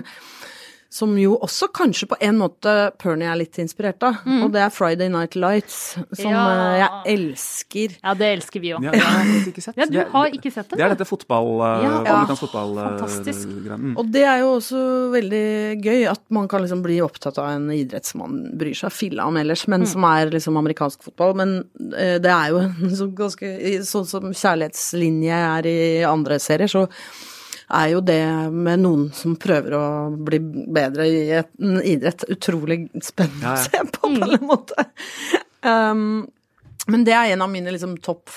Som 0.89 1.17
jo 1.19 1.33
også 1.43 1.67
kanskje 1.75 2.07
på 2.07 2.15
en 2.23 2.37
måte 2.39 2.71
Pernie 2.97 3.27
er 3.27 3.35
litt 3.41 3.57
inspirert 3.59 4.01
av. 4.07 4.21
Og 4.25 4.51
det 4.53 4.61
er 4.63 4.69
Friday 4.71 5.09
Night 5.11 5.35
Lights, 5.35 5.97
som 6.15 6.31
Ja. 6.31 6.43
eh, 6.47 6.77
jeg 6.79 7.17
elsker. 7.17 7.97
ja, 8.03 8.13
det 8.15 8.29
elsker 8.37 8.63
vi 8.63 8.71
òg. 8.77 8.85
Ja, 8.87 8.91
jeg 8.95 9.01
har 9.03 9.17
faktisk 9.25 9.49
ikke 9.51 9.63
sett. 9.65 9.75
Ja, 9.77 9.85
du 9.91 9.99
har 10.13 10.27
ikke 10.31 10.51
sett 10.55 10.69
det? 10.69 10.77
Det 10.79 10.85
er 10.85 10.95
dette 10.95 11.05
fotball... 11.09 11.49
eh, 11.59 11.83
Ja. 11.83 11.91
amerikansk 12.05 12.45
fotball... 12.47 12.73
Fantastisk. 12.79 13.47
Mm. 13.67 13.97
Og 13.97 14.11
det 14.15 14.23
er 14.23 14.39
jo 14.45 14.53
også 14.55 14.81
veldig 15.11 15.45
gøy 15.83 16.07
at 16.09 16.23
man 16.29 16.47
kan 16.47 16.61
liksom 16.63 16.81
bli 16.87 17.01
opptatt 17.03 17.37
av 17.37 17.49
en 17.57 17.67
idrett 17.75 18.05
som 18.07 18.23
man 18.23 18.57
bryr 18.57 18.73
seg 18.79 18.91
filla 18.95 19.27
om 19.27 19.35
ellers, 19.37 19.67
men 19.67 19.85
som 19.85 20.03
er 20.07 20.31
liksom 20.31 20.55
amerikansk 20.57 21.03
fotball. 21.03 21.35
Men 21.35 21.57
eh, 21.97 22.15
det 22.23 22.31
er 22.31 22.55
jo 22.55 22.59
en 22.63 22.95
sånn 22.95 23.13
ganske 23.15 23.53
Sånn 23.87 24.05
som 24.07 24.31
kjærlighetslinje 24.33 25.35
er 25.57 25.67
i 25.69 25.79
andre 26.07 26.39
serier, 26.39 26.67
så 26.71 26.87
er 27.69 27.89
jo 27.91 27.99
det 28.01 28.19
med 28.53 28.79
noen 28.79 29.07
som 29.13 29.35
prøver 29.35 29.73
å 29.75 29.83
bli 30.23 30.39
bedre 30.39 31.07
i 31.09 31.21
et- 31.41 31.51
en 31.59 31.81
idrett, 31.83 32.23
utrolig 32.31 32.85
spennende 33.03 33.43
Ja, 33.43 33.55
ja. 33.55 33.59
å 33.63 33.63
se 33.67 33.83
på, 33.91 34.11
på 34.15 34.33
en 34.37 34.47
måte. 34.47 34.85
Um, 35.63 36.27
men 36.87 37.03
det 37.03 37.13
er 37.17 37.33
en 37.33 37.41
av 37.43 37.49
mine 37.51 37.73
liksom 37.75 37.97
topp 37.99 38.29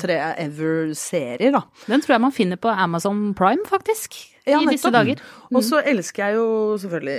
tre 0.00 0.16
ever-serier, 0.40 1.52
da. 1.52 1.60
Den 1.86 2.00
tror 2.00 2.14
jeg 2.16 2.22
man 2.24 2.32
finner 2.34 2.56
på 2.60 2.70
Amazon 2.72 3.34
Prime, 3.36 3.62
faktisk. 3.68 4.16
Ja, 4.48 4.58
I 4.58 4.66
disse 4.72 4.90
dager. 4.90 5.18
dager. 5.20 5.34
Og 5.54 5.62
så 5.62 5.78
elsker 5.86 6.24
jeg 6.32 6.34
jo 6.40 6.46
selvfølgelig 6.82 7.18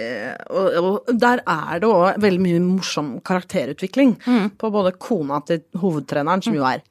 og, 0.49 0.80
og 1.07 1.11
der 1.22 1.39
er 1.47 1.80
det 1.80 1.88
òg 1.88 2.18
veldig 2.20 2.41
mye 2.43 2.64
morsom 2.66 3.14
karakterutvikling 3.24 4.18
på 4.59 4.72
både 4.74 4.91
kona 4.99 5.39
til 5.47 5.61
hovedtreneren, 5.80 6.43
som 6.43 6.57
jo 6.57 6.66
er 6.68 6.82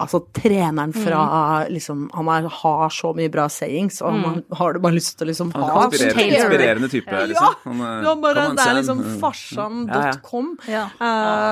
Altså 0.00 0.20
treneren 0.32 0.92
fra 0.96 1.66
liksom 1.68 2.10
Han 2.14 2.28
er, 2.32 2.48
har 2.48 2.88
så 2.94 3.10
mye 3.16 3.30
bra 3.32 3.46
sayings, 3.52 4.00
og 4.02 4.12
han 4.16 4.44
har 4.56 4.72
du 4.72 4.78
bare 4.80 4.96
lyst 4.96 5.18
til 5.18 5.26
å 5.26 5.30
liksom 5.30 5.52
Han 5.54 5.62
ha 5.62 5.82
er 5.84 5.90
inspirerende, 5.90 6.38
inspirerende 6.40 6.88
type, 6.92 7.10
Ja, 7.12 7.26
liksom. 7.26 7.54
Han, 7.64 7.80
eh, 7.80 8.04
ja, 8.08 8.14
bare, 8.26 8.46
det 8.56 8.66
er 8.66 8.74
liksom 8.80 9.02
Mm. 9.04 9.20
farsan.com. 9.20 10.50
Ja. 10.68 10.84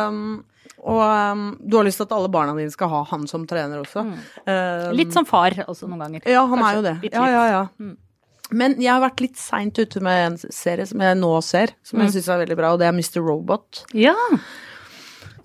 Um, 0.09 0.45
og 0.79 1.01
um, 1.03 1.59
du 1.61 1.76
har 1.76 1.85
lyst 1.89 1.99
til 1.99 2.07
at 2.07 2.12
alle 2.14 2.29
barna 2.33 2.55
dine 2.57 2.70
skal 2.70 2.89
ha 2.93 3.01
han 3.11 3.26
som 3.26 3.47
trener 3.51 3.81
også. 3.83 4.05
Um, 4.47 4.93
Litt 4.97 5.12
som 5.16 5.26
far 5.26 5.51
også 5.66 5.89
noen 5.91 6.05
ganger. 6.07 6.22
ja, 6.31 6.45
han 6.47 6.59
Kanskje 6.59 6.70
er 6.70 6.76
jo 6.79 6.85
det. 6.87 6.95
litt, 7.03 7.12
Ja, 7.18 7.26
ja, 7.33 7.47
ja. 7.57 7.95
Men 8.51 8.79
jeg 8.81 8.89
har 8.95 9.03
vært 9.03 9.20
litt 9.20 9.37
seint 9.37 9.76
ute 9.76 10.01
med 10.01 10.22
en 10.26 10.39
serie 10.39 10.87
som 10.89 11.03
jeg 11.05 11.18
nå 11.20 11.33
ser, 11.45 11.74
som 11.85 12.01
jeg 12.01 12.14
syns 12.14 12.29
er 12.33 12.39
veldig 12.47 12.57
bra, 12.57 12.70
og 12.72 12.79
det 12.81 12.87
er 12.89 12.95
Mr. 12.97 13.20
Robot. 13.20 13.83
Ja. 13.93 14.14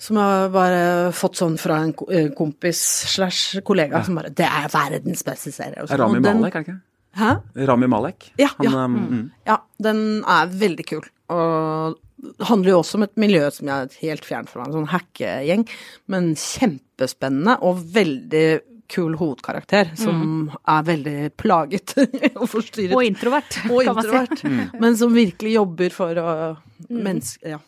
Som 0.04 0.18
jeg 0.20 0.32
har 0.36 0.50
bare 0.52 0.80
fått 1.16 1.38
sånn 1.40 1.54
fra 1.62 1.78
en 1.86 1.94
eh, 2.12 2.32
kompis 2.36 2.80
slash 3.14 3.62
kollega 3.64 4.02
som 4.04 4.18
bare 4.20 4.34
'Det 4.36 4.48
er 4.48 4.68
verdens 4.74 5.24
beste 5.24 5.54
serie'. 5.56 5.84
og 5.84 5.88
sånn. 5.90 6.00
Rami 6.02 6.20
den- 6.20 6.42
Malek, 6.42 6.56
er 6.56 6.64
det 6.64 6.68
ikke? 6.68 6.82
Hæ? 7.16 7.68
Rami 7.70 7.88
Malek? 7.88 8.32
Ja, 8.42 8.50
Han, 8.58 8.66
ja. 8.66 8.86
um, 8.86 8.96
mm. 8.96 9.32
Ja, 9.48 9.58
den 9.82 10.24
er 10.26 10.48
veldig 10.48 10.86
kul. 10.90 11.04
Og 11.30 11.96
handler 12.42 12.70
jo 12.72 12.80
også 12.82 12.96
om 12.96 13.04
et 13.04 13.16
miljø 13.20 13.50
som 13.52 13.68
jeg 13.68 13.88
er 13.88 13.98
helt 14.02 14.26
fjern 14.26 14.48
fra, 14.48 14.66
en 14.66 14.74
sånn 14.74 14.88
hackegjeng. 14.92 15.68
Men 16.08 16.34
kjempespennende 16.36 17.58
og 17.62 17.84
veldig 17.94 18.62
kul 18.94 19.16
hovedkarakter, 19.18 19.94
som 19.98 20.52
er 20.68 20.84
veldig 20.84 21.32
plaget 21.40 21.96
og 22.42 22.50
forstyrret. 22.52 22.94
Og 22.98 23.04
introvert, 23.08 23.58
Og 23.70 23.86
kan 23.86 23.96
man 23.96 24.04
si. 24.04 24.10
introvert. 24.10 24.82
Men 24.82 24.98
som 24.98 25.14
virkelig 25.16 25.54
jobber 25.56 25.96
for 25.96 26.20
å 26.22 26.58
menneske... 26.90 27.56
Ja. 27.56 27.60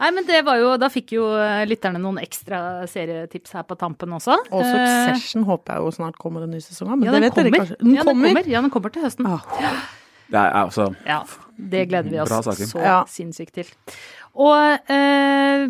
Nei, 0.00 0.10
men 0.16 0.24
det 0.24 0.38
var 0.46 0.56
jo, 0.56 0.70
Da 0.80 0.88
fikk 0.92 1.12
jo 1.12 1.26
eh, 1.36 1.62
lytterne 1.68 2.00
noen 2.00 2.18
ekstra 2.22 2.86
serietips 2.88 3.52
her 3.58 3.66
på 3.68 3.76
tampen 3.80 4.12
også. 4.16 4.36
Og 4.50 4.62
Eh, 4.64 5.12
Succession 5.12 5.44
håper 5.44 5.76
jeg 5.76 5.84
jo 5.84 5.90
snart 5.98 6.16
kommer 6.20 6.46
en 6.46 6.54
ny 6.56 6.60
sesong 6.64 6.88
av, 6.94 6.98
men 6.98 7.10
ja, 7.10 7.12
det 7.12 7.20
den 7.20 7.30
kommer. 7.34 7.50
dere 7.50 7.60
kanskje. 7.60 7.76
Den 7.82 7.94
ja, 7.94 8.02
den 8.02 8.08
kommer. 8.08 8.28
kommer. 8.32 8.50
Ja, 8.54 8.60
den 8.64 8.70
kommer 8.72 8.94
til 8.96 9.04
høsten. 9.04 9.26
Ah. 9.28 9.42
Det 10.30 10.38
er 10.38 10.56
altså 10.62 10.88
Ja, 11.06 11.20
det 11.58 11.88
gleder 11.90 12.10
vi 12.10 12.20
oss 12.22 12.30
så 12.70 12.80
Ja. 12.84 12.98
sinnssykt 13.10 13.52
til. 13.58 13.70
Og 14.40 14.90
eh, 14.94 15.64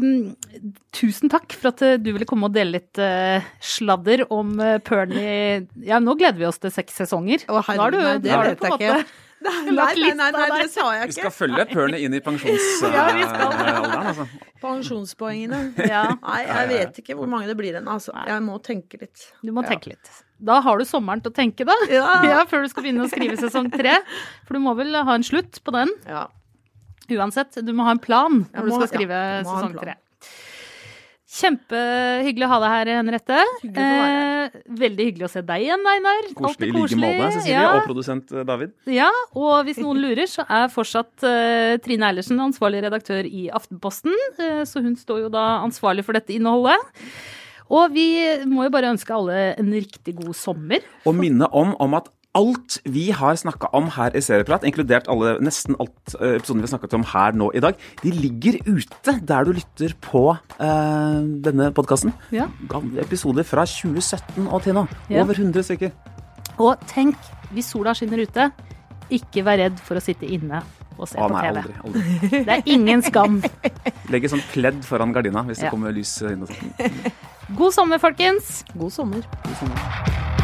tusen 0.92 1.30
takk 1.32 1.54
for 1.56 1.70
at 1.72 1.80
eh, 1.86 1.96
du 1.96 2.10
ville 2.12 2.26
komme 2.28 2.50
og 2.50 2.52
dele 2.54 2.76
litt 2.76 2.98
eh, 3.00 3.40
sladder 3.64 4.26
om 4.30 4.52
eh, 4.60 4.76
Pernie 4.84 5.66
Ja, 5.86 5.98
nå 6.02 6.14
gleder 6.20 6.36
vi 6.42 6.46
oss 6.50 6.60
til 6.60 6.70
seks 6.74 7.00
sesonger. 7.00 7.46
Å, 7.48 7.62
Nå 7.64 7.80
har 7.80 7.90
du- 7.96 7.98
nei, 8.02 8.18
det 8.20 8.30
nå 8.36 8.42
vet 8.44 8.60
på 8.60 8.74
jeg 8.76 8.78
ikke. 9.00 9.02
Nei, 9.40 9.72
nei, 9.72 10.10
nei, 10.12 10.26
nei, 10.34 10.46
det 10.60 10.66
sa 10.68 10.82
jeg 10.92 11.06
ikke. 11.06 11.14
Vi 11.14 11.14
skal 11.16 11.32
følge 11.32 11.64
Pernie 11.70 12.02
inn 12.04 12.12
i 12.12 12.18
Ja, 12.20 12.26
pensjonsalderen, 12.26 13.94
altså. 14.10 14.26
Pensjonspoengene. 14.60 15.60
Ja, 15.88 16.02
Nei, 16.20 16.42
jeg 16.44 16.68
vet 16.74 16.98
ikke 17.00 17.16
hvor 17.16 17.30
mange 17.32 17.48
det 17.48 17.56
blir 17.56 17.78
ennå, 17.80 17.94
altså. 17.96 18.12
Jeg 18.28 18.42
må 18.44 18.58
tenke 18.60 19.00
litt. 19.00 19.30
du 19.40 19.48
må 19.56 19.64
tenke 19.64 19.94
litt. 19.94 20.10
Da 20.40 20.60
har 20.64 20.80
du 20.80 20.84
sommeren 20.88 21.20
til 21.22 21.32
å 21.32 21.36
tenke, 21.36 21.66
da. 21.68 21.76
Ja. 21.92 22.44
Før 22.48 22.64
du 22.64 22.70
skal 22.72 22.86
begynne 22.86 23.04
å 23.04 23.10
skrive 23.12 23.36
sesong 23.40 23.68
tre. 23.72 23.98
For 24.48 24.56
du 24.56 24.62
må 24.64 24.72
vel 24.78 24.94
ha 24.96 25.14
en 25.16 25.26
slutt 25.26 25.60
på 25.66 25.74
den. 25.76 25.92
Ja. 26.08 26.26
Uansett, 27.10 27.58
du 27.66 27.72
må 27.74 27.84
ha 27.88 27.96
en 27.96 28.00
plan 28.02 28.44
når 28.54 28.68
du 28.68 28.76
skal 28.78 28.88
skrive 28.92 29.18
ja, 29.18 29.42
sesong 29.44 29.74
tre. 29.80 29.96
Kjempehyggelig 31.30 32.42
å 32.42 32.50
ha 32.50 32.56
deg 32.58 32.72
her, 32.74 32.88
Henriette. 32.98 33.36
Eh, 33.70 34.56
veldig 34.80 35.04
hyggelig 35.06 35.26
å 35.28 35.30
se 35.30 35.42
deg 35.46 35.62
igjen, 35.62 35.84
Einar. 35.86 36.26
Koselig 36.34 36.72
i 36.72 36.74
like 36.74 36.98
måte, 36.98 37.28
Cecilie. 37.36 37.54
Ja, 37.54 37.68
Og 37.76 37.84
produsent 37.86 38.32
eh, 38.34 38.42
David. 38.48 38.72
ja, 38.90 39.10
og 39.38 39.68
hvis 39.68 39.78
noen 39.78 40.00
lurer, 40.02 40.26
så 40.30 40.42
er 40.50 40.66
fortsatt 40.74 41.26
eh, 41.28 41.76
Trine 41.84 42.08
Eilertsen 42.10 42.42
ansvarlig 42.42 42.82
redaktør 42.82 43.28
i 43.30 43.46
Aftenposten. 43.54 44.16
eh, 44.42 44.64
så 44.66 44.82
hun 44.82 44.98
står 44.98 45.26
jo 45.28 45.30
da 45.30 45.44
ansvarlig 45.62 46.02
for 46.08 46.18
dette 46.18 46.34
innholdet. 46.34 46.82
Og 47.70 47.92
vi 47.94 48.06
må 48.50 48.66
jo 48.66 48.72
bare 48.74 48.90
ønske 48.90 49.14
alle 49.14 49.52
en 49.60 49.70
riktig 49.74 50.16
god 50.18 50.34
sommer. 50.34 50.82
Og 51.06 51.14
minne 51.14 51.46
om, 51.54 51.76
om 51.78 51.94
at 51.98 52.10
alt 52.38 52.76
vi 52.86 53.08
har 53.14 53.38
snakka 53.38 53.72
om 53.74 53.88
her 53.96 54.14
i 54.14 54.22
Serieprat, 54.22 54.62
inkludert 54.66 55.08
alle, 55.10 55.34
nesten 55.42 55.74
alt 55.82 56.14
episoden 56.14 56.62
vi 56.62 56.68
har 56.68 56.72
snakket 56.76 56.94
om 56.98 57.06
her 57.10 57.34
nå 57.38 57.50
i 57.58 57.62
dag, 57.62 57.78
de 58.02 58.12
ligger 58.14 58.60
ute 58.68 59.16
der 59.26 59.46
du 59.46 59.52
lytter 59.56 59.96
på 60.04 60.24
eh, 60.36 61.20
denne 61.46 61.70
podkasten. 61.74 62.14
Ja. 62.34 62.46
Episoder 63.02 63.46
fra 63.46 63.66
2017 63.66 64.46
og 64.46 64.62
til 64.66 64.78
nå. 64.78 64.86
Ja. 65.10 65.24
Over 65.24 65.38
100 65.38 65.66
stykker. 65.66 65.94
Og 66.60 66.78
tenk, 66.90 67.18
hvis 67.54 67.72
sola 67.72 67.96
skinner 67.96 68.22
ute, 68.22 68.50
ikke 69.10 69.42
vær 69.46 69.58
redd 69.64 69.82
for 69.82 69.98
å 69.98 70.04
sitte 70.04 70.28
inne 70.28 70.62
og 71.00 71.08
se 71.10 71.18
Å 71.18 71.26
på 71.28 71.34
nei, 71.34 71.42
TV. 71.48 71.56
aldri. 71.56 71.74
aldri. 71.84 72.44
Det 72.48 72.56
er 72.58 72.70
ingen 72.76 73.02
skam. 73.06 73.40
Legge 74.12 74.30
sånn 74.32 74.44
pledd 74.52 74.82
foran 74.86 75.14
gardina 75.16 75.42
hvis 75.48 75.60
Ja. 75.62 75.68
det 75.68 75.74
kommer 75.74 75.94
lys 75.96 76.12
inn. 76.28 76.46
God 77.56 77.74
sommer, 77.74 77.98
folkens! 77.98 78.60
God 78.76 78.92
sommer. 78.94 79.24
God 79.46 79.56
sommer. 79.64 80.39